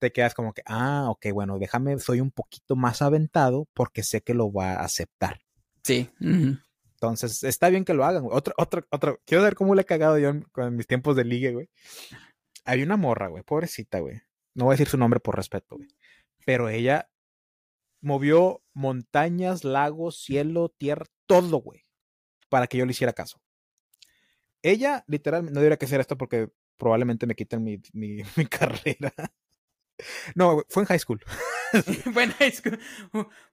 te 0.00 0.10
quedas 0.10 0.34
como 0.34 0.52
que, 0.52 0.62
ah, 0.66 1.06
ok, 1.10 1.26
bueno, 1.32 1.58
déjame, 1.58 1.98
soy 2.00 2.20
un 2.20 2.32
poquito 2.32 2.74
más 2.74 3.00
aventado 3.00 3.68
porque 3.72 4.02
sé 4.02 4.20
que 4.22 4.34
lo 4.34 4.52
va 4.52 4.72
a 4.72 4.84
aceptar. 4.84 5.40
Sí. 5.84 6.10
Entonces, 7.00 7.44
está 7.44 7.68
bien 7.68 7.84
que 7.84 7.94
lo 7.94 8.04
hagan. 8.04 8.24
Otro, 8.30 8.52
otro, 8.58 8.84
otro. 8.90 9.20
Quiero 9.24 9.44
ver 9.44 9.54
cómo 9.54 9.74
le 9.74 9.82
he 9.82 9.86
cagado 9.86 10.18
yo 10.18 10.28
en, 10.28 10.44
mis 10.76 10.86
tiempos 10.86 11.14
de 11.16 11.24
ligue, 11.24 11.52
güey. 11.52 11.70
Hay 12.64 12.82
una 12.82 12.96
morra, 12.96 13.28
güey, 13.28 13.42
pobrecita, 13.42 14.00
güey. 14.00 14.20
No 14.54 14.64
voy 14.64 14.72
a 14.72 14.74
decir 14.74 14.88
su 14.88 14.98
nombre 14.98 15.20
por 15.20 15.36
respeto, 15.36 15.76
güey. 15.76 15.88
Pero 16.44 16.68
ella 16.68 17.10
movió 18.00 18.62
montañas, 18.72 19.64
lagos, 19.64 20.22
cielo, 20.22 20.68
tierra, 20.70 21.06
todo, 21.26 21.58
güey, 21.58 21.86
para 22.48 22.66
que 22.66 22.78
yo 22.78 22.86
le 22.86 22.92
hiciera 22.92 23.12
caso. 23.12 23.40
Ella, 24.62 25.04
literalmente, 25.06 25.54
no 25.54 25.60
debería 25.60 25.78
que 25.78 25.86
hacer 25.86 26.00
esto 26.00 26.18
porque 26.18 26.50
probablemente 26.76 27.26
me 27.26 27.34
quiten 27.34 27.62
mi, 27.62 27.80
mi, 27.92 28.22
carrera. 28.50 29.12
No, 30.34 30.64
fue 30.68 30.82
en 30.82 30.86
high 30.86 30.98
school. 30.98 31.20
fue 32.12 32.24
en 32.24 32.32
high 32.32 32.52
school. 32.52 32.78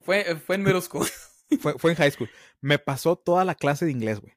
Fue, 0.01 0.35
fue 0.37 0.55
en 0.55 0.63
middle 0.63 0.81
school. 0.81 1.07
fue, 1.59 1.77
fue 1.77 1.91
en 1.91 1.97
high 1.97 2.11
school. 2.11 2.29
Me 2.61 2.79
pasó 2.79 3.17
toda 3.17 3.45
la 3.45 3.55
clase 3.55 3.85
de 3.85 3.91
inglés, 3.91 4.19
güey. 4.19 4.33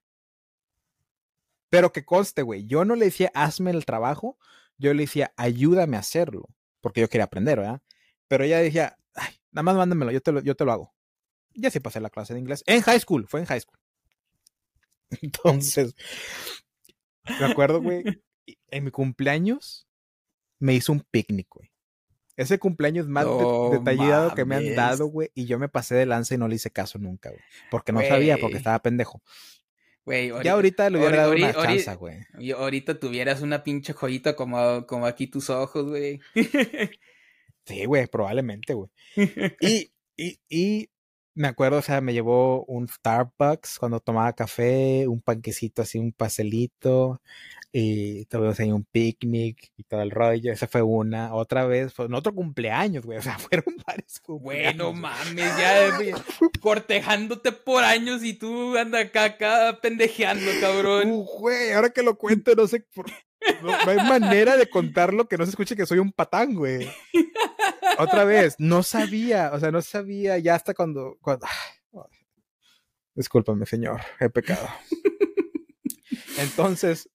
Pero 1.71 1.93
que 1.93 2.05
conste, 2.05 2.43
güey. 2.43 2.67
Yo 2.67 2.85
no 2.85 2.97
le 2.97 3.07
decía, 3.07 3.31
hazme 3.33 3.71
el 3.71 3.85
trabajo. 3.85 4.39
Yo 4.81 4.95
le 4.95 5.03
decía, 5.03 5.33
ayúdame 5.37 5.97
a 5.97 6.01
hacerlo. 6.01 6.49
Porque 6.81 7.03
yo 7.03 7.09
quería 7.09 7.25
aprender, 7.25 7.59
¿verdad? 7.59 7.83
Pero 8.27 8.45
ella 8.45 8.59
decía, 8.59 8.97
ay, 9.15 9.35
nada 9.53 9.63
más 9.63 9.77
mándamelo, 9.77 10.11
yo 10.11 10.23
te 10.23 10.33
lo, 10.33 10.41
yo 10.41 10.57
te 10.57 10.65
lo 10.65 10.73
hago. 10.73 10.95
Ya 11.55 11.71
sí 11.71 11.81
pasé 11.81 12.01
la 12.01 12.11
clase 12.11 12.33
de 12.33 12.41
inglés. 12.41 12.65
En 12.67 12.81
high 12.81 12.99
school, 12.99 13.27
fue 13.29 13.41
en 13.41 13.47
high 13.47 13.61
school. 13.61 13.79
Entonces, 15.23 15.95
me 17.25 17.45
acuerdo, 17.45 17.83
güey, 17.83 18.03
en 18.71 18.85
mi 18.85 18.91
cumpleaños 18.91 19.87
me 20.59 20.75
hizo 20.75 20.93
un 20.93 21.01
picnic, 21.01 21.49
güey. 21.51 21.71
Ese 22.37 22.59
cumpleaños 22.59 23.07
más 23.07 23.27
detallado 23.71 24.35
que 24.35 24.47
me 24.47 24.57
han 24.57 24.75
dado, 24.75 25.07
güey, 25.07 25.31
y 25.35 25.45
yo 25.45 25.59
me 25.59 25.69
pasé 25.69 25.95
de 25.95 26.07
lanza 26.07 26.35
y 26.35 26.39
no 26.39 26.49
le 26.49 26.55
hice 26.55 26.71
caso 26.71 26.99
nunca, 26.99 27.29
güey. 27.29 27.43
Porque 27.71 27.93
no 27.93 28.01
sabía, 28.01 28.39
porque 28.39 28.57
estaba 28.57 28.79
pendejo. 28.81 29.21
Güey, 30.11 30.33
ya 30.43 30.55
ahorita 30.55 30.91
le 30.91 30.99
hubiera 30.99 31.19
dado 31.19 31.33
una 31.33 31.53
chance, 31.53 31.95
güey. 31.95 32.19
Y 32.41 32.51
ahorita 32.51 32.99
tuvieras 32.99 33.43
una 33.43 33.63
pinche 33.63 33.93
joyita 33.93 34.35
como, 34.35 34.85
como 34.85 35.07
aquí 35.07 35.29
tus 35.29 35.51
ojos, 35.51 35.89
güey. 35.89 36.21
sí, 37.65 37.85
güey, 37.85 38.09
probablemente, 38.09 38.75
güey. 38.75 38.91
Y, 39.61 39.93
y, 40.17 40.41
y 40.49 40.91
me 41.37 41.47
acuerdo, 41.47 41.79
o 41.79 41.83
sea, 41.83 42.01
me 42.01 42.13
llevó 42.13 42.65
un 42.65 42.89
Starbucks 42.89 43.79
cuando 43.79 44.01
tomaba 44.01 44.33
café, 44.33 45.07
un 45.07 45.21
panquecito 45.21 45.83
así, 45.83 46.01
un 46.01 46.11
pastelito, 46.11 47.23
y 47.73 48.25
tuvimos 48.25 48.59
ahí 48.59 48.73
un 48.73 48.85
picnic 48.85 49.73
y 49.77 49.85
todo 49.85 50.03
el 50.03 50.11
rollo. 50.11 50.53
Esa 50.53 50.67
fue 50.67 50.83
una. 50.83 51.35
Otra 51.35 51.67
vez, 51.67 51.93
fue 51.93 52.07
en 52.07 52.15
otro 52.15 52.35
cumpleaños, 52.35 53.05
güey. 53.05 53.19
O 53.19 53.23
sea, 53.23 53.39
fueron 53.39 53.77
varios 53.87 54.19
cumpleaños. 54.21 54.77
Bueno, 54.77 54.93
mames, 54.93 55.57
ya 55.57 55.91
cortejándote 56.61 57.53
por 57.53 57.85
años 57.85 58.25
y 58.25 58.35
tú 58.35 58.77
andas 58.77 59.07
acá, 59.07 59.25
acá 59.25 59.79
pendejeando, 59.81 60.51
cabrón. 60.61 61.11
Uh, 61.11 61.25
güey, 61.25 61.73
ahora 61.73 61.91
que 61.91 62.03
lo 62.03 62.17
cuento, 62.17 62.55
no 62.55 62.67
sé 62.67 62.85
por... 62.95 63.07
No, 63.63 63.73
hay 63.73 63.97
manera 63.97 64.59
de 64.59 64.69
contarlo 64.69 65.27
que 65.27 65.39
no 65.39 65.45
se 65.47 65.51
escuche 65.51 65.75
que 65.75 65.87
soy 65.87 65.99
un 65.99 66.13
patán, 66.13 66.55
güey. 66.55 66.87
Otra 67.99 68.25
vez, 68.25 68.57
no 68.59 68.83
sabía, 68.83 69.51
o 69.55 69.59
sea, 69.59 69.71
no 69.71 69.81
sabía 69.81 70.37
ya 70.39 70.57
hasta 70.57 70.75
cuando. 70.75 71.17
cuando... 71.23 71.47
Discúlpame, 73.15 73.65
señor, 73.65 74.01
he 74.21 74.29
pecado. 74.29 74.69
Entonces, 76.39 77.09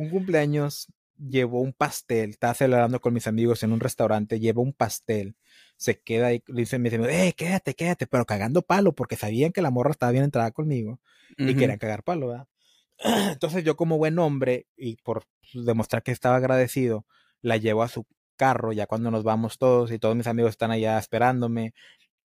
un 0.00 0.10
cumpleaños 0.10 0.88
llevó 1.18 1.60
un 1.60 1.72
pastel, 1.72 2.30
estaba 2.30 2.54
celebrando 2.54 3.00
con 3.00 3.12
mis 3.12 3.26
amigos 3.26 3.62
en 3.62 3.72
un 3.72 3.80
restaurante, 3.80 4.40
llevó 4.40 4.62
un 4.62 4.72
pastel, 4.72 5.36
se 5.76 6.00
queda 6.00 6.28
ahí, 6.28 6.42
dice, 6.48 6.78
me 6.78 6.90
dice, 6.90 7.28
eh, 7.28 7.34
quédate, 7.34 7.74
quédate, 7.74 8.06
pero 8.06 8.24
cagando 8.24 8.62
palo, 8.62 8.94
porque 8.94 9.16
sabían 9.16 9.52
que 9.52 9.62
la 9.62 9.70
morra 9.70 9.90
estaba 9.90 10.12
bien 10.12 10.24
entrada 10.24 10.50
conmigo 10.52 11.00
y 11.36 11.54
querían 11.54 11.78
cagar 11.78 12.02
palo, 12.02 12.28
¿verdad? 12.28 12.48
Entonces 13.32 13.64
yo 13.64 13.76
como 13.76 13.98
buen 13.98 14.18
hombre 14.18 14.66
y 14.76 14.96
por 14.96 15.24
demostrar 15.52 16.02
que 16.02 16.12
estaba 16.12 16.36
agradecido, 16.36 17.06
la 17.42 17.56
llevo 17.58 17.82
a 17.82 17.88
su 17.88 18.06
carro 18.36 18.72
ya 18.72 18.86
cuando 18.86 19.10
nos 19.10 19.22
vamos 19.22 19.58
todos 19.58 19.92
y 19.92 19.98
todos 19.98 20.16
mis 20.16 20.26
amigos 20.26 20.50
están 20.50 20.70
allá 20.70 20.98
esperándome 20.98 21.74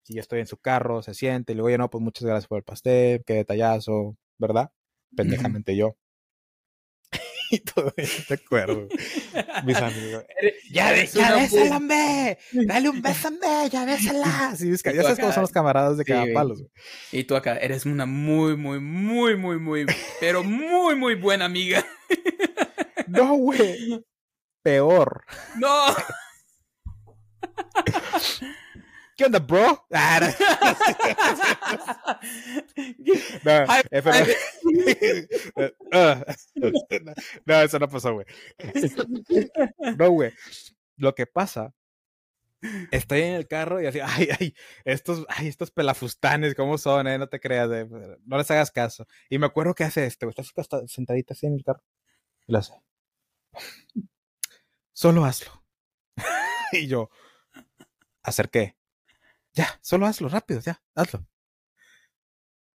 y 0.07 0.15
yo 0.15 0.21
estoy 0.21 0.39
en 0.39 0.47
su 0.47 0.57
carro, 0.57 1.01
se 1.01 1.13
siente 1.13 1.51
y 1.53 1.55
le 1.55 1.59
digo, 1.59 1.67
oye, 1.67 1.77
no, 1.77 1.89
pues 1.89 2.01
muchas 2.03 2.23
gracias 2.23 2.47
por 2.47 2.59
el 2.59 2.63
pastel, 2.63 3.23
qué 3.25 3.33
detallazo, 3.35 4.17
¿verdad? 4.38 4.71
Pendejamente 5.15 5.75
yo. 5.75 5.97
Todo 7.59 7.91
te 7.91 8.33
acuerdo. 8.33 8.87
Mis 9.63 9.77
amigos. 9.77 10.23
Ya, 10.71 10.93
ya 11.05 11.35
bésala, 11.35 11.77
hombre. 11.77 12.37
Dale 12.51 12.89
un 12.89 13.01
beso, 13.01 13.29
hombre. 13.29 13.47
Ya 13.71 13.85
bésala. 13.85 14.53
Sí, 14.57 14.71
es 14.71 14.83
que 14.83 14.93
ya 14.93 15.03
sabes 15.03 15.19
cómo 15.19 15.31
son 15.31 15.41
los 15.41 15.51
camaradas 15.51 15.97
de 15.97 16.05
cada 16.05 16.25
palo. 16.33 16.55
Y 17.11 17.23
tú 17.23 17.35
acá, 17.35 17.57
eres 17.57 17.85
una 17.85 18.05
muy, 18.05 18.57
muy, 18.57 18.79
muy, 18.79 19.37
muy, 19.37 19.59
muy, 19.59 19.85
pero 20.19 20.43
muy, 20.43 20.95
muy 20.95 21.15
buena 21.15 21.45
amiga. 21.45 21.85
no, 23.07 23.35
güey. 23.35 24.03
Peor. 24.63 25.23
No. 25.55 25.95
¿Qué 29.16 29.26
onda, 29.26 29.39
bro? 29.39 29.88
Ah, 35.91 36.26
no, 37.45 37.61
eso 37.61 37.80
no 37.80 37.88
pasó, 37.88 38.13
güey. 38.13 38.26
No, 39.97 40.09
güey. 40.09 40.34
Lo 40.97 41.16
que 41.16 41.26
pasa, 41.26 41.74
estoy 42.91 43.22
en 43.22 43.36
el 43.36 43.47
carro 43.47 43.82
y 43.82 43.86
así, 43.86 43.99
ay, 44.01 44.30
ay, 44.39 44.53
estos, 44.84 45.26
ay, 45.30 45.47
estos 45.47 45.72
pelafustanes, 45.72 46.55
¿cómo 46.55 46.78
son, 46.78 47.07
eh? 47.07 47.18
No 47.18 47.28
te 47.30 47.39
creas, 47.39 47.70
eh? 47.72 47.88
no 48.26 48.38
les 48.38 48.51
hagas 48.51 48.72
caso. 48.72 49.07
Y 49.30 49.38
me 49.39 49.45
acuerdo 49.45 49.74
que 49.76 49.86
hace 49.86 50.05
este, 50.05 50.28
estás 50.28 50.51
sentadita 50.88 51.34
así 51.34 51.45
en 51.45 51.53
el 51.55 51.63
carro. 51.63 51.84
Y 52.47 52.51
lo 52.51 52.59
hace. 52.59 52.74
Solo 54.93 55.26
hazlo. 55.26 55.63
y 56.74 56.88
yo, 56.88 57.09
¿hacer 58.24 58.49
qué? 58.49 58.74
Ya, 59.56 59.80
solo 59.82 60.06
hazlo 60.06 60.28
rápido, 60.28 60.60
ya, 60.60 60.82
hazlo. 60.93 61.26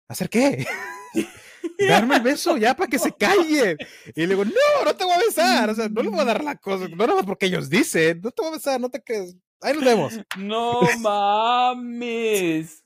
¿Hacer 0.08 0.28
qué? 0.28 0.66
Darme 1.88 2.16
el 2.16 2.22
beso 2.22 2.56
ya 2.56 2.74
para 2.76 2.88
que 2.88 2.98
se 2.98 3.12
calle. 3.18 3.76
Y 4.14 4.20
le 4.20 4.28
digo, 4.28 4.44
no, 4.44 4.84
no 4.84 4.94
te 4.94 5.04
voy 5.04 5.14
a 5.14 5.18
besar. 5.18 5.70
O 5.70 5.74
sea, 5.74 5.88
no 5.88 6.02
le 6.02 6.10
voy 6.10 6.20
a 6.20 6.24
dar 6.24 6.44
la 6.44 6.56
cosa. 6.56 6.86
No 6.88 7.06
nada 7.06 7.22
porque 7.22 7.46
ellos 7.46 7.68
dicen. 7.68 8.20
No 8.22 8.30
te 8.30 8.42
voy 8.42 8.50
a 8.52 8.54
besar, 8.56 8.80
no 8.80 8.90
te 8.90 9.02
crees. 9.02 9.34
Ahí 9.60 9.74
nos 9.74 9.84
vemos. 9.84 10.14
No 10.36 10.80
mames. 11.00 12.84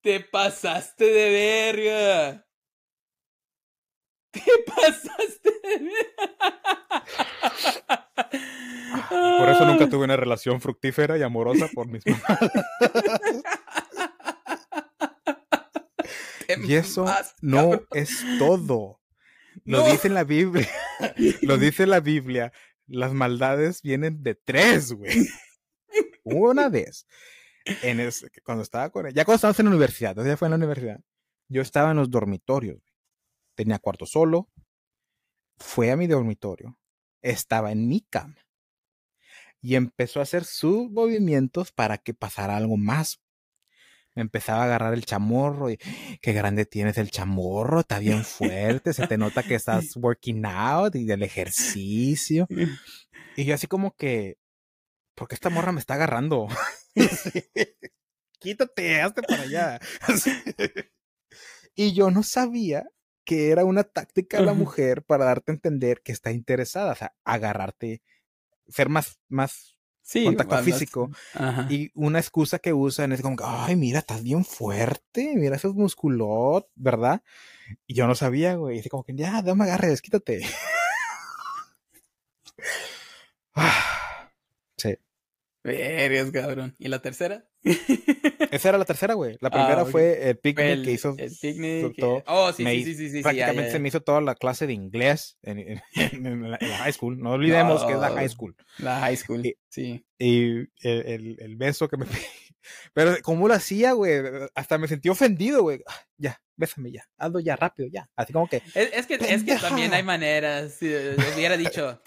Te 0.00 0.20
pasaste 0.20 1.04
de 1.04 1.30
verga. 1.30 2.45
Te 4.44 4.64
pasaste. 4.66 5.52
Por 9.38 9.48
eso 9.48 9.66
nunca 9.66 9.88
tuve 9.88 10.04
una 10.04 10.16
relación 10.16 10.60
fructífera 10.60 11.18
y 11.18 11.22
amorosa 11.22 11.68
por 11.74 11.88
mis 11.88 12.06
mamás. 12.06 12.38
y 16.66 16.74
eso 16.74 17.06
no 17.40 17.80
es 17.92 18.24
todo. 18.38 19.00
Lo 19.64 19.84
dice 19.90 20.08
en 20.08 20.14
la 20.14 20.24
Biblia. 20.24 20.68
Lo 21.42 21.56
dice 21.56 21.86
la 21.86 22.00
Biblia. 22.00 22.52
Las 22.86 23.12
maldades 23.12 23.82
vienen 23.82 24.22
de 24.22 24.34
tres, 24.34 24.92
güey. 24.92 25.28
una 26.22 26.68
vez, 26.68 27.06
en 27.82 28.10
cuando 28.44 28.62
estaba 28.62 28.90
con 28.90 29.10
ya 29.10 29.24
cuando 29.24 29.36
estábamos 29.36 29.58
en 29.58 29.66
la 29.66 29.70
universidad, 29.70 30.10
entonces 30.12 30.32
ya 30.32 30.36
fue 30.36 30.46
en 30.46 30.50
la 30.50 30.56
universidad, 30.56 31.00
yo 31.48 31.62
estaba 31.62 31.90
en 31.90 31.96
los 31.96 32.10
dormitorios, 32.10 32.80
tenía 33.56 33.80
cuarto 33.80 34.06
solo, 34.06 34.48
fue 35.58 35.90
a 35.90 35.96
mi 35.96 36.06
dormitorio, 36.06 36.78
estaba 37.22 37.72
en 37.72 37.88
mi 37.88 38.02
cama 38.02 38.46
y 39.60 39.74
empezó 39.74 40.20
a 40.20 40.22
hacer 40.22 40.44
sus 40.44 40.90
movimientos 40.90 41.72
para 41.72 41.98
que 41.98 42.14
pasara 42.14 42.56
algo 42.56 42.76
más. 42.76 43.20
Me 44.14 44.22
empezaba 44.22 44.62
a 44.62 44.64
agarrar 44.64 44.94
el 44.94 45.04
chamorro 45.04 45.70
y 45.70 45.78
qué 46.22 46.32
grande 46.32 46.64
tienes 46.64 46.96
el 46.98 47.10
chamorro, 47.10 47.80
está 47.80 47.98
bien 47.98 48.24
fuerte, 48.24 48.94
se 48.94 49.08
te 49.08 49.18
nota 49.18 49.42
que 49.42 49.56
estás 49.56 49.96
working 49.96 50.46
out 50.46 50.94
y 50.94 51.04
del 51.04 51.22
ejercicio. 51.22 52.46
Y 53.36 53.44
yo 53.44 53.54
así 53.54 53.66
como 53.66 53.94
que, 53.96 54.38
¿por 55.14 55.28
qué 55.28 55.34
esta 55.34 55.50
morra 55.50 55.72
me 55.72 55.80
está 55.80 55.94
agarrando? 55.94 56.46
Quítate, 58.38 59.00
hazte 59.02 59.22
para 59.22 59.42
allá. 59.42 59.80
y 61.74 61.92
yo 61.92 62.10
no 62.10 62.22
sabía 62.22 62.86
que 63.26 63.50
era 63.50 63.64
una 63.64 63.82
táctica 63.82 64.38
de 64.38 64.46
la 64.46 64.54
mujer 64.54 65.02
para 65.02 65.26
darte 65.26 65.50
a 65.50 65.54
entender 65.54 66.00
que 66.00 66.12
está 66.12 66.30
interesada, 66.30 66.92
o 66.92 66.94
sea, 66.94 67.14
agarrarte, 67.24 68.00
ser 68.68 68.88
más, 68.88 69.18
más 69.28 69.76
contacto 70.24 70.56
físico. 70.62 71.10
Y 71.68 71.90
una 71.94 72.20
excusa 72.20 72.60
que 72.60 72.72
usan 72.72 73.12
es 73.12 73.20
como, 73.20 73.36
ay, 73.42 73.74
mira, 73.74 73.98
estás 73.98 74.22
bien 74.22 74.44
fuerte, 74.44 75.34
mira 75.34 75.56
esos 75.56 75.74
musculot, 75.74 76.68
¿verdad? 76.76 77.22
Y 77.86 77.94
yo 77.94 78.06
no 78.06 78.14
sabía, 78.14 78.54
güey. 78.54 78.74
Y 78.74 78.78
dice 78.78 78.90
como 78.90 79.02
que, 79.02 79.14
ya, 79.14 79.42
dame 79.42 79.64
agarres, 79.64 80.00
quítate. 80.00 80.42
sí. 80.42 80.54
Eres 85.66 86.30
cabrón. 86.30 86.74
¿Y 86.78 86.88
la 86.88 87.00
tercera? 87.00 87.44
Esa 88.50 88.68
era 88.68 88.78
la 88.78 88.84
tercera, 88.84 89.14
güey. 89.14 89.36
La 89.40 89.50
primera 89.50 89.82
ah, 89.82 89.84
fue 89.86 90.30
el 90.30 90.38
picnic 90.38 90.84
que 90.84 90.92
hizo. 90.92 91.14
El 91.18 91.32
picnic. 91.40 91.96
oh, 92.26 92.52
sí, 92.52 92.64
sí, 92.64 92.94
sí, 92.94 93.10
sí, 93.10 93.22
Prácticamente 93.22 93.70
se 93.72 93.78
me 93.78 93.88
hizo 93.88 94.00
toda 94.00 94.20
la 94.20 94.34
clase 94.34 94.66
de 94.66 94.72
inglés 94.72 95.38
en, 95.42 96.50
la, 96.50 96.58
high 96.58 96.92
school. 96.92 97.18
No 97.18 97.32
olvidemos 97.32 97.84
que 97.84 97.92
es 97.92 97.98
la 97.98 98.10
high 98.10 98.28
school. 98.28 98.54
La 98.78 99.00
high 99.00 99.16
school, 99.16 99.42
sí. 99.68 100.04
Y 100.18 100.68
el, 100.80 101.36
el, 101.38 101.56
beso 101.56 101.88
que 101.88 101.96
me. 101.96 102.06
Pero, 102.94 103.16
¿cómo 103.22 103.46
lo 103.46 103.54
hacía, 103.54 103.92
güey? 103.92 104.20
Hasta 104.54 104.78
me 104.78 104.88
sentí 104.88 105.08
ofendido, 105.08 105.62
güey. 105.62 105.82
Ah, 105.86 106.00
ya, 106.16 106.40
bésame 106.56 106.90
ya. 106.90 107.04
Hazlo 107.16 107.40
ya, 107.40 107.56
rápido, 107.56 107.88
ya. 107.92 108.08
Así 108.16 108.32
como 108.32 108.48
que. 108.48 108.62
Es, 108.74 109.06
que, 109.06 109.14
es 109.14 109.44
que 109.44 109.56
también 109.56 109.92
hay 109.94 110.02
maneras. 110.02 110.74
Si 110.74 110.86
hubiera 110.86 111.56
dicho. 111.56 112.00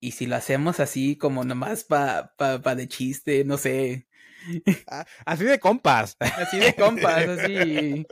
Y 0.00 0.12
si 0.12 0.26
lo 0.26 0.36
hacemos 0.36 0.80
así 0.80 1.16
como 1.16 1.44
nomás 1.44 1.84
para 1.84 2.34
pa, 2.36 2.62
pa 2.62 2.74
de 2.74 2.88
chiste, 2.88 3.44
no 3.44 3.58
sé. 3.58 4.06
Ah, 4.88 5.04
así 5.26 5.44
de 5.44 5.60
compas. 5.60 6.16
Así 6.18 6.58
de 6.58 6.74
compas, 6.74 7.28
así. 7.28 8.06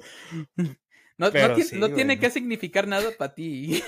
No, 1.19 1.31
no, 1.73 1.95
tiene 1.95 2.21
que 2.21 2.31
significar 2.31 2.87
nada 2.87 3.11
para 3.19 3.35
ti. 3.35 3.83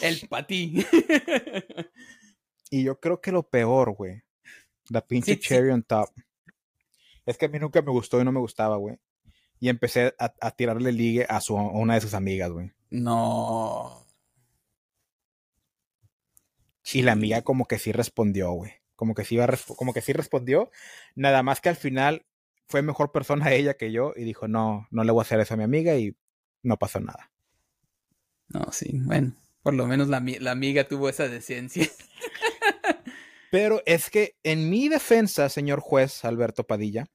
El 0.00 0.26
para 0.30 0.46
ti. 0.46 0.86
Y 2.70 2.84
yo 2.84 2.98
creo 2.98 3.20
que 3.20 3.32
lo 3.32 3.42
peor, 3.42 3.92
güey. 3.92 4.22
La 4.88 5.06
pinche 5.06 5.38
cherry 5.38 5.70
on 5.70 5.82
top. 5.82 6.08
Es 7.26 7.36
que 7.36 7.44
a 7.46 7.48
mí 7.48 7.58
nunca 7.58 7.82
me 7.82 7.90
gustó 7.90 8.18
y 8.18 8.24
no 8.24 8.32
me 8.32 8.40
gustaba, 8.40 8.76
güey. 8.76 8.98
Y 9.60 9.68
empecé 9.68 10.14
a, 10.18 10.50
tirarle 10.52 10.90
ligue 10.90 11.26
a, 11.28 11.40
su, 11.42 11.58
a 11.58 11.62
una 11.72 11.94
de 11.94 12.00
sus 12.00 12.14
amigas, 12.14 12.50
güey. 12.50 12.72
No. 12.88 14.05
Y 16.92 17.02
la 17.02 17.12
amiga 17.12 17.42
como 17.42 17.66
que 17.66 17.78
sí 17.78 17.92
respondió, 17.92 18.52
güey. 18.52 18.72
Como 18.94 19.14
que 19.14 19.24
sí 19.24 19.34
iba 19.34 19.46
como 19.76 19.92
que 19.92 20.00
sí 20.00 20.12
respondió. 20.12 20.70
Nada 21.14 21.42
más 21.42 21.60
que 21.60 21.68
al 21.68 21.76
final 21.76 22.24
fue 22.66 22.82
mejor 22.82 23.12
persona 23.12 23.52
ella 23.52 23.74
que 23.74 23.92
yo 23.92 24.12
y 24.16 24.24
dijo, 24.24 24.48
no, 24.48 24.86
no 24.90 25.04
le 25.04 25.12
voy 25.12 25.20
a 25.20 25.22
hacer 25.22 25.40
eso 25.40 25.54
a 25.54 25.56
mi 25.56 25.64
amiga 25.64 25.96
y 25.96 26.16
no 26.62 26.78
pasó 26.78 27.00
nada. 27.00 27.30
No, 28.48 28.70
sí, 28.70 29.00
bueno, 29.02 29.34
por 29.62 29.74
lo 29.74 29.86
menos 29.86 30.08
la, 30.08 30.22
la 30.40 30.52
amiga 30.52 30.86
tuvo 30.86 31.08
esa 31.08 31.28
decencia. 31.28 31.88
Pero 33.50 33.82
es 33.86 34.10
que 34.10 34.36
en 34.42 34.70
mi 34.70 34.88
defensa, 34.88 35.48
señor 35.48 35.80
juez 35.80 36.24
Alberto 36.24 36.64
Padilla. 36.64 37.06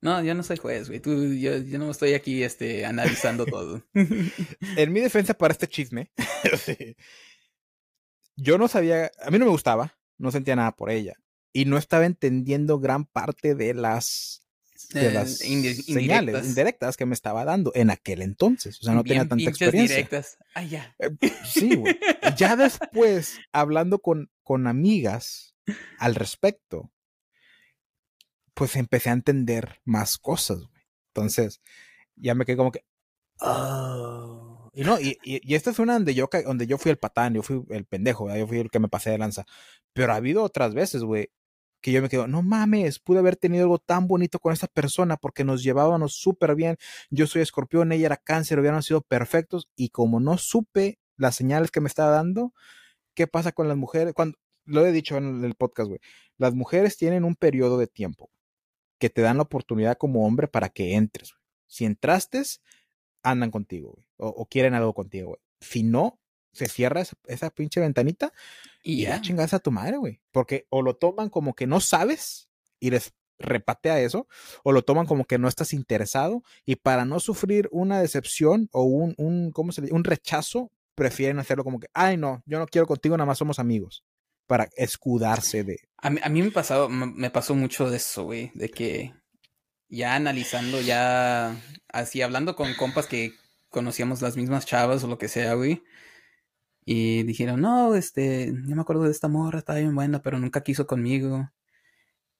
No, 0.00 0.22
yo 0.22 0.34
no 0.34 0.42
soy 0.42 0.58
juez, 0.58 0.88
güey. 0.88 1.00
Tú, 1.00 1.32
yo, 1.32 1.56
yo 1.56 1.78
no 1.78 1.90
estoy 1.90 2.12
aquí 2.12 2.42
este, 2.42 2.84
analizando 2.84 3.46
todo. 3.46 3.82
en 3.94 4.92
mi 4.92 5.00
defensa 5.00 5.32
para 5.32 5.52
este 5.52 5.66
chisme, 5.66 6.10
yo 8.36 8.58
no 8.58 8.68
sabía, 8.68 9.10
a 9.20 9.30
mí 9.30 9.38
no 9.38 9.44
me 9.44 9.50
gustaba, 9.50 9.96
no 10.18 10.30
sentía 10.30 10.56
nada 10.56 10.72
por 10.76 10.90
ella 10.90 11.14
y 11.52 11.64
no 11.64 11.78
estaba 11.78 12.04
entendiendo 12.04 12.80
gran 12.80 13.06
parte 13.06 13.54
de 13.54 13.74
las 13.74 14.44
de 14.90 15.12
las 15.12 15.38
señales 15.38 16.46
indirectas 16.46 16.96
que 16.96 17.06
me 17.06 17.14
estaba 17.14 17.44
dando 17.44 17.72
en 17.74 17.90
aquel 17.90 18.22
entonces. 18.22 18.78
O 18.80 18.84
sea, 18.84 18.94
no 18.94 19.02
tenía 19.02 19.26
tanta 19.26 19.48
experiencia. 19.48 19.96
Directas. 19.96 20.36
Ah, 20.54 20.64
ya. 20.64 20.94
Eh, 20.98 21.10
sí, 21.44 21.76
güey. 21.76 21.98
Ya 22.36 22.56
después, 22.56 23.38
hablando 23.52 24.00
con, 24.00 24.30
con 24.42 24.66
amigas 24.66 25.54
al 25.98 26.14
respecto, 26.14 26.92
pues 28.52 28.76
empecé 28.76 29.10
a 29.10 29.14
entender 29.14 29.80
más 29.84 30.18
cosas, 30.18 30.58
güey. 30.58 30.84
Entonces, 31.14 31.62
ya 32.16 32.34
me 32.34 32.44
quedé 32.44 32.56
como 32.56 32.72
que. 32.72 32.84
Oh. 33.40 34.33
Y 34.74 34.82
no, 34.82 34.98
y, 35.00 35.18
y, 35.22 35.54
esta 35.54 35.70
es 35.70 35.78
una 35.78 35.94
donde 35.94 36.14
yo, 36.14 36.28
donde 36.44 36.66
yo 36.66 36.78
fui 36.78 36.90
el 36.90 36.98
patán, 36.98 37.34
yo 37.34 37.42
fui 37.42 37.64
el 37.70 37.84
pendejo, 37.84 38.34
yo 38.36 38.46
fui 38.46 38.58
el 38.58 38.70
que 38.70 38.80
me 38.80 38.88
pasé 38.88 39.10
de 39.10 39.18
lanza. 39.18 39.44
Pero 39.92 40.12
ha 40.12 40.16
habido 40.16 40.42
otras 40.42 40.74
veces, 40.74 41.04
güey, 41.04 41.30
que 41.80 41.92
yo 41.92 42.02
me 42.02 42.08
quedo, 42.08 42.26
no 42.26 42.42
mames, 42.42 42.98
pude 42.98 43.18
haber 43.18 43.36
tenido 43.36 43.64
algo 43.64 43.78
tan 43.78 44.08
bonito 44.08 44.38
con 44.38 44.52
esta 44.52 44.66
persona 44.66 45.16
porque 45.18 45.44
nos 45.44 45.62
llevábamos 45.62 46.14
súper 46.14 46.54
bien. 46.54 46.76
Yo 47.10 47.26
soy 47.26 47.42
escorpión, 47.42 47.92
ella 47.92 48.06
era 48.06 48.16
cáncer, 48.16 48.58
hubieran 48.58 48.82
sido 48.82 49.02
perfectos. 49.02 49.68
Y 49.76 49.90
como 49.90 50.18
no 50.18 50.38
supe 50.38 50.98
las 51.16 51.36
señales 51.36 51.70
que 51.70 51.80
me 51.80 51.88
estaba 51.88 52.10
dando, 52.10 52.54
¿qué 53.14 53.26
pasa 53.26 53.52
con 53.52 53.68
las 53.68 53.76
mujeres? 53.76 54.14
Cuando, 54.14 54.38
lo 54.64 54.86
he 54.86 54.92
dicho 54.92 55.16
en 55.16 55.44
el 55.44 55.54
podcast, 55.54 55.88
güey, 55.88 56.00
las 56.38 56.54
mujeres 56.54 56.96
tienen 56.96 57.24
un 57.24 57.36
periodo 57.36 57.78
de 57.78 57.86
tiempo 57.86 58.30
que 58.98 59.10
te 59.10 59.22
dan 59.22 59.36
la 59.36 59.42
oportunidad 59.42 59.98
como 59.98 60.26
hombre 60.26 60.48
para 60.48 60.70
que 60.70 60.94
entres. 60.94 61.34
Si 61.66 61.84
entraste, 61.84 62.42
andan 63.24 63.50
contigo, 63.50 63.92
güey, 63.92 64.06
o, 64.16 64.46
quieren 64.46 64.74
algo 64.74 64.94
contigo, 64.94 65.28
güey. 65.30 65.40
Si 65.60 65.82
no, 65.82 66.20
se 66.52 66.68
cierra 66.68 67.02
esa, 67.26 67.50
pinche 67.50 67.80
ventanita 67.80 68.32
y 68.82 69.02
ya 69.02 69.20
chingas 69.20 69.54
a 69.54 69.58
tu 69.58 69.72
madre, 69.72 69.96
güey. 69.96 70.20
Porque 70.30 70.66
o 70.68 70.82
lo 70.82 70.94
toman 70.94 71.30
como 71.30 71.54
que 71.54 71.66
no 71.66 71.80
sabes 71.80 72.48
y 72.78 72.90
les 72.90 73.12
repatea 73.38 74.00
eso, 74.00 74.28
o 74.62 74.70
lo 74.70 74.82
toman 74.82 75.06
como 75.06 75.24
que 75.24 75.38
no 75.38 75.48
estás 75.48 75.72
interesado 75.72 76.44
y 76.64 76.76
para 76.76 77.04
no 77.04 77.18
sufrir 77.18 77.68
una 77.72 78.00
decepción 78.00 78.68
o 78.72 78.84
un, 78.84 79.14
un 79.16 79.50
¿cómo 79.50 79.72
se 79.72 79.82
dice? 79.82 79.94
Un 79.94 80.04
rechazo, 80.04 80.70
prefieren 80.94 81.40
hacerlo 81.40 81.64
como 81.64 81.80
que, 81.80 81.88
ay, 81.92 82.16
no, 82.16 82.42
yo 82.46 82.60
no 82.60 82.66
quiero 82.66 82.86
contigo, 82.86 83.16
nada 83.16 83.26
más 83.26 83.38
somos 83.38 83.58
amigos. 83.58 84.04
Para 84.46 84.68
escudarse 84.76 85.64
de. 85.64 85.78
A 85.96 86.10
mí, 86.10 86.20
a 86.22 86.28
mí 86.28 86.42
me, 86.42 86.50
pasado, 86.50 86.90
me 86.90 87.30
pasó 87.30 87.54
mucho 87.54 87.88
de 87.88 87.96
eso, 87.96 88.24
güey. 88.24 88.50
De 88.54 88.68
que 88.68 89.14
ya 89.94 90.14
analizando, 90.14 90.80
ya 90.80 91.56
así 91.88 92.22
hablando 92.22 92.56
con 92.56 92.74
compas 92.74 93.06
que 93.06 93.32
conocíamos 93.70 94.22
las 94.22 94.36
mismas 94.36 94.66
chavas 94.66 95.04
o 95.04 95.08
lo 95.08 95.18
que 95.18 95.28
sea, 95.28 95.54
güey. 95.54 95.82
Y 96.86 97.22
dijeron, 97.24 97.60
no, 97.60 97.94
este, 97.94 98.52
yo 98.66 98.76
me 98.76 98.82
acuerdo 98.82 99.04
de 99.04 99.10
esta 99.10 99.28
morra, 99.28 99.58
estaba 99.58 99.78
bien 99.78 99.94
buena, 99.94 100.22
pero 100.22 100.38
nunca 100.38 100.62
quiso 100.62 100.86
conmigo. 100.86 101.50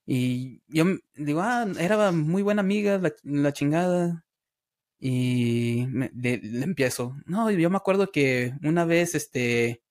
Y 0.05 0.61
yo 0.67 0.85
digo, 1.15 1.41
ah, 1.41 1.67
era 1.79 2.11
muy 2.11 2.43
buena 2.43 2.61
amiga, 2.61 3.01
la, 3.23 3.53
chingada. 3.53 4.25
Y 4.99 5.87
le, 5.87 6.41
empiezo, 6.63 7.17
no, 7.25 7.51
yo 7.51 7.69
me 7.69 7.77
acuerdo 7.77 8.11
que 8.11 8.53
una 8.63 8.85
vez, 8.85 9.15
este, 9.15 9.81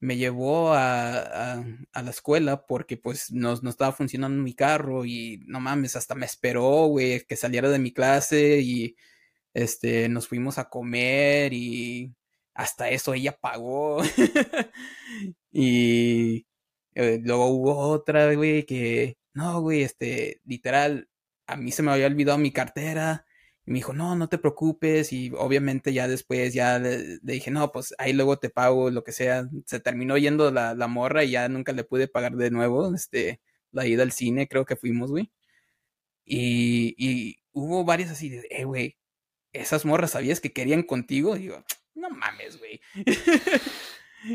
me 0.00 0.16
llevó 0.16 0.72
a, 0.72 1.54
a, 1.92 2.02
la 2.02 2.10
escuela 2.10 2.66
porque 2.66 2.96
pues 2.96 3.30
no, 3.32 3.54
no, 3.62 3.70
estaba 3.70 3.92
funcionando 3.92 4.42
mi 4.42 4.54
carro 4.54 5.04
y 5.04 5.42
no 5.46 5.60
mames, 5.60 5.96
hasta 5.96 6.14
me 6.14 6.26
esperó, 6.26 6.86
güey, 6.86 7.20
que 7.26 7.36
saliera 7.36 7.68
de 7.68 7.78
mi 7.78 7.92
clase 7.92 8.60
y 8.60 8.96
este, 9.54 10.08
nos 10.08 10.28
fuimos 10.28 10.58
a 10.58 10.68
comer 10.70 11.52
y 11.52 12.14
hasta 12.54 12.90
eso 12.90 13.14
ella 13.14 13.36
pagó. 13.40 14.02
y 15.52 16.46
eh, 16.94 17.20
luego 17.22 17.46
hubo 17.48 17.76
otra, 17.78 18.34
güey, 18.34 18.64
que, 18.66 19.18
no, 19.34 19.60
güey, 19.60 19.82
este, 19.82 20.40
literal, 20.44 21.08
a 21.46 21.56
mí 21.56 21.72
se 21.72 21.82
me 21.82 21.92
había 21.92 22.06
olvidado 22.06 22.38
mi 22.38 22.52
cartera 22.52 23.26
y 23.66 23.72
me 23.72 23.78
dijo, 23.78 23.92
no, 23.92 24.16
no 24.16 24.28
te 24.28 24.38
preocupes. 24.38 25.12
Y 25.12 25.30
obviamente 25.36 25.92
ya 25.92 26.08
después 26.08 26.54
ya 26.54 26.78
le, 26.78 27.18
dije, 27.22 27.50
no, 27.50 27.70
pues 27.72 27.94
ahí 27.98 28.12
luego 28.12 28.38
te 28.38 28.50
pago 28.50 28.90
lo 28.90 29.04
que 29.04 29.12
sea. 29.12 29.48
Se 29.66 29.80
terminó 29.80 30.16
yendo 30.18 30.50
la, 30.50 30.74
la, 30.74 30.88
morra 30.88 31.24
y 31.24 31.32
ya 31.32 31.48
nunca 31.48 31.72
le 31.72 31.84
pude 31.84 32.08
pagar 32.08 32.36
de 32.36 32.50
nuevo. 32.50 32.94
Este, 32.94 33.40
la 33.72 33.86
ida 33.86 34.02
al 34.02 34.12
cine, 34.12 34.48
creo 34.48 34.64
que 34.64 34.76
fuimos, 34.76 35.10
güey. 35.10 35.30
Y, 36.24 36.94
y 36.98 37.38
hubo 37.52 37.84
varias 37.84 38.10
así 38.10 38.28
de, 38.30 38.46
eh, 38.50 38.64
güey, 38.64 38.98
esas 39.52 39.84
morras 39.84 40.12
sabías 40.12 40.40
que 40.40 40.52
querían 40.52 40.82
contigo. 40.82 41.36
Y 41.36 41.40
digo, 41.40 41.64
no 41.94 42.10
mames, 42.10 42.58
güey. 42.58 42.80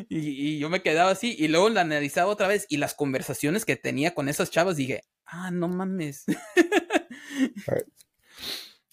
Y, 0.09 0.57
yo 0.57 0.69
me 0.69 0.81
quedaba 0.81 1.11
así 1.11 1.35
y 1.37 1.47
luego 1.47 1.69
la 1.69 1.81
analizaba 1.81 2.31
otra 2.31 2.47
vez 2.47 2.65
y 2.69 2.77
las 2.77 2.95
conversaciones 2.95 3.65
que 3.65 3.75
tenía 3.75 4.15
con 4.15 4.29
esas 4.29 4.49
chavas 4.49 4.77
dije, 4.77 5.01
ah, 5.25 5.51
no 5.51 5.67
mames. 5.67 6.25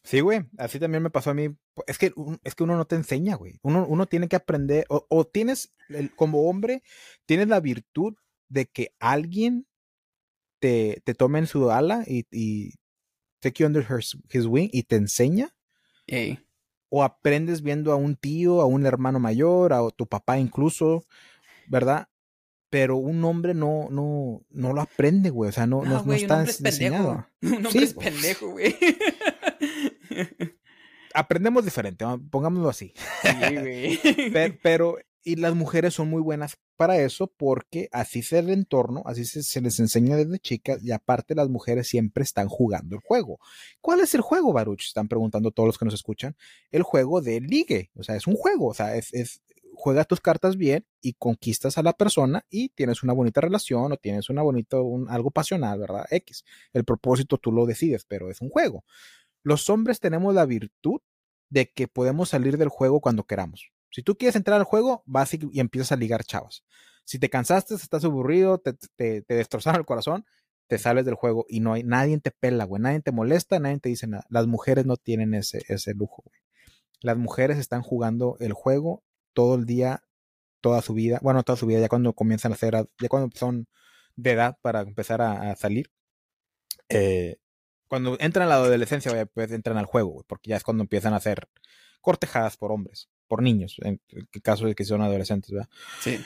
Sí, 0.04 0.20
güey, 0.20 0.44
así 0.58 0.80
también 0.80 1.02
me 1.02 1.10
pasó 1.10 1.30
a 1.30 1.34
mí. 1.34 1.56
Es 1.86 1.96
que, 1.98 2.12
es 2.42 2.54
que 2.54 2.64
uno 2.64 2.76
no 2.76 2.86
te 2.86 2.96
enseña, 2.96 3.36
güey. 3.36 3.60
Uno, 3.62 3.86
uno 3.86 4.06
tiene 4.06 4.28
que 4.28 4.36
aprender, 4.36 4.84
o, 4.88 5.24
tienes, 5.26 5.74
como 6.16 6.48
hombre, 6.48 6.82
tienes 7.24 7.48
la 7.48 7.60
virtud 7.60 8.14
de 8.48 8.66
que 8.66 8.94
alguien 8.98 9.66
te, 10.58 11.02
te 11.04 11.14
tome 11.14 11.38
en 11.38 11.46
su 11.46 11.70
ala 11.70 12.04
y, 12.06 12.26
y 12.30 12.74
take 13.40 13.62
you 13.62 13.66
under 13.66 13.86
his 14.30 14.46
wing 14.46 14.68
y 14.72 14.84
te 14.84 14.96
enseña. 14.96 15.54
O 16.88 17.02
aprendes 17.02 17.62
viendo 17.62 17.92
a 17.92 17.96
un 17.96 18.16
tío, 18.16 18.60
a 18.60 18.66
un 18.66 18.86
hermano 18.86 19.18
mayor, 19.18 19.72
a 19.72 19.88
tu 19.90 20.06
papá 20.06 20.38
incluso, 20.38 21.06
¿verdad? 21.66 22.08
Pero 22.70 22.96
un 22.96 23.24
hombre 23.24 23.54
no, 23.54 23.88
no, 23.90 24.42
no 24.50 24.72
lo 24.72 24.80
aprende, 24.80 25.30
güey. 25.30 25.50
O 25.50 25.52
sea, 25.52 25.66
no, 25.66 25.82
no, 25.84 26.02
no, 26.02 26.12
está 26.12 26.42
enseñado. 26.42 27.26
Un 27.42 27.66
hombre 27.66 27.84
es 27.84 27.94
pendejo, 27.94 28.50
güey. 28.50 28.74
Aprendemos 31.14 31.64
diferente, 31.64 32.04
pongámoslo 32.30 32.68
así. 32.68 32.92
Sí, 33.22 33.56
güey. 33.56 34.00
pero, 34.62 34.96
y 35.22 35.36
las 35.36 35.54
mujeres 35.54 35.94
son 35.94 36.08
muy 36.08 36.22
buenas 36.22 36.56
para 36.76 36.98
eso 36.98 37.32
porque 37.36 37.88
así 37.92 38.20
es 38.20 38.32
el 38.32 38.50
entorno, 38.50 39.02
así 39.04 39.24
se, 39.24 39.60
les 39.60 39.78
enseña 39.78 40.16
desde 40.16 40.38
chicas 40.38 40.82
y 40.82 40.90
aparte 40.90 41.34
las 41.34 41.48
mujeres 41.48 41.86
siempre 41.86 42.24
están 42.24 42.48
jugando 42.48 42.96
el 42.96 43.02
juego. 43.02 43.38
¿Cuál 43.80 44.00
es 44.00 44.14
el 44.14 44.20
juego, 44.22 44.52
Baruch? 44.52 44.84
Están 44.86 45.08
preguntando 45.08 45.50
todos 45.50 45.66
los 45.66 45.78
que 45.78 45.84
nos 45.84 45.94
escuchan. 45.94 46.34
El 46.70 46.82
juego 46.82 47.20
de 47.20 47.40
ligue, 47.40 47.90
o 47.94 48.02
sea, 48.02 48.16
es 48.16 48.26
un 48.26 48.34
juego, 48.34 48.68
o 48.68 48.74
sea, 48.74 48.96
es, 48.96 49.12
es 49.12 49.42
juegas 49.74 50.06
tus 50.06 50.20
cartas 50.20 50.56
bien 50.56 50.86
y 51.00 51.14
conquistas 51.14 51.78
a 51.78 51.82
la 51.82 51.92
persona 51.92 52.44
y 52.50 52.70
tienes 52.70 53.02
una 53.02 53.12
bonita 53.12 53.40
relación 53.40 53.92
o 53.92 53.96
tienes 53.96 54.30
una 54.30 54.42
bonito, 54.42 54.82
un, 54.82 55.08
algo 55.10 55.30
pasional, 55.30 55.78
¿verdad? 55.78 56.06
X. 56.10 56.44
El 56.72 56.84
propósito 56.84 57.38
tú 57.38 57.52
lo 57.52 57.66
decides, 57.66 58.04
pero 58.04 58.30
es 58.30 58.40
un 58.40 58.50
juego. 58.50 58.84
Los 59.42 59.68
hombres 59.70 60.00
tenemos 60.00 60.34
la 60.34 60.46
virtud 60.46 61.00
de 61.50 61.70
que 61.70 61.88
podemos 61.88 62.30
salir 62.30 62.56
del 62.58 62.68
juego 62.68 63.00
cuando 63.00 63.24
queramos. 63.24 63.72
Si 63.90 64.02
tú 64.02 64.16
quieres 64.16 64.36
entrar 64.36 64.58
al 64.58 64.64
juego, 64.64 65.02
vas 65.06 65.34
y, 65.34 65.40
empiezas 65.60 65.92
a 65.92 65.96
ligar 65.96 66.24
chavas. 66.24 66.64
Si 67.04 67.18
te 67.18 67.28
cansaste, 67.28 67.74
estás 67.74 68.04
aburrido, 68.04 68.58
te, 68.58 68.72
te, 68.96 69.24
destrozaron 69.28 69.80
el 69.80 69.86
corazón, 69.86 70.24
te 70.66 70.78
sales 70.78 71.04
del 71.04 71.14
juego 71.14 71.44
y 71.48 71.60
no 71.60 71.74
hay 71.74 71.82
nadie 71.82 72.18
te 72.18 72.30
pela, 72.30 72.64
güey, 72.64 72.80
nadie 72.80 73.00
te 73.00 73.12
molesta, 73.12 73.58
nadie 73.58 73.78
te 73.80 73.90
dice 73.90 74.06
nada. 74.06 74.24
Las 74.30 74.46
mujeres 74.46 74.86
no 74.86 74.96
tienen 74.96 75.34
ese, 75.34 75.62
ese 75.68 75.92
lujo, 75.94 76.22
güey. 76.24 76.40
Las 77.02 77.18
mujeres 77.18 77.58
están 77.58 77.82
jugando 77.82 78.36
el 78.40 78.52
juego 78.52 79.02
todo 79.34 79.56
el 79.56 79.66
día, 79.66 80.04
toda 80.60 80.80
su 80.80 80.94
vida, 80.94 81.18
bueno, 81.22 81.42
toda 81.42 81.56
su 81.56 81.66
vida, 81.66 81.80
ya 81.80 81.88
cuando 81.88 82.14
comienzan 82.14 82.52
a 82.52 82.54
hacer, 82.54 82.74
ya 83.00 83.08
cuando 83.08 83.36
son 83.36 83.66
de 84.16 84.30
edad 84.32 84.56
para 84.62 84.80
empezar 84.82 85.20
a, 85.20 85.54
salir, 85.56 85.90
eh, 86.88 87.38
cuando 87.92 88.16
entran 88.20 88.46
a 88.46 88.48
la 88.48 88.54
adolescencia, 88.54 89.26
pues 89.26 89.52
entran 89.52 89.76
al 89.76 89.84
juego, 89.84 90.24
porque 90.26 90.48
ya 90.48 90.56
es 90.56 90.62
cuando 90.62 90.82
empiezan 90.82 91.12
a 91.12 91.18
hacer 91.18 91.46
cortejadas 92.00 92.56
por 92.56 92.72
hombres 92.72 93.10
por 93.28 93.42
niños, 93.42 93.76
en 93.82 94.00
el 94.08 94.26
caso 94.42 94.64
de 94.64 94.74
que 94.74 94.86
son 94.86 95.02
adolescentes, 95.02 95.50
¿verdad? 95.50 95.68
Sí. 96.00 96.24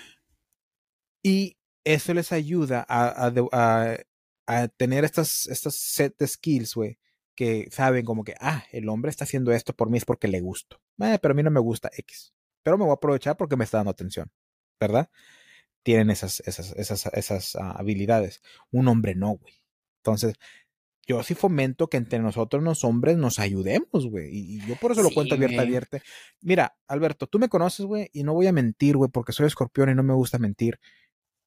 Y 1.25 1.57
eso 1.83 2.15
les 2.15 2.31
ayuda 2.31 2.87
a, 2.89 3.33
a, 4.47 4.69
tener 4.77 5.03
estas, 5.03 5.49
estas 5.49 5.75
set 5.75 6.17
de 6.17 6.29
skills, 6.29 6.73
güey, 6.77 7.01
que 7.35 7.69
saben 7.73 8.05
como 8.05 8.23
que, 8.23 8.37
ah, 8.39 8.63
el 8.71 8.89
hombre 8.89 9.11
está 9.11 9.25
haciendo 9.25 9.51
esto 9.51 9.75
por 9.75 9.91
mí 9.91 9.99
es 9.99 10.05
porque 10.05 10.29
le 10.29 10.39
gusto. 10.39 10.81
Eh, 11.01 11.19
pero 11.21 11.33
a 11.33 11.35
mí 11.35 11.43
no 11.43 11.51
me 11.51 11.59
gusta 11.59 11.91
X. 11.97 12.33
Pero 12.63 12.79
me 12.79 12.85
voy 12.85 12.93
a 12.93 12.95
aprovechar 12.95 13.37
porque 13.37 13.57
me 13.57 13.65
está 13.65 13.79
dando 13.79 13.91
atención, 13.91 14.31
¿verdad? 14.79 15.11
Tienen 15.83 16.11
esas, 16.11 16.39
esas, 16.47 16.71
esas, 16.77 17.07
esas 17.07 17.57
ah, 17.57 17.73
habilidades. 17.73 18.41
Un 18.71 18.87
hombre 18.87 19.17
no, 19.17 19.33
güey. 19.33 19.55
Entonces, 19.97 20.37
yo 21.07 21.23
sí 21.23 21.35
fomento 21.35 21.89
que 21.89 21.97
entre 21.97 22.19
nosotros 22.19 22.63
los 22.63 22.83
hombres 22.85 23.17
nos 23.17 23.39
ayudemos, 23.39 24.09
güey. 24.09 24.29
Y, 24.33 24.67
yo 24.67 24.77
por 24.77 24.93
eso 24.93 25.03
lo 25.03 25.11
cuento 25.11 25.35
abierta, 25.35 25.63
abierta. 25.63 26.01
Mira, 26.41 26.77
Alberto, 26.89 27.27
tú 27.27 27.39
me 27.39 27.49
conoces, 27.49 27.87
güey, 27.87 28.11
y 28.13 28.25
no 28.25 28.35
voy 28.35 28.49
a 28.49 28.53
mentir, 28.53 28.97
güey, 28.97 29.11
porque 29.11 29.33
soy 29.33 29.47
escorpión 29.47 29.89
y 29.89 29.95
no 29.95 30.03
me 30.03 30.15
gusta 30.15 30.39
mentir. 30.39 30.81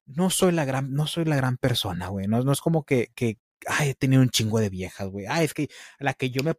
No 0.05 0.29
soy 0.29 0.53
la 0.53 0.65
gran, 0.65 0.93
no 0.93 1.07
soy 1.07 1.25
la 1.25 1.35
gran 1.35 1.57
persona, 1.57 2.07
güey. 2.07 2.27
No, 2.27 2.41
no 2.41 2.51
es 2.51 2.61
como 2.61 2.85
que, 2.85 3.11
que, 3.15 3.37
ay, 3.67 3.89
he 3.89 3.95
tenido 3.95 4.21
un 4.21 4.29
chingo 4.29 4.59
de 4.59 4.69
viejas, 4.69 5.09
güey. 5.09 5.25
Ay, 5.27 5.45
es 5.45 5.53
que 5.53 5.69
la 5.99 6.13
que 6.13 6.29
yo 6.29 6.41
me, 6.43 6.53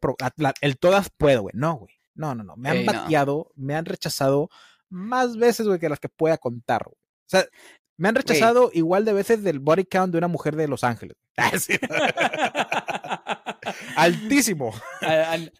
el 0.60 0.78
todas 0.78 1.10
puedo, 1.10 1.42
güey. 1.42 1.54
No, 1.56 1.76
güey. 1.76 1.94
No, 2.14 2.34
no, 2.34 2.44
no. 2.44 2.56
Me 2.56 2.68
han 2.68 2.84
bateado, 2.84 3.50
me 3.56 3.74
han 3.74 3.86
rechazado 3.86 4.50
más 4.90 5.36
veces, 5.36 5.66
güey, 5.66 5.80
que 5.80 5.88
las 5.88 6.00
que 6.00 6.08
pueda 6.10 6.36
contar, 6.36 6.84
güey. 6.84 6.96
O 6.96 7.30
sea, 7.30 7.46
me 8.00 8.08
han 8.08 8.14
rechazado 8.14 8.70
igual 8.72 9.04
de 9.04 9.12
veces 9.12 9.42
del 9.42 9.58
body 9.58 9.84
count 9.84 10.12
de 10.12 10.16
una 10.16 10.26
mujer 10.26 10.56
de 10.56 10.66
Los 10.66 10.84
Ángeles. 10.84 11.18
Altísimo. 13.94 14.72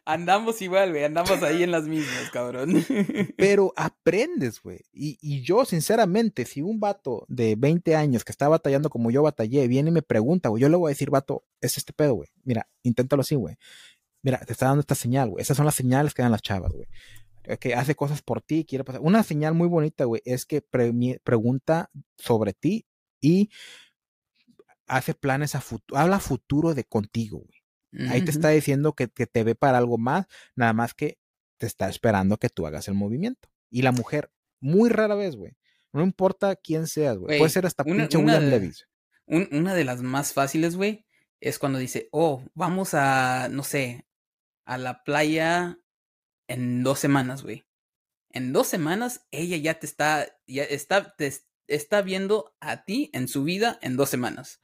andamos 0.07 0.63
igual, 0.63 0.93
güey. 0.93 1.05
Andamos 1.05 1.43
ahí 1.43 1.63
en 1.63 1.71
las 1.71 1.85
mismas, 1.85 2.31
cabrón. 2.33 2.83
Pero 3.37 3.75
aprendes, 3.77 4.63
güey. 4.63 4.81
Y, 4.91 5.43
yo, 5.43 5.67
sinceramente, 5.67 6.47
si 6.47 6.63
un 6.63 6.81
vato 6.81 7.27
de 7.29 7.57
20 7.59 7.95
años 7.95 8.25
que 8.25 8.33
está 8.33 8.49
batallando 8.49 8.89
como 8.89 9.11
yo 9.11 9.23
batallé 9.23 9.69
viene 9.69 9.91
y 9.91 9.93
me 9.93 10.01
pregunta, 10.01 10.49
güey, 10.49 10.63
yo 10.63 10.71
le 10.71 10.79
voy 10.79 10.89
a 10.89 10.95
decir, 10.95 11.11
vato, 11.11 11.45
es 11.61 11.77
este 11.77 11.93
pedo, 11.93 12.15
güey. 12.15 12.31
Mira, 12.43 12.71
inténtalo 12.83 13.21
así, 13.21 13.35
güey. 13.35 13.57
Mira, 14.23 14.39
te 14.39 14.55
está 14.55 14.65
dando 14.65 14.81
esta 14.81 14.95
señal, 14.95 15.29
güey. 15.29 15.43
Esas 15.43 15.59
son 15.59 15.67
las 15.67 15.75
señales 15.75 16.15
que 16.15 16.23
dan 16.23 16.33
las 16.33 16.41
chavas, 16.41 16.73
güey 16.73 16.89
que 17.59 17.75
hace 17.75 17.95
cosas 17.95 18.23
por 18.23 18.43
ti, 18.43 18.65
quiere 18.65 18.85
pasar. 18.85 19.01
Una 19.01 19.23
señal 19.23 19.55
muy 19.55 19.69
bonita, 19.69 20.05
güey, 20.05 20.23
es 20.25 20.47
que 20.47 20.63
pregunta 20.63 21.91
sobre 22.19 22.53
ti 22.53 22.87
y 23.21 23.51
hace 24.87 25.15
planes 25.15 25.55
a 25.55 25.61
futuro, 25.61 25.99
habla 26.01 26.19
futuro 26.19 26.75
de 26.75 26.85
contigo, 26.85 27.39
güey. 27.39 27.61
Ahí 28.09 28.23
te 28.23 28.31
está 28.31 28.51
diciendo 28.51 28.93
que, 28.93 29.09
te 29.09 29.43
ve 29.43 29.57
para 29.57 29.79
algo 29.79 29.99
más, 29.99 30.27
nada 30.55 30.73
más 30.73 30.95
que 30.95 31.19
te 31.59 31.67
está 31.67 31.89
esperando 31.89 32.37
que 32.37 32.49
tú 32.49 32.67
hagas 32.67 32.87
el 32.87 32.95
movimiento. 32.95 33.49
Y 33.69 33.83
la 33.83 33.91
mujer, 33.91 34.31
muy 34.61 34.91
rara 34.91 35.17
vez, 35.17 35.35
güey. 35.35 35.57
No 35.93 36.03
importa 36.03 36.55
quién 36.55 36.87
seas, 36.87 37.19
güey. 37.19 37.39
Puede 37.39 37.51
ser 37.51 37.67
hasta 37.67 37.83
pinche 37.83 38.17
William 38.17 38.45
Levis. 38.45 38.87
una 39.27 39.75
de 39.75 39.85
las 39.85 40.03
más 40.03 40.33
fáciles, 40.33 40.77
güey, 40.77 41.05
es 41.41 41.59
cuando 41.59 41.81
dice, 41.81 42.09
oh, 42.13 42.45
vamos 42.55 42.95
a, 42.95 43.49
no 43.51 43.65
sé, 43.65 44.07
a 44.65 44.79
la 44.79 45.03
playa 45.03 45.79
en 46.51 46.83
dos 46.83 46.99
semanas, 46.99 47.43
güey. 47.43 47.65
En 48.31 48.53
dos 48.53 48.67
semanas, 48.67 49.27
ella 49.31 49.57
ya 49.57 49.79
te 49.79 49.87
está, 49.87 50.27
ya 50.47 50.65
está, 50.65 51.15
te 51.17 51.33
está 51.69 52.03
viendo 52.03 52.57
a 52.61 52.85
ti 52.85 53.11
en 53.13 53.29
su 53.29 53.45
vida 53.45 53.79
en 53.83 53.97
dos 53.97 54.11
semanas. 54.11 54.61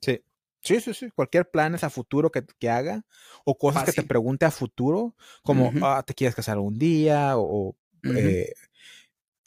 Sí. 0.00 0.22
Sí, 0.62 0.78
sí, 0.80 0.92
sí. 0.92 1.10
Cualquier 1.10 1.50
planes 1.50 1.82
a 1.84 1.88
futuro 1.88 2.30
que, 2.30 2.44
que 2.44 2.68
haga 2.68 3.06
o 3.44 3.56
cosas 3.56 3.84
que 3.84 3.92
te 3.92 4.02
pregunte 4.02 4.44
a 4.44 4.50
futuro, 4.50 5.16
como, 5.42 5.72
ah, 5.82 6.02
¿te 6.06 6.12
quieres 6.12 6.34
casar 6.34 6.58
un 6.58 6.78
día? 6.78 7.38
O, 7.38 7.74
eh, 8.02 8.52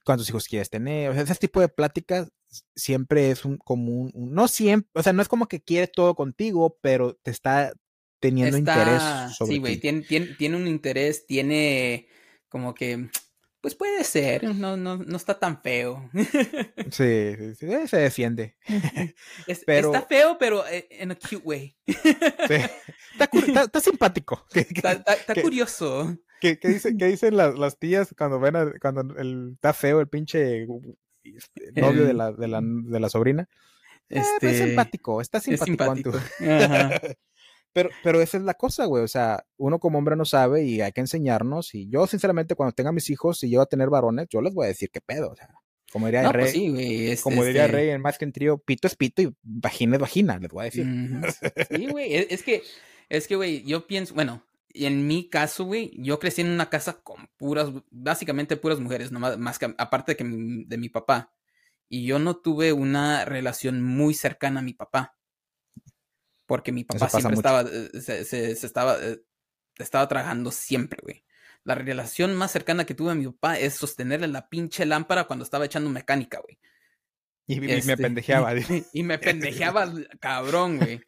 ¿cuántos 0.03 0.27
hijos 0.27 0.47
quieres 0.47 0.71
tener? 0.71 1.11
O 1.11 1.13
sea, 1.13 1.21
ese 1.21 1.35
tipo 1.35 1.61
de 1.61 1.69
pláticas 1.69 2.31
siempre 2.75 3.29
es 3.29 3.45
un, 3.45 3.57
como 3.57 3.91
un, 3.91 4.11
no 4.15 4.47
siempre, 4.47 4.89
o 4.95 5.03
sea, 5.03 5.13
no 5.13 5.21
es 5.21 5.27
como 5.27 5.47
que 5.47 5.61
quiere 5.61 5.85
todo 5.87 6.15
contigo, 6.15 6.79
pero 6.81 7.13
te 7.21 7.29
está 7.29 7.73
teniendo 8.23 8.57
interés 8.57 9.35
sobre 9.35 9.53
Sí, 9.53 9.59
güey, 9.59 9.77
tiene, 9.77 10.01
tiene, 10.01 10.55
un 10.55 10.65
interés, 10.65 11.27
tiene 11.27 12.07
como 12.47 12.73
que, 12.73 13.09
pues 13.59 13.75
puede 13.75 14.01
ser, 14.05 14.45
no, 14.55 14.77
no, 14.77 14.95
no 14.95 15.17
está 15.17 15.37
tan 15.37 15.61
feo. 15.61 16.09
sí, 16.91 17.35
sí, 17.59 17.65
eh, 17.65 17.87
se 17.87 17.97
defiende. 17.97 18.55
Está 19.47 20.03
feo, 20.03 20.37
pero 20.39 20.65
eh, 20.67 20.87
en 20.89 21.11
a 21.11 21.15
cute 21.15 21.41
way. 21.43 21.75
Está, 21.85 23.79
simpático. 23.81 24.45
Está, 24.53 25.41
curioso. 25.41 26.17
¿Qué, 26.39 26.57
dice, 26.63 26.91
dicen 26.93 27.35
las, 27.35 27.57
las, 27.57 27.77
tías 27.77 28.13
cuando 28.17 28.39
ven 28.39 28.55
a, 28.55 28.71
cuando 28.79 29.15
el, 29.17 29.51
está 29.55 29.73
feo 29.73 29.99
el 29.99 30.07
pinche 30.07 30.65
este, 31.23 31.81
novio 31.81 32.05
de, 32.05 32.13
la, 32.13 32.31
de, 32.31 32.47
la, 32.47 32.61
de 32.63 32.99
la 32.99 33.09
sobrina? 33.09 33.49
Eh, 34.09 34.15
pues, 34.15 34.27
este, 34.27 34.51
es 34.51 34.57
simpático, 34.57 35.21
está 35.21 35.39
simpático. 35.39 36.09
Es 36.09 36.23
simpático. 36.35 36.53
Ajá. 36.63 37.01
Pero, 37.73 37.89
pero 38.03 38.21
esa 38.21 38.37
es 38.37 38.43
la 38.43 38.53
cosa, 38.53 38.85
güey. 38.85 39.03
O 39.03 39.07
sea, 39.07 39.45
uno 39.57 39.79
como 39.79 39.97
hombre 39.97 40.15
no 40.15 40.25
sabe 40.25 40.63
y 40.63 40.81
hay 40.81 40.91
que 40.91 41.01
enseñarnos. 41.01 41.73
Y 41.73 41.89
yo, 41.89 42.05
sinceramente, 42.05 42.55
cuando 42.55 42.73
tenga 42.73 42.91
mis 42.91 43.09
hijos 43.09 43.43
y 43.43 43.49
yo 43.49 43.61
a 43.61 43.65
tener 43.65 43.89
varones, 43.89 44.27
yo 44.29 44.41
les 44.41 44.53
voy 44.53 44.65
a 44.65 44.67
decir 44.69 44.91
qué 44.91 45.01
pedo. 45.01 45.31
O 45.31 45.35
sea, 45.35 45.49
como 45.91 46.05
diría 46.05 46.21
el 46.21 46.31
pues 46.31 46.53
Rey. 46.53 47.17
como 47.21 47.43
diría 47.43 47.65
este 47.65 47.75
Rey 47.75 47.89
en 47.89 48.01
Más 48.01 48.17
que 48.19 48.25
en 48.25 48.31
Trío, 48.31 48.59
pito 48.59 48.87
es 48.87 48.95
pito 48.95 49.23
y 49.23 49.33
vagina 49.41 49.95
es 49.95 50.01
vagina, 50.01 50.37
les 50.37 50.51
voy 50.51 50.61
a 50.61 50.65
decir. 50.65 50.87
Sí, 51.69 51.87
güey. 51.91 52.13
E, 52.13 52.27
es 52.29 52.43
que, 52.43 52.61
es 53.09 53.27
que, 53.27 53.35
güey, 53.35 53.63
yo 53.63 53.87
pienso, 53.87 54.13
bueno, 54.13 54.45
en 54.69 55.07
mi 55.07 55.29
caso, 55.29 55.65
güey, 55.65 55.91
yo 55.97 56.19
crecí 56.19 56.41
en 56.41 56.49
una 56.49 56.69
casa 56.69 57.01
con 57.01 57.27
puras, 57.37 57.71
básicamente 57.89 58.55
puras 58.55 58.79
mujeres, 58.79 59.11
nomás, 59.11 59.37
más 59.39 59.57
que, 59.57 59.73
aparte 59.79 60.11
de, 60.11 60.15
que 60.17 60.23
de 60.23 60.77
mi 60.77 60.89
papá. 60.89 61.33
Y 61.89 62.05
yo 62.05 62.19
no 62.19 62.37
tuve 62.37 62.73
una 62.73 63.25
relación 63.25 63.83
muy 63.83 64.13
cercana 64.13 64.59
a 64.59 64.63
mi 64.63 64.73
papá 64.73 65.15
porque 66.45 66.71
mi 66.71 66.83
papá 66.83 67.09
siempre 67.09 67.35
estaba, 67.35 67.61
eh, 67.61 67.89
se, 68.01 68.51
estaba, 68.51 68.97
eh, 69.01 69.21
estaba 69.77 70.07
trabajando 70.07 70.51
siempre, 70.51 70.99
güey. 71.01 71.23
la 71.63 71.75
relación 71.75 72.35
más 72.35 72.51
cercana 72.51 72.85
que 72.85 72.95
tuve 72.95 73.11
a 73.11 73.15
mi 73.15 73.25
papá 73.25 73.57
es 73.57 73.75
sostenerle 73.75 74.27
la 74.27 74.49
pinche 74.49 74.85
lámpara 74.85 75.25
cuando 75.25 75.43
estaba 75.43 75.65
echando 75.65 75.89
mecánica, 75.89 76.39
güey. 76.39 76.59
Y, 77.45 77.59
me 77.59 77.77
este, 77.77 77.97
pendejeaba. 77.97 78.53
Y, 78.93 79.03
me 79.03 79.19
pendejeaba 79.19 79.91
cabrón, 80.19 80.77
güey. 80.77 81.01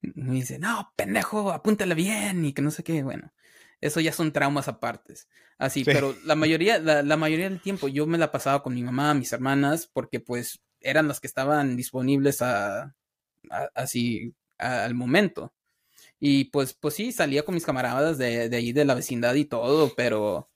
Me 0.00 0.34
dice, 0.34 0.58
no, 0.58 0.92
pendejo, 0.96 1.50
apúntale 1.50 1.94
bien 1.94 2.44
y 2.44 2.52
que 2.52 2.62
no 2.62 2.70
sé 2.70 2.82
qué. 2.82 3.02
Bueno, 3.02 3.32
eso 3.80 4.00
ya 4.00 4.12
son 4.12 4.32
traumas 4.32 4.68
apartes. 4.68 5.28
Así, 5.58 5.84
pero 5.84 6.14
la 6.24 6.34
mayoría, 6.34 6.78
la, 6.78 7.16
mayoría 7.16 7.48
del 7.48 7.60
tiempo 7.60 7.88
yo 7.88 8.06
me 8.06 8.18
la 8.18 8.30
pasaba 8.30 8.62
con 8.62 8.74
mi 8.74 8.82
mamá, 8.82 9.14
mis 9.14 9.32
hermanas, 9.32 9.88
porque 9.92 10.20
pues 10.20 10.60
eran 10.80 11.08
las 11.08 11.20
que 11.20 11.26
estaban 11.26 11.76
disponibles 11.76 12.42
a, 12.42 12.94
así 13.74 14.34
al 14.58 14.94
momento. 14.94 15.52
Y 16.20 16.46
pues, 16.46 16.74
pues 16.74 16.94
sí, 16.94 17.12
salía 17.12 17.44
con 17.44 17.54
mis 17.54 17.64
camaradas 17.64 18.18
de, 18.18 18.48
de 18.48 18.56
ahí 18.56 18.72
de 18.72 18.84
la 18.84 18.94
vecindad 18.94 19.34
y 19.34 19.44
todo, 19.44 19.92
pero 19.96 20.50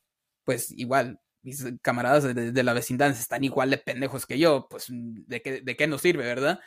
pues 0.44 0.72
igual, 0.72 1.20
mis 1.42 1.64
camaradas 1.82 2.34
de, 2.34 2.62
la 2.62 2.72
vecindad 2.72 3.10
están 3.10 3.44
igual 3.44 3.70
de 3.70 3.78
pendejos 3.78 4.26
que 4.26 4.38
yo, 4.38 4.66
pues 4.68 4.86
de 4.90 5.42
qué, 5.42 5.60
de 5.60 5.76
qué 5.76 5.86
nos 5.86 6.02
sirve, 6.02 6.24
¿verdad? 6.24 6.60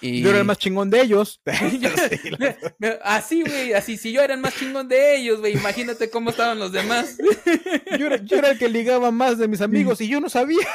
Y... 0.00 0.20
Yo 0.20 0.30
era 0.30 0.40
el 0.40 0.44
más 0.44 0.58
chingón 0.58 0.90
de 0.90 1.00
ellos. 1.00 1.40
así, 3.02 3.42
güey, 3.42 3.72
así, 3.72 3.96
si 3.96 4.12
yo 4.12 4.22
era 4.22 4.34
el 4.34 4.40
más 4.40 4.54
chingón 4.54 4.88
de 4.88 5.16
ellos, 5.16 5.40
güey, 5.40 5.54
imagínate 5.54 6.10
cómo 6.10 6.30
estaban 6.30 6.58
los 6.58 6.72
demás. 6.72 7.18
yo, 7.98 8.06
era, 8.06 8.50
el 8.50 8.58
que 8.58 8.68
ligaba 8.68 9.10
más 9.10 9.38
de 9.38 9.48
mis 9.48 9.60
amigos 9.60 10.00
y 10.00 10.08
yo 10.08 10.20
no 10.20 10.28
sabía. 10.28 10.66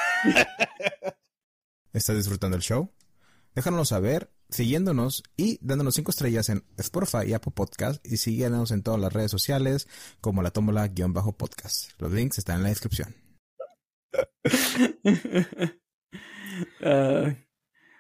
¿Estás 1.94 2.18
disfrutando 2.18 2.58
el 2.58 2.64
show? 2.64 2.92
Déjanos 3.54 3.90
saber 3.90 4.30
siguiéndonos 4.50 5.24
y 5.38 5.58
dándonos 5.62 5.96
cinco 5.96 6.12
estrellas 6.12 6.50
en 6.50 6.64
Spotify 6.78 7.28
y 7.28 7.34
Apple 7.34 7.54
Podcast 7.56 8.06
y 8.06 8.18
síguenos 8.18 8.72
en 8.72 8.84
todas 8.84 9.00
las 9.00 9.14
redes 9.14 9.32
sociales 9.32 9.88
como 10.22 10.42
la 10.42 10.52
tómbola-podcast. 10.52 11.92
Los 12.00 12.12
links 12.12 12.38
están 12.38 12.58
en 12.58 12.64
la 12.64 12.70
descripción. 12.70 13.16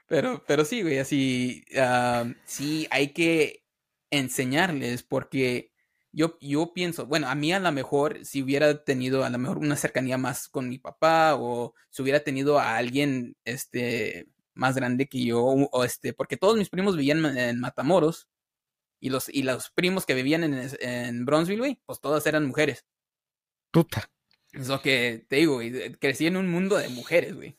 pero, 0.07 0.43
pero 0.47 0.65
sí, 0.65 0.81
güey, 0.81 0.99
así, 0.99 1.65
sí 2.45 2.87
hay 2.91 3.13
que 3.13 3.63
enseñarles 4.11 5.03
porque 5.03 5.71
yo, 6.11 6.37
yo 6.39 6.71
pienso, 6.73 7.05
bueno, 7.07 7.27
a 7.27 7.35
mí 7.35 7.51
a 7.51 7.59
lo 7.59 7.71
mejor 7.73 8.23
si 8.23 8.41
hubiera 8.41 8.83
tenido 8.85 9.25
a 9.25 9.29
lo 9.29 9.37
mejor 9.37 9.57
una 9.57 9.75
cercanía 9.75 10.17
más 10.17 10.47
con 10.47 10.69
mi 10.69 10.79
papá 10.79 11.35
o 11.35 11.73
si 11.89 12.01
hubiera 12.01 12.21
tenido 12.21 12.57
a 12.57 12.77
alguien, 12.77 13.35
este, 13.43 14.27
más 14.55 14.75
grande 14.75 15.07
que 15.07 15.23
yo, 15.23 15.43
o 15.43 15.83
este, 15.83 16.13
porque 16.13 16.37
todos 16.37 16.57
mis 16.57 16.69
primos 16.69 16.95
vivían 16.97 17.25
en 17.37 17.59
Matamoros 17.59 18.27
y 18.99 19.09
los, 19.09 19.29
y 19.29 19.43
los 19.43 19.69
primos 19.71 20.05
que 20.05 20.13
vivían 20.13 20.43
en, 20.43 20.69
en 20.79 21.25
Bronzeville, 21.25 21.59
güey, 21.59 21.81
pues 21.85 21.99
todas 22.01 22.25
eran 22.25 22.47
mujeres. 22.47 22.85
Puta. 23.71 24.09
Es 24.51 24.69
lo 24.69 24.81
que 24.81 25.25
te 25.27 25.35
digo, 25.35 25.55
güey, 25.55 25.93
crecí 25.95 26.27
en 26.27 26.37
un 26.37 26.49
mundo 26.49 26.77
de 26.77 26.89
mujeres, 26.89 27.35
güey. 27.35 27.57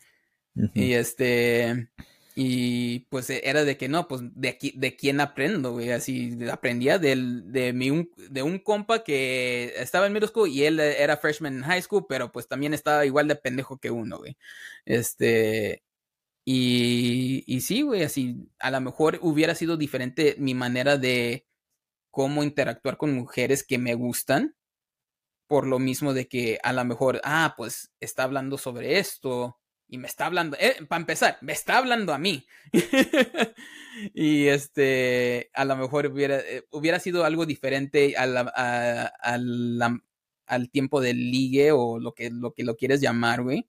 Y 0.75 0.95
este, 0.95 1.91
y 2.35 3.01
pues 3.11 3.31
era 3.31 3.65
de 3.65 3.79
que 3.79 3.89
no, 3.89 4.09
pues 4.09 4.21
de 4.35 4.49
aquí, 4.49 4.73
de 4.77 4.95
quién 4.95 5.21
aprendo, 5.21 5.73
güey, 5.73 5.91
así 5.91 6.37
aprendía 6.51 6.99
del, 6.99 7.51
de 7.51 7.73
mi, 7.73 7.91
un, 7.91 8.11
de 8.17 8.43
un 8.43 8.59
compa 8.59 9.03
que 9.05 9.73
estaba 9.77 10.07
en 10.07 10.13
middle 10.13 10.29
school 10.29 10.51
y 10.51 10.65
él 10.65 10.79
era 10.81 11.17
freshman 11.17 11.57
en 11.57 11.63
high 11.63 11.81
school, 11.81 12.05
pero 12.07 12.33
pues 12.33 12.47
también 12.47 12.75
estaba 12.75 13.07
igual 13.07 13.27
de 13.27 13.37
pendejo 13.37 13.79
que 13.79 13.91
uno, 13.91 14.19
güey. 14.19 14.37
Este, 14.85 15.83
y, 16.49 17.43
y 17.49 17.61
sí, 17.63 17.83
güey, 17.83 18.05
así 18.05 18.49
a 18.61 18.71
lo 18.71 18.81
mejor 18.81 19.19
hubiera 19.21 19.57
sido 19.57 19.77
diferente 19.77 20.37
mi 20.39 20.55
manera 20.55 20.97
de 20.97 21.45
cómo 22.13 22.45
interactuar 22.45 22.99
con 22.99 23.15
mujeres 23.15 23.65
que 23.65 23.79
me 23.79 23.95
gustan, 23.95 24.55
por 25.49 25.67
lo 25.67 25.81
mismo 25.81 26.15
de 26.15 26.29
que 26.29 26.61
a 26.63 26.73
lo 26.73 26.85
mejor, 26.85 27.21
ah, 27.25 27.55
pues 27.57 27.91
está 28.01 28.23
hablando 28.23 28.59
sobre 28.59 29.01
esto 29.01 29.59
y 29.89 29.99
me 29.99 30.07
está 30.07 30.27
hablando, 30.27 30.57
eh, 30.61 30.77
para 30.89 31.01
empezar, 31.01 31.37
me 31.41 31.53
está 31.53 31.79
hablando 31.79 32.15
a 32.15 32.19
mí. 32.19 32.47
y 34.15 34.47
este, 34.47 35.51
a 35.53 35.65
lo 35.65 35.77
mejor 35.77 36.07
hubiera, 36.07 36.39
eh, 36.39 36.65
hubiera 36.71 37.01
sido 37.01 37.25
algo 37.25 37.45
diferente 37.45 38.15
al 38.17 38.53
tiempo 40.71 41.01
del 41.01 41.33
ligue 41.33 41.73
o 41.73 41.99
lo 41.99 42.15
que, 42.15 42.31
lo 42.31 42.55
que 42.55 42.63
lo 42.63 42.77
quieres 42.77 43.01
llamar, 43.01 43.43
güey. 43.43 43.69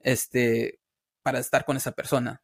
Este, 0.00 0.78
para 1.22 1.38
estar 1.38 1.64
con 1.64 1.76
esa 1.76 1.92
persona. 1.92 2.42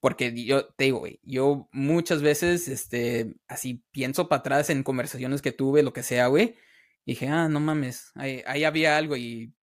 porque 0.00 0.44
yo 0.44 0.66
te 0.74 0.84
digo, 0.84 0.98
güey, 1.00 1.20
yo 1.22 1.68
muchas 1.72 2.22
veces, 2.22 2.68
este, 2.68 3.36
así 3.48 3.84
pienso 3.92 4.28
para 4.28 4.40
atrás 4.40 4.70
en 4.70 4.82
conversaciones 4.82 5.42
que 5.42 5.52
tuve, 5.52 5.82
lo 5.82 5.92
que 5.92 6.02
sea, 6.02 6.26
güey. 6.28 6.56
dije, 7.06 7.28
ah, 7.28 7.48
no 7.48 7.60
mames, 7.60 8.12
ahí, 8.16 8.64
había 8.64 8.96
algo 8.96 9.16
y, 9.16 9.54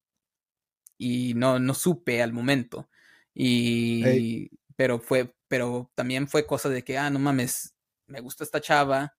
y 0.97 1.33
no, 1.35 1.59
no 1.59 1.73
supe 1.73 2.21
al 2.21 2.33
momento. 2.33 2.89
Y, 3.33 4.49
pero 4.75 4.99
fue, 4.99 5.35
pero 5.47 5.91
también 5.95 6.27
fue 6.27 6.45
cosa 6.47 6.69
de 6.69 6.83
que, 6.83 6.97
ah, 6.97 7.09
no 7.09 7.19
mames, 7.19 7.75
me 8.07 8.21
gusta 8.21 8.43
esta 8.43 8.61
chava. 8.61 9.15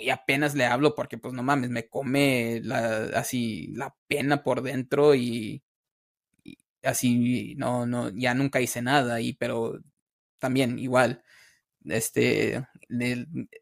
Y 0.00 0.10
apenas 0.10 0.54
le 0.54 0.64
hablo 0.66 0.94
porque, 0.94 1.18
pues, 1.18 1.34
no 1.34 1.42
mames, 1.42 1.70
me 1.70 1.88
come 1.88 2.60
la, 2.64 3.04
así 3.14 3.68
la 3.74 3.96
pena 4.08 4.42
por 4.42 4.62
dentro 4.62 5.14
y, 5.14 5.62
así 6.86 7.54
no, 7.56 7.86
no, 7.86 8.10
ya 8.10 8.34
nunca 8.34 8.60
hice 8.60 8.82
nada, 8.82 9.20
y 9.20 9.34
pero 9.34 9.80
también 10.38 10.78
igual, 10.78 11.22
este, 11.84 12.66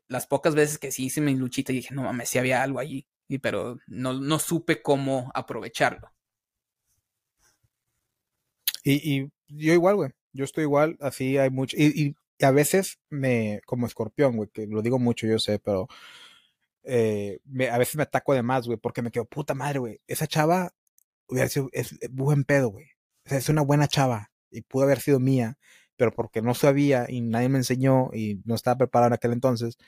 las 0.09 0.27
pocas 0.27 0.55
veces 0.55 0.79
que 0.79 0.93
sí 0.93 1.07
hice 1.07 1.21
mi 1.21 1.35
luchita 1.35 1.73
dije, 1.73 1.95
no 1.95 2.03
mames, 2.03 2.29
si 2.29 2.39
había 2.39 2.63
algo 2.63 2.79
allí, 2.79 3.07
y 3.29 3.39
pero 3.39 3.79
no, 3.87 4.15
no 4.15 4.39
supe 4.39 4.83
cómo 4.83 5.31
aprovecharlo. 5.35 6.11
Y, 8.85 9.31
yo 9.49 9.73
igual, 9.73 9.97
güey, 9.97 10.11
yo 10.33 10.45
estoy 10.45 10.65
igual, 10.65 10.99
así 11.01 11.39
hay 11.39 11.51
mucho, 11.51 11.77
y, 11.79 12.17
a 12.41 12.51
veces 12.51 12.99
me, 13.11 13.61
como 13.65 13.87
escorpión, 13.87 14.37
güey, 14.37 14.51
que 14.53 14.67
lo 14.67 14.83
digo 14.83 14.99
mucho, 14.99 15.27
yo 15.27 15.39
sé, 15.39 15.59
pero 15.61 15.89
eh, 16.83 17.39
me, 17.45 17.69
a 17.71 17.79
veces 17.79 17.97
me 17.97 18.03
ataco 18.03 18.35
de 18.35 18.43
más, 18.43 18.67
güey, 18.67 18.79
porque 18.79 19.03
me 19.03 19.11
quedo, 19.11 19.25
puta 19.25 19.55
madre, 19.55 19.79
güey, 19.79 20.01
esa 20.07 20.27
chava 20.27 20.75
hubiera 21.29 21.49
sido, 21.49 21.71
es 21.73 21.97
buen 22.11 22.45
pedo, 22.45 22.69
güey 22.71 22.94
es 23.25 23.49
una 23.49 23.63
buena 23.63 23.89
chava 23.89 24.31
y 24.51 24.63
pudo 24.63 24.85
haber 24.85 25.01
sido 25.01 25.21
mía, 25.21 25.59
pero 25.97 26.13
porque 26.13 26.43
no 26.43 26.55
sabía 26.55 27.07
y 27.09 27.21
nadie 27.21 27.49
me 27.49 27.59
enseñó 27.59 28.11
y 28.13 28.41
no 28.45 28.55
estaba 28.55 28.79
preparado 28.79 29.09
en 29.09 29.15
aquel 29.15 29.33
entonces, 29.33 29.79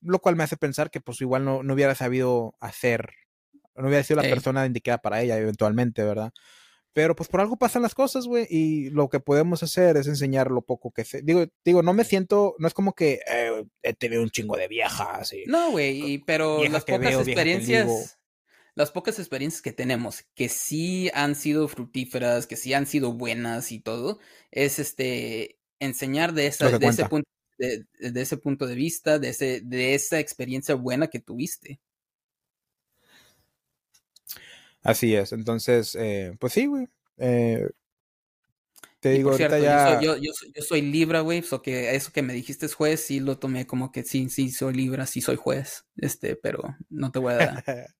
lo 0.00 0.18
cual 0.20 0.36
me 0.36 0.44
hace 0.44 0.56
pensar 0.56 0.90
que 0.90 1.00
pues 1.00 1.20
igual 1.20 1.44
no, 1.44 1.62
no 1.62 1.74
hubiera 1.74 1.94
sabido 1.94 2.54
hacer, 2.60 3.10
no 3.74 3.88
hubiera 3.88 4.04
sido 4.04 4.22
la 4.22 4.28
persona 4.28 4.66
indicada 4.66 4.98
para 4.98 5.22
ella 5.22 5.38
eventualmente, 5.38 6.04
¿verdad? 6.04 6.32
Pero 6.92 7.14
pues 7.14 7.28
por 7.28 7.40
algo 7.40 7.56
pasan 7.56 7.82
las 7.82 7.94
cosas, 7.94 8.26
güey, 8.26 8.46
y 8.50 8.90
lo 8.90 9.08
que 9.08 9.20
podemos 9.20 9.62
hacer 9.62 9.96
es 9.96 10.08
enseñar 10.08 10.50
lo 10.50 10.62
poco 10.62 10.90
que 10.90 11.04
sé. 11.04 11.22
Digo, 11.22 11.46
digo, 11.64 11.82
no 11.82 11.92
me 11.92 12.04
siento, 12.04 12.56
no 12.58 12.66
es 12.66 12.74
como 12.74 12.92
que 12.92 13.20
eh, 13.30 13.64
he 13.82 13.94
tenido 13.94 14.22
un 14.22 14.30
chingo 14.30 14.56
de 14.56 14.66
viejas. 14.66 15.32
Y, 15.32 15.44
no, 15.46 15.70
güey, 15.70 16.18
pero 16.26 16.64
las 16.64 16.84
pocas 16.84 17.14
experiencias 17.14 18.18
las 18.78 18.92
pocas 18.92 19.18
experiencias 19.18 19.60
que 19.60 19.72
tenemos, 19.72 20.22
que 20.36 20.48
sí 20.48 21.10
han 21.12 21.34
sido 21.34 21.66
fructíferas, 21.66 22.46
que 22.46 22.54
sí 22.54 22.74
han 22.74 22.86
sido 22.86 23.12
buenas 23.12 23.72
y 23.72 23.80
todo, 23.80 24.20
es 24.52 24.78
este 24.78 25.58
enseñar 25.80 26.32
de, 26.32 26.46
esa, 26.46 26.78
de, 26.78 26.86
ese, 26.86 27.04
punto, 27.06 27.28
de, 27.58 27.84
ese 27.98 28.36
punto 28.36 28.68
de 28.68 28.76
vista, 28.76 29.18
de, 29.18 29.30
ese, 29.30 29.62
de 29.62 29.96
esa 29.96 30.20
experiencia 30.20 30.76
buena 30.76 31.08
que 31.08 31.18
tuviste. 31.18 31.80
Así 34.82 35.12
es, 35.12 35.32
entonces, 35.32 35.96
eh, 35.98 36.36
pues 36.38 36.52
sí, 36.52 36.66
güey. 36.66 36.86
Eh, 37.16 37.68
te 39.00 39.10
digo, 39.10 39.32
ahorita 39.32 39.58
ya... 39.58 40.00
yo, 40.00 40.14
soy, 40.14 40.24
yo, 40.24 40.32
yo, 40.54 40.62
soy 40.62 40.82
Libra, 40.82 41.22
güey, 41.22 41.42
so 41.42 41.62
que 41.62 41.96
eso 41.96 42.12
que 42.12 42.22
me 42.22 42.32
dijiste 42.32 42.66
es 42.66 42.74
juez, 42.74 43.04
sí 43.04 43.18
lo 43.18 43.40
tomé 43.40 43.66
como 43.66 43.90
que 43.90 44.04
sí, 44.04 44.28
sí, 44.30 44.52
soy 44.52 44.74
Libra, 44.74 45.04
sí 45.04 45.20
soy 45.20 45.34
juez, 45.34 45.84
este, 45.96 46.36
pero 46.36 46.76
no 46.88 47.10
te 47.10 47.18
voy 47.18 47.32
a 47.32 47.36
dar. 47.38 47.64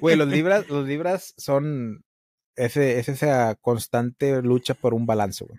Güey, 0.00 0.16
los 0.16 0.28
libras, 0.28 0.68
los 0.68 0.86
libras 0.86 1.34
son 1.36 2.04
ese, 2.56 2.98
es 2.98 3.08
esa 3.08 3.54
constante 3.56 4.42
lucha 4.42 4.74
por 4.74 4.94
un 4.94 5.06
balance, 5.06 5.44
güey. 5.44 5.58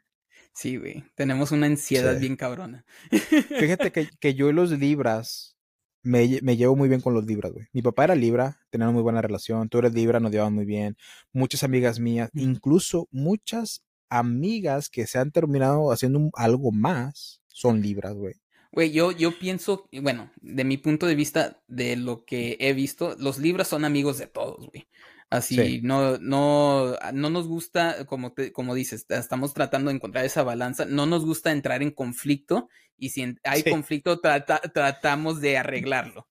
Sí, 0.53 0.77
güey. 0.77 1.03
Tenemos 1.15 1.51
una 1.51 1.65
ansiedad 1.65 2.19
bien 2.19 2.35
cabrona. 2.35 2.85
Fíjate 3.09 3.91
que, 3.91 4.07
que, 4.19 4.35
yo 4.35 4.49
y 4.49 4.53
los 4.53 4.71
libras 4.71 5.57
me, 6.03 6.39
me, 6.43 6.57
llevo 6.57 6.75
muy 6.75 6.89
bien 6.89 7.01
con 7.01 7.13
los 7.13 7.25
libras, 7.25 7.51
güey. 7.51 7.65
Mi 7.73 7.81
papá 7.81 8.03
era 8.03 8.15
libra, 8.15 8.59
teníamos 8.69 8.93
muy 8.93 9.03
buena 9.03 9.21
relación. 9.21 9.69
Tú 9.69 9.79
eres 9.79 9.93
libra, 9.93 10.19
nos 10.19 10.31
llevamos 10.31 10.53
muy 10.53 10.65
bien. 10.65 10.95
Muchas 11.31 11.63
amigas 11.63 11.99
mías, 11.99 12.29
incluso 12.33 13.07
muchas 13.11 13.83
amigas 14.09 14.89
que 14.89 15.07
se 15.07 15.17
han 15.17 15.31
terminado 15.31 15.91
haciendo 15.91 16.29
algo 16.33 16.71
más 16.71 17.41
son 17.47 17.81
libras, 17.81 18.13
güey. 18.13 18.35
Güey, 18.73 18.91
yo, 18.91 19.11
yo 19.11 19.37
pienso, 19.37 19.87
bueno, 20.01 20.31
de 20.41 20.63
mi 20.63 20.77
punto 20.77 21.05
de 21.05 21.13
vista, 21.13 21.61
de 21.67 21.95
lo 21.95 22.25
que 22.25 22.57
he 22.59 22.73
visto, 22.73 23.15
los 23.19 23.37
libras 23.37 23.67
son 23.67 23.85
amigos 23.85 24.17
de 24.17 24.25
todos, 24.25 24.67
güey. 24.67 24.87
Así, 25.29 25.79
no, 25.81 26.17
no, 26.17 26.95
no 27.13 27.29
nos 27.29 27.47
gusta, 27.47 28.05
como, 28.05 28.33
te, 28.33 28.51
como 28.51 28.73
dices, 28.73 29.05
estamos 29.09 29.53
tratando 29.53 29.89
de 29.89 29.95
encontrar 29.95 30.25
esa 30.25 30.41
balanza, 30.41 30.85
no 30.85 31.05
nos 31.05 31.23
gusta 31.23 31.51
entrar 31.51 31.83
en 31.83 31.91
conflicto 31.91 32.67
y 32.97 33.09
si 33.09 33.35
hay 33.43 33.63
conflicto 33.63 34.19
tratamos 34.19 35.39
de 35.39 35.57
arreglarlo. 35.57 36.27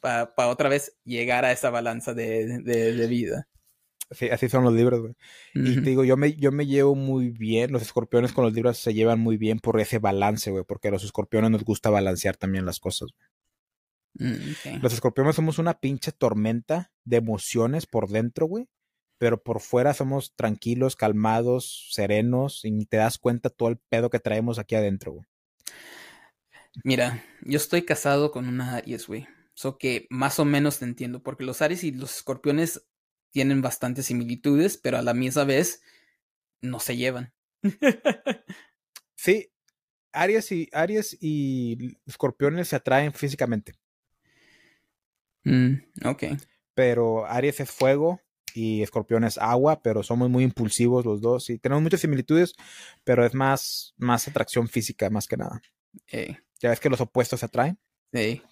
para 0.00 0.48
otra 0.48 0.68
vez 0.68 0.98
llegar 1.04 1.44
a 1.44 1.52
esa 1.52 1.70
balanza 1.70 2.12
de, 2.12 2.58
de, 2.58 3.06
vida. 3.06 3.48
Sí, 4.12 4.28
así 4.30 4.48
son 4.48 4.64
los 4.64 4.74
libros, 4.74 5.00
güey. 5.00 5.14
Y 5.54 5.74
te 5.76 5.90
digo, 5.90 6.04
yo 6.04 6.16
me, 6.16 6.34
yo 6.34 6.52
me 6.52 6.66
llevo 6.66 6.94
muy 6.94 7.30
bien, 7.30 7.72
los 7.72 7.82
escorpiones 7.82 8.32
con 8.32 8.44
los 8.44 8.52
libros 8.52 8.78
se 8.78 8.94
llevan 8.94 9.20
muy 9.20 9.36
bien 9.36 9.58
por 9.58 9.80
ese 9.80 9.98
balance, 9.98 10.50
güey, 10.50 10.64
porque 10.64 10.88
a 10.88 10.90
los 10.90 11.04
escorpiones 11.04 11.50
nos 11.50 11.64
gusta 11.64 11.90
balancear 11.90 12.36
también 12.36 12.66
las 12.66 12.80
cosas. 12.80 13.10
Mm, 14.14 14.82
los 14.82 14.92
escorpiones 14.92 15.36
somos 15.36 15.58
una 15.58 15.78
pinche 15.80 16.12
tormenta 16.12 16.92
de 17.04 17.16
emociones 17.16 17.86
por 17.86 18.08
dentro, 18.08 18.46
güey, 18.46 18.68
pero 19.18 19.42
por 19.42 19.60
fuera 19.60 19.94
somos 19.94 20.34
tranquilos, 20.34 20.96
calmados, 20.96 21.88
serenos, 21.90 22.64
y 22.64 22.86
te 22.86 22.98
das 22.98 23.18
cuenta 23.18 23.50
todo 23.50 23.68
el 23.68 23.78
pedo 23.88 24.10
que 24.10 24.20
traemos 24.20 24.58
aquí 24.58 24.74
adentro, 24.74 25.12
güey. 25.12 25.26
Mira, 26.84 27.24
yo 27.42 27.56
estoy 27.56 27.82
casado 27.82 28.30
con 28.30 28.48
una 28.48 28.76
Aries, 28.76 29.06
güey. 29.06 29.26
So 29.54 29.76
que 29.76 30.06
más 30.10 30.38
o 30.38 30.44
menos 30.44 30.78
te 30.78 30.86
entiendo, 30.86 31.22
porque 31.22 31.44
los 31.44 31.60
Aries 31.60 31.84
y 31.84 31.92
los 31.92 32.16
escorpiones 32.16 32.86
tienen 33.32 33.62
bastantes 33.62 34.06
similitudes, 34.06 34.76
pero 34.76 34.98
a 34.98 35.02
la 35.02 35.14
misma 35.14 35.44
vez 35.44 35.82
no 36.60 36.78
se 36.78 36.96
llevan. 36.96 37.32
sí, 39.16 39.50
Aries 40.12 40.52
y, 40.52 40.68
Aries 40.72 41.16
y 41.20 41.96
escorpiones 42.06 42.68
se 42.68 42.76
atraen 42.76 43.12
físicamente. 43.12 43.74
Mm, 45.44 45.74
ok. 46.04 46.24
Pero 46.74 47.26
Aries 47.26 47.60
es 47.60 47.70
fuego 47.70 48.20
y 48.54 48.82
Escorpión 48.82 49.24
es 49.24 49.38
agua, 49.38 49.82
pero 49.82 50.02
somos 50.02 50.28
muy 50.30 50.44
impulsivos 50.44 51.04
los 51.04 51.20
dos 51.20 51.50
y 51.50 51.58
tenemos 51.58 51.82
muchas 51.82 52.00
similitudes, 52.00 52.54
pero 53.02 53.24
es 53.24 53.34
más, 53.34 53.94
más 53.96 54.28
atracción 54.28 54.68
física 54.68 55.08
más 55.10 55.26
que 55.26 55.36
nada. 55.36 55.62
Ya 56.60 56.70
ves 56.70 56.80
que 56.80 56.90
los 56.90 57.00
opuestos 57.00 57.40
se 57.40 57.46
atraen. 57.46 57.78
Sí. 58.12 58.42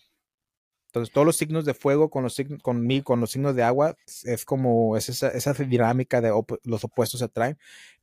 Entonces, 0.90 1.14
todos 1.14 1.24
los 1.24 1.36
signos 1.36 1.64
de 1.64 1.72
fuego 1.72 2.10
con 2.10 2.24
los, 2.24 2.34
signos, 2.34 2.60
con, 2.62 2.88
con 3.02 3.20
los 3.20 3.30
signos 3.30 3.54
de 3.54 3.62
agua 3.62 3.96
es 4.24 4.44
como 4.44 4.96
es 4.96 5.08
esa, 5.08 5.28
esa 5.28 5.54
dinámica 5.54 6.20
de 6.20 6.32
los 6.64 6.84
opuestos 6.84 7.20
se 7.20 7.26
atraen, 7.26 7.56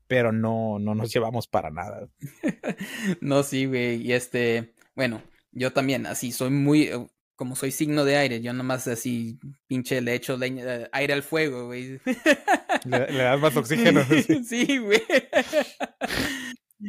pero 0.08 0.32
no, 0.32 0.80
no 0.80 0.96
nos 0.96 1.12
llevamos 1.12 1.48
para 1.48 1.70
nada. 1.70 2.08
no, 3.22 3.44
sí, 3.44 3.66
güey. 3.66 4.02
Y 4.02 4.14
este, 4.14 4.74
bueno, 4.96 5.22
yo 5.52 5.74
también, 5.74 6.06
así, 6.06 6.32
soy 6.32 6.50
muy, 6.50 6.84
eh, 6.84 7.06
como 7.36 7.58
soy 7.58 7.72
signo 7.72 8.06
de 8.06 8.16
aire, 8.16 8.40
yo 8.40 8.54
nomás 8.54 8.88
así, 8.88 9.38
pinche, 9.68 10.00
le 10.00 10.16
echo 10.16 10.42
eh, 10.42 10.90
aire 10.94 11.14
al 11.14 11.24
fuego, 11.24 11.66
güey. 11.66 12.00
Le, 12.86 13.18
das 13.18 13.42
más 13.42 13.58
oxígeno. 13.58 14.02
sí, 14.48 14.78
güey. 14.78 15.02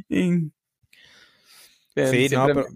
sí, 0.09 0.53
no, 2.31 2.47
pero 2.47 2.69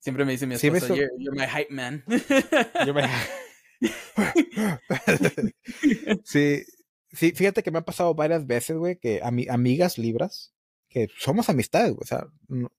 Siempre 0.00 0.24
me 0.24 0.32
dice 0.32 0.46
mi 0.46 0.54
esposa, 0.54 0.94
you're, 0.94 1.10
my 1.32 1.46
hype 1.46 1.70
man. 1.70 2.02
sí, 6.24 6.64
sí, 7.12 7.32
fíjate 7.32 7.62
que 7.62 7.70
me 7.70 7.78
ha 7.78 7.84
pasado 7.84 8.14
varias 8.14 8.46
veces, 8.46 8.78
güey, 8.78 8.96
que 8.96 9.20
a 9.22 9.30
mi, 9.30 9.46
amigas 9.48 9.98
libras, 9.98 10.54
que 10.88 11.08
somos 11.18 11.50
amistades, 11.50 11.92
güey, 11.92 12.02
o 12.02 12.06
sea, 12.06 12.26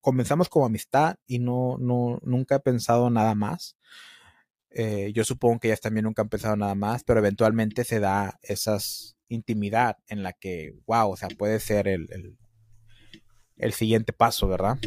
comenzamos 0.02 0.50
como 0.50 0.66
amistad 0.66 1.18
y 1.28 1.38
no, 1.38 1.78
no, 1.80 2.20
nunca 2.24 2.56
he 2.56 2.60
pensado 2.60 3.12
nada 3.12 3.36
más. 3.36 3.78
Eh, 4.72 5.12
yo 5.14 5.24
supongo 5.24 5.60
que 5.60 5.68
ellas 5.68 5.82
también 5.82 6.06
nunca 6.06 6.24
han 6.24 6.30
pensado 6.30 6.56
nada 6.56 6.74
más, 6.74 7.04
pero 7.04 7.20
eventualmente 7.20 7.84
se 7.84 8.00
da 8.00 8.40
esa 8.42 8.80
intimidad 9.28 9.98
en 10.08 10.24
la 10.24 10.34
que, 10.34 10.74
wow, 10.88 11.12
o 11.12 11.18
sea, 11.18 11.30
puede 11.30 11.60
ser 11.60 11.88
el, 11.88 12.08
el, 12.12 12.36
el 13.58 13.74
siguiente 13.74 14.12
paso, 14.12 14.48
¿verdad? 14.48 14.80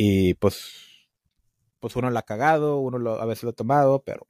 Y 0.00 0.34
pues, 0.34 1.08
pues 1.80 1.96
uno 1.96 2.08
lo 2.08 2.18
ha 2.18 2.22
cagado, 2.22 2.78
uno 2.78 2.98
lo, 2.98 3.20
a 3.20 3.26
veces 3.26 3.42
lo 3.42 3.50
ha 3.50 3.54
tomado, 3.54 4.04
pero 4.04 4.28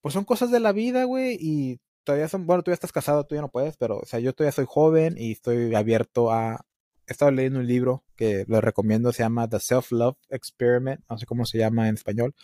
pues 0.00 0.14
son 0.14 0.24
cosas 0.24 0.52
de 0.52 0.60
la 0.60 0.70
vida, 0.70 1.02
güey, 1.02 1.36
y 1.40 1.80
todavía 2.04 2.28
son, 2.28 2.46
bueno, 2.46 2.62
tú 2.62 2.70
ya 2.70 2.76
estás 2.76 2.92
casado, 2.92 3.26
tú 3.26 3.34
ya 3.34 3.40
no 3.40 3.50
puedes, 3.50 3.76
pero, 3.76 3.98
o 3.98 4.04
sea, 4.06 4.20
yo 4.20 4.32
todavía 4.32 4.52
soy 4.52 4.66
joven 4.68 5.16
y 5.18 5.32
estoy 5.32 5.74
abierto 5.74 6.30
a, 6.30 6.64
he 7.08 7.12
estado 7.12 7.32
leyendo 7.32 7.58
un 7.58 7.66
libro 7.66 8.04
que 8.14 8.44
lo 8.46 8.60
recomiendo, 8.60 9.12
se 9.12 9.24
llama 9.24 9.48
The 9.48 9.58
Self-Love 9.58 10.16
Experiment, 10.28 11.00
no 11.10 11.18
sé 11.18 11.26
cómo 11.26 11.44
se 11.44 11.58
llama 11.58 11.88
en 11.88 11.96
español, 11.96 12.36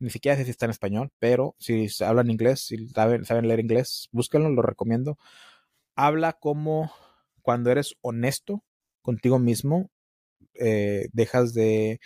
ni 0.00 0.10
siquiera 0.10 0.36
sé 0.36 0.44
si 0.44 0.50
está 0.50 0.66
en 0.66 0.72
español, 0.72 1.12
pero 1.20 1.54
si 1.60 1.86
hablan 2.02 2.32
inglés, 2.32 2.66
si 2.66 2.88
saben, 2.88 3.24
saben 3.24 3.46
leer 3.46 3.60
inglés, 3.60 4.08
búsquenlo, 4.10 4.50
lo 4.50 4.62
recomiendo. 4.62 5.18
Habla 5.94 6.32
como 6.32 6.92
cuando 7.42 7.70
eres 7.70 7.94
honesto 8.00 8.64
contigo 9.02 9.38
mismo, 9.38 9.88
eh, 10.60 11.08
dejas 11.12 11.54
de 11.54 12.00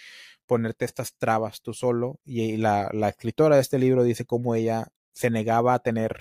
ponerte 0.47 0.85
estas 0.85 1.15
trabas 1.17 1.63
tú 1.63 1.75
solo. 1.75 2.21
Y 2.25 2.57
la, 2.57 2.91
la, 2.93 3.09
escritora 3.09 3.57
de 3.57 3.63
este 3.63 3.79
libro 3.79 4.03
dice 4.05 4.25
cómo 4.25 4.55
ella 4.55 4.89
se 5.13 5.31
negaba 5.31 5.75
a 5.75 5.79
tener 5.81 6.19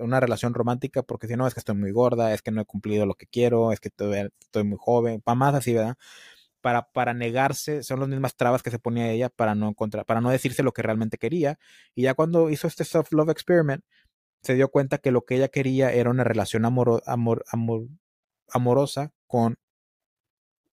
una 0.00 0.20
relación 0.20 0.54
romántica 0.54 1.02
porque 1.02 1.26
si 1.26 1.36
no 1.36 1.46
es 1.46 1.54
que 1.54 1.60
estoy 1.60 1.76
muy 1.76 1.92
gorda, 1.92 2.34
es 2.34 2.42
que 2.42 2.50
no 2.50 2.60
he 2.60 2.64
cumplido 2.64 3.06
lo 3.06 3.14
que 3.14 3.26
quiero, 3.26 3.72
es 3.72 3.80
que 3.80 3.88
estoy 3.88 4.64
muy 4.64 4.78
joven, 4.80 5.20
para 5.20 5.34
más 5.36 5.54
así, 5.54 5.74
¿verdad? 5.74 5.96
Para, 6.60 6.90
para 6.92 7.14
negarse, 7.14 7.82
son 7.82 8.00
las 8.00 8.08
mismas 8.08 8.36
trabas 8.36 8.62
que 8.62 8.70
se 8.70 8.78
ponía 8.78 9.10
ella 9.10 9.28
para 9.28 9.54
no 9.54 9.68
encontrar, 9.68 10.06
para 10.06 10.20
no 10.20 10.30
decirse 10.30 10.62
lo 10.62 10.72
que 10.72 10.82
realmente 10.82 11.18
quería. 11.18 11.58
Y 11.94 12.02
ya 12.02 12.14
cuando 12.14 12.50
hizo 12.50 12.66
este 12.66 12.84
soft 12.84 13.12
love 13.12 13.30
experiment, 13.30 13.84
se 14.42 14.54
dio 14.54 14.68
cuenta 14.68 14.98
que 14.98 15.10
lo 15.10 15.24
que 15.24 15.36
ella 15.36 15.48
quería 15.48 15.92
era 15.92 16.10
una 16.10 16.24
relación 16.24 16.64
amor, 16.64 17.02
amor, 17.06 17.44
amorosa 18.50 19.12
con 19.26 19.56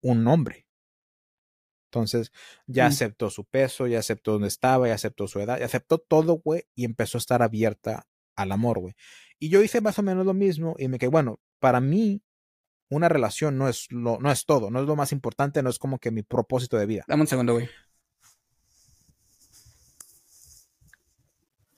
un 0.02 0.26
hombre. 0.26 0.66
Entonces 1.90 2.30
ya 2.66 2.86
aceptó 2.86 3.30
su 3.30 3.44
peso, 3.44 3.88
ya 3.88 3.98
aceptó 3.98 4.32
dónde 4.32 4.48
estaba, 4.48 4.86
ya 4.86 4.94
aceptó 4.94 5.26
su 5.26 5.40
edad, 5.40 5.58
ya 5.58 5.64
aceptó 5.64 5.98
todo, 5.98 6.34
güey, 6.34 6.64
y 6.74 6.84
empezó 6.84 7.18
a 7.18 7.20
estar 7.20 7.42
abierta 7.42 8.06
al 8.36 8.52
amor, 8.52 8.78
güey. 8.78 8.94
Y 9.40 9.48
yo 9.48 9.62
hice 9.62 9.80
más 9.80 9.98
o 9.98 10.02
menos 10.02 10.24
lo 10.24 10.34
mismo 10.34 10.76
y 10.78 10.86
me 10.86 10.98
quedé, 10.98 11.10
bueno, 11.10 11.40
para 11.58 11.80
mí 11.80 12.22
una 12.90 13.08
relación 13.08 13.58
no 13.58 13.68
es, 13.68 13.90
lo, 13.90 14.18
no 14.20 14.30
es 14.30 14.46
todo, 14.46 14.70
no 14.70 14.80
es 14.80 14.86
lo 14.86 14.94
más 14.94 15.10
importante, 15.12 15.62
no 15.62 15.70
es 15.70 15.78
como 15.78 15.98
que 15.98 16.10
mi 16.12 16.22
propósito 16.22 16.76
de 16.76 16.86
vida. 16.86 17.04
Dame 17.08 17.22
un 17.22 17.26
segundo, 17.26 17.54
güey. 17.54 17.68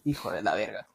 Hijo 0.05 0.31
de 0.31 0.43
la 0.43 0.55
verga. 0.55 0.89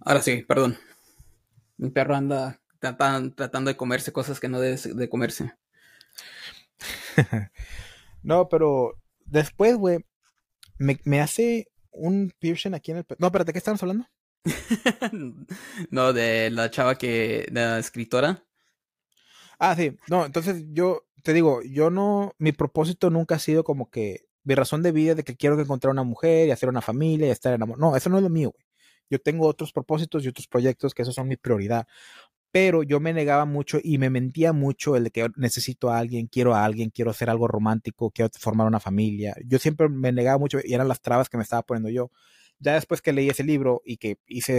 Ahora 0.00 0.22
sí, 0.22 0.44
perdón. 0.46 0.78
Mi 1.76 1.90
perro 1.90 2.14
anda 2.14 2.60
tratando 2.78 3.70
de 3.70 3.76
comerse 3.76 4.12
cosas 4.12 4.40
que 4.40 4.48
no 4.48 4.60
debe 4.60 4.76
de 4.94 5.08
comerse. 5.08 5.52
no, 8.22 8.48
pero 8.48 8.98
después, 9.26 9.76
güey, 9.76 10.04
me, 10.78 11.20
hace 11.20 11.68
un 11.90 12.32
piercing 12.38 12.74
aquí 12.74 12.90
en 12.92 12.98
el... 12.98 13.06
No, 13.18 13.26
espérate, 13.26 13.52
¿qué 13.52 13.58
estamos 13.58 13.82
hablando? 13.82 14.06
no, 15.90 16.12
de 16.12 16.50
la 16.50 16.70
chava 16.70 16.96
que... 16.96 17.46
de 17.50 17.60
la 17.60 17.78
escritora. 17.78 18.44
Ah, 19.58 19.76
sí. 19.76 19.98
No, 20.08 20.24
entonces 20.24 20.64
yo 20.70 21.06
te 21.22 21.34
digo, 21.34 21.60
yo 21.62 21.90
no... 21.90 22.34
Mi 22.38 22.52
propósito 22.52 23.10
nunca 23.10 23.34
ha 23.34 23.38
sido 23.40 23.64
como 23.64 23.90
que... 23.90 24.26
Mi 24.42 24.54
razón 24.54 24.82
de 24.82 24.92
vida 24.92 25.14
de 25.14 25.22
que 25.22 25.36
quiero 25.36 25.60
encontrar 25.60 25.92
una 25.92 26.02
mujer 26.02 26.48
y 26.48 26.50
hacer 26.50 26.70
una 26.70 26.80
familia 26.80 27.28
y 27.28 27.30
estar 27.30 27.52
en 27.52 27.62
amor. 27.62 27.78
No, 27.78 27.94
eso 27.94 28.08
no 28.08 28.16
es 28.16 28.22
lo 28.22 28.30
mío, 28.30 28.52
güey. 28.52 28.69
Yo 29.10 29.18
tengo 29.18 29.46
otros 29.46 29.72
propósitos 29.72 30.24
y 30.24 30.28
otros 30.28 30.46
proyectos 30.46 30.94
que 30.94 31.02
esos 31.02 31.14
son 31.14 31.28
mi 31.28 31.36
prioridad. 31.36 31.86
Pero 32.52 32.82
yo 32.82 32.98
me 33.00 33.12
negaba 33.12 33.44
mucho 33.44 33.78
y 33.82 33.98
me 33.98 34.10
mentía 34.10 34.52
mucho 34.52 34.96
el 34.96 35.04
de 35.04 35.10
que 35.10 35.28
necesito 35.36 35.90
a 35.90 35.98
alguien, 35.98 36.26
quiero 36.26 36.54
a 36.54 36.64
alguien, 36.64 36.90
quiero 36.90 37.12
hacer 37.12 37.30
algo 37.30 37.46
romántico, 37.46 38.10
quiero 38.10 38.30
formar 38.38 38.66
una 38.66 38.80
familia. 38.80 39.36
Yo 39.44 39.58
siempre 39.58 39.88
me 39.88 40.12
negaba 40.12 40.38
mucho 40.38 40.58
y 40.64 40.74
eran 40.74 40.88
las 40.88 41.00
trabas 41.00 41.28
que 41.28 41.36
me 41.36 41.44
estaba 41.44 41.62
poniendo 41.62 41.90
yo. 41.90 42.10
Ya 42.58 42.74
después 42.74 43.02
que 43.02 43.12
leí 43.12 43.28
ese 43.28 43.44
libro 43.44 43.82
y 43.84 43.96
que 43.98 44.18
hice 44.26 44.58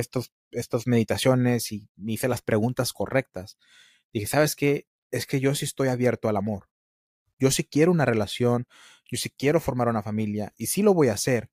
estas 0.51 0.87
meditaciones 0.87 1.71
y 1.71 1.89
me 1.95 2.13
hice 2.13 2.27
las 2.27 2.41
preguntas 2.41 2.93
correctas, 2.93 3.57
dije, 4.13 4.25
¿sabes 4.25 4.55
qué? 4.55 4.87
Es 5.11 5.25
que 5.27 5.39
yo 5.39 5.53
sí 5.53 5.65
estoy 5.65 5.89
abierto 5.89 6.29
al 6.29 6.37
amor. 6.37 6.69
Yo 7.39 7.51
sí 7.51 7.63
quiero 7.63 7.91
una 7.91 8.05
relación, 8.05 8.67
yo 9.05 9.17
sí 9.17 9.29
quiero 9.29 9.59
formar 9.59 9.89
una 9.89 10.01
familia 10.01 10.53
y 10.57 10.67
sí 10.67 10.81
lo 10.81 10.93
voy 10.93 11.09
a 11.09 11.13
hacer, 11.13 11.49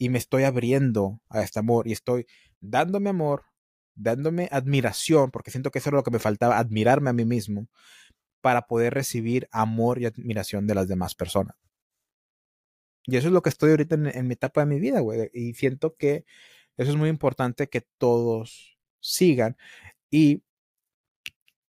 y 0.00 0.08
me 0.08 0.16
estoy 0.16 0.44
abriendo 0.44 1.20
a 1.28 1.42
este 1.42 1.58
amor 1.58 1.86
y 1.86 1.92
estoy 1.92 2.26
dándome 2.62 3.10
amor, 3.10 3.44
dándome 3.94 4.48
admiración, 4.50 5.30
porque 5.30 5.50
siento 5.50 5.70
que 5.70 5.78
eso 5.78 5.90
era 5.90 5.98
lo 5.98 6.02
que 6.02 6.10
me 6.10 6.18
faltaba, 6.18 6.56
admirarme 6.56 7.10
a 7.10 7.12
mí 7.12 7.26
mismo 7.26 7.68
para 8.40 8.66
poder 8.66 8.94
recibir 8.94 9.46
amor 9.52 10.00
y 10.00 10.06
admiración 10.06 10.66
de 10.66 10.74
las 10.74 10.88
demás 10.88 11.14
personas. 11.14 11.54
Y 13.04 13.14
eso 13.18 13.28
es 13.28 13.34
lo 13.34 13.42
que 13.42 13.50
estoy 13.50 13.72
ahorita 13.72 13.96
en, 13.96 14.26
mi 14.26 14.32
etapa 14.32 14.62
de 14.62 14.66
mi 14.68 14.80
vida, 14.80 15.00
güey. 15.00 15.30
Y 15.34 15.52
siento 15.52 15.94
que 15.96 16.24
eso 16.78 16.90
es 16.92 16.96
muy 16.96 17.10
importante 17.10 17.68
que 17.68 17.82
todos 17.98 18.78
sigan. 19.00 19.58
Y 20.10 20.42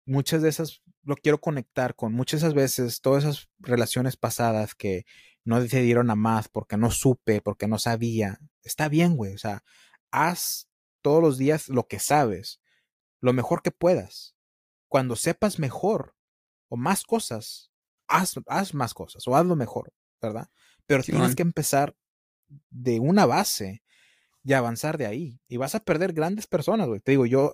muchas 0.05 0.41
de 0.41 0.47
esas, 0.47 0.81
lo 1.03 1.17
quiero 1.17 1.41
conectar 1.41 1.95
con 1.95 2.13
muchas 2.13 2.39
de 2.39 2.47
esas 2.47 2.55
veces, 2.55 3.01
todas 3.01 3.25
esas 3.25 3.49
relaciones 3.59 4.15
pasadas 4.15 4.73
que 4.73 5.05
no 5.43 5.61
decidieron 5.61 6.09
a 6.09 6.15
más 6.15 6.47
porque 6.49 6.77
no 6.77 6.91
supe, 6.91 7.41
porque 7.41 7.67
no 7.67 7.79
sabía. 7.79 8.39
Está 8.63 8.89
bien, 8.89 9.15
güey. 9.15 9.33
O 9.33 9.37
sea, 9.37 9.63
haz 10.11 10.67
todos 11.01 11.21
los 11.21 11.37
días 11.37 11.69
lo 11.69 11.87
que 11.87 11.99
sabes, 11.99 12.61
lo 13.19 13.33
mejor 13.33 13.61
que 13.61 13.71
puedas. 13.71 14.35
Cuando 14.87 15.15
sepas 15.15 15.59
mejor 15.59 16.15
o 16.69 16.77
más 16.77 17.03
cosas, 17.03 17.71
haz, 18.07 18.35
haz 18.47 18.73
más 18.73 18.93
cosas 18.93 19.27
o 19.27 19.35
hazlo 19.35 19.55
mejor, 19.55 19.93
¿verdad? 20.21 20.49
Pero 20.85 21.03
tienes 21.03 21.35
que 21.35 21.41
empezar 21.41 21.95
de 22.69 22.99
una 22.99 23.25
base 23.25 23.83
y 24.43 24.53
avanzar 24.53 24.97
de 24.97 25.05
ahí. 25.05 25.39
Y 25.47 25.57
vas 25.57 25.75
a 25.75 25.79
perder 25.79 26.13
grandes 26.13 26.47
personas, 26.47 26.87
güey. 26.87 26.99
Te 26.99 27.11
digo, 27.11 27.25
yo, 27.25 27.53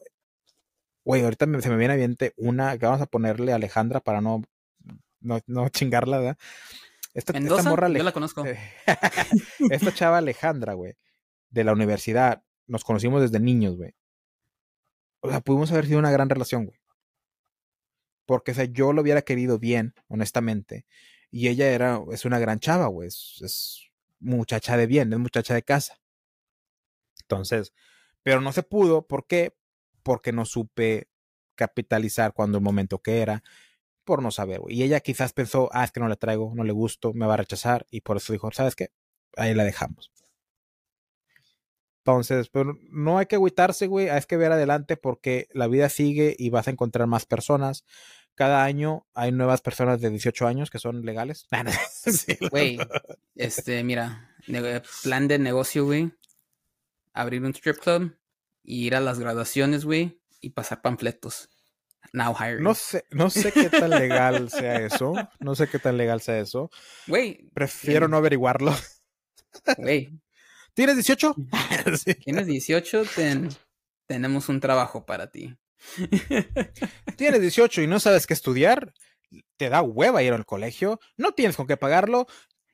güey, 1.03 1.23
ahorita 1.23 1.45
se 1.61 1.69
me 1.69 1.77
viene 1.77 1.93
a 1.93 2.31
una 2.37 2.77
que 2.77 2.85
vamos 2.85 3.01
a 3.01 3.05
ponerle 3.05 3.51
a 3.51 3.55
Alejandra 3.55 3.99
para 3.99 4.21
no, 4.21 4.41
no, 5.19 5.39
no 5.45 5.69
chingarla, 5.69 6.19
¿verdad? 6.19 6.37
Esta, 7.17 7.35
esta 7.35 7.63
morra 7.63 7.89
Yo 7.89 8.03
la 8.03 8.11
conozco. 8.11 8.43
esta 9.71 9.91
chava 9.91 10.19
Alejandra, 10.19 10.75
güey, 10.75 10.93
de 11.49 11.63
la 11.63 11.73
universidad, 11.73 12.43
nos 12.67 12.83
conocimos 12.83 13.21
desde 13.21 13.39
niños, 13.39 13.75
güey. 13.75 13.95
O 15.21 15.29
sea, 15.31 15.41
pudimos 15.41 15.71
haber 15.71 15.87
sido 15.87 15.97
una 15.97 16.11
gran 16.11 16.29
relación, 16.29 16.65
güey. 16.65 16.79
Porque, 18.27 18.51
o 18.51 18.53
sea, 18.53 18.65
yo 18.65 18.93
lo 18.93 19.01
hubiera 19.01 19.23
querido 19.23 19.57
bien, 19.57 19.95
honestamente. 20.07 20.85
Y 21.31 21.47
ella 21.47 21.71
era, 21.71 21.99
es 22.11 22.23
una 22.25 22.37
gran 22.37 22.59
chava, 22.59 22.85
güey. 22.85 23.07
Es, 23.07 23.89
muchacha 24.19 24.77
de 24.77 24.85
bien, 24.85 25.11
es 25.11 25.17
muchacha 25.17 25.55
de 25.55 25.63
casa. 25.63 25.99
Entonces, 27.21 27.73
pero 28.21 28.41
no 28.41 28.51
se 28.51 28.61
pudo. 28.61 29.07
¿Por 29.07 29.25
qué? 29.25 29.57
Porque 30.03 30.31
no 30.31 30.45
supe 30.45 31.09
capitalizar 31.55 32.33
cuando 32.33 32.59
el 32.59 32.63
momento 32.63 32.99
que 32.99 33.21
era 33.21 33.43
por 34.07 34.23
no 34.23 34.31
saber, 34.31 34.61
güey. 34.61 34.75
Y 34.75 34.83
ella 34.83 35.01
quizás 35.01 35.33
pensó, 35.33 35.69
ah, 35.73 35.83
es 35.83 35.91
que 35.91 35.99
no 35.99 36.07
le 36.07 36.15
traigo, 36.15 36.53
no 36.55 36.63
le 36.63 36.71
gusto, 36.71 37.13
me 37.13 37.27
va 37.27 37.33
a 37.33 37.37
rechazar, 37.37 37.85
y 37.91 38.01
por 38.01 38.17
eso 38.17 38.31
dijo, 38.33 38.49
¿sabes 38.51 38.75
qué? 38.75 38.89
Ahí 39.35 39.53
la 39.53 39.65
dejamos. 39.65 40.11
Entonces, 41.99 42.47
pero 42.47 42.79
no 42.89 43.17
hay 43.17 43.25
que 43.25 43.35
agüitarse, 43.35 43.87
güey, 43.87 44.07
hay 44.07 44.21
que 44.21 44.37
ver 44.37 44.53
adelante 44.53 44.95
porque 44.95 45.49
la 45.51 45.67
vida 45.67 45.89
sigue 45.89 46.37
y 46.39 46.49
vas 46.49 46.69
a 46.69 46.71
encontrar 46.71 47.05
más 47.05 47.25
personas. 47.25 47.83
Cada 48.33 48.63
año 48.63 49.05
hay 49.13 49.33
nuevas 49.33 49.59
personas 49.59 49.99
de 49.99 50.09
18 50.09 50.47
años 50.47 50.69
que 50.69 50.79
son 50.79 51.05
legales. 51.05 51.47
Güey, 52.51 52.79
este, 53.35 53.83
mira, 53.83 54.33
plan 55.03 55.27
de 55.27 55.37
negocio, 55.37 55.83
güey. 55.83 56.13
Abrir 57.11 57.43
un 57.43 57.53
strip 57.53 57.79
club 57.79 58.15
y 58.63 58.87
ir 58.87 58.95
a 58.95 59.01
las 59.01 59.19
graduaciones, 59.19 59.83
güey, 59.83 60.21
y 60.39 60.51
pasar 60.51 60.81
panfletos. 60.81 61.49
Now 62.13 62.33
hiring. 62.33 62.63
No 62.63 62.73
sé, 62.73 63.05
no 63.11 63.29
sé 63.29 63.51
qué 63.51 63.69
tan 63.69 63.89
legal 63.89 64.49
sea 64.49 64.77
eso. 64.77 65.13
No 65.39 65.55
sé 65.55 65.67
qué 65.67 65.79
tan 65.79 65.97
legal 65.97 66.21
sea 66.21 66.39
eso. 66.39 66.69
Güey. 67.07 67.49
Prefiero 67.53 68.07
no 68.07 68.17
averiguarlo. 68.17 68.75
Güey. 69.77 70.11
¿Tienes 70.73 70.95
18? 70.95 71.35
Tienes 72.23 72.45
18, 72.45 73.03
tenemos 74.05 74.47
un 74.47 74.59
trabajo 74.59 75.05
para 75.05 75.31
ti. 75.31 75.57
Tienes 77.17 77.41
18 77.41 77.81
y 77.81 77.87
no 77.87 77.99
sabes 77.99 78.27
qué 78.27 78.33
estudiar. 78.33 78.93
Te 79.57 79.69
da 79.69 79.81
hueva 79.81 80.21
ir 80.23 80.33
al 80.33 80.45
colegio. 80.45 80.99
No 81.17 81.31
tienes 81.31 81.55
con 81.55 81.67
qué 81.67 81.77
pagarlo. 81.77 82.27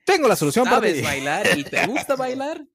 Tengo 0.04 0.28
la 0.28 0.36
solución 0.36 0.66
para 0.66 0.82
ti. 0.82 0.88
¿Sabes 0.88 1.02
bailar 1.02 1.58
y 1.58 1.64
te 1.64 1.86
gusta 1.86 2.14
bailar? 2.14 2.66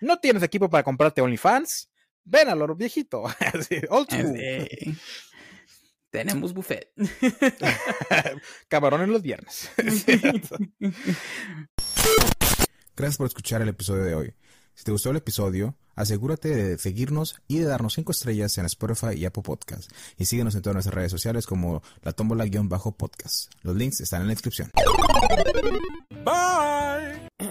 no 0.00 0.18
tienes 0.18 0.42
equipo 0.42 0.68
para 0.68 0.84
comprarte 0.84 1.22
OnlyFans. 1.22 1.90
Ven 2.24 2.48
a 2.48 2.54
lo 2.54 2.74
viejito. 2.74 3.24
Tenemos 6.10 6.52
buffet. 6.52 6.92
Camarón 8.68 9.02
en 9.02 9.12
los 9.12 9.22
viernes. 9.22 9.70
Gracias 12.96 13.16
por 13.16 13.26
escuchar 13.28 13.62
el 13.62 13.68
episodio 13.68 14.02
de 14.02 14.14
hoy. 14.14 14.34
Si 14.74 14.84
te 14.84 14.92
gustó 14.92 15.10
el 15.10 15.16
episodio, 15.16 15.76
asegúrate 15.94 16.48
de 16.48 16.78
seguirnos 16.78 17.40
y 17.48 17.58
de 17.58 17.66
darnos 17.66 17.94
5 17.94 18.12
estrellas 18.12 18.56
en 18.58 18.66
Spotify 18.66 19.14
y 19.16 19.24
Apple 19.24 19.42
Podcast. 19.42 19.90
Y 20.16 20.24
síguenos 20.24 20.54
en 20.54 20.62
todas 20.62 20.74
nuestras 20.74 20.94
redes 20.94 21.12
sociales 21.12 21.46
como 21.46 21.82
la 22.02 22.12
tómbola-podcast. 22.12 23.52
Los 23.62 23.76
links 23.76 24.00
están 24.00 24.22
en 24.22 24.28
la 24.28 24.32
descripción. 24.32 24.70
Bye. 26.24 27.49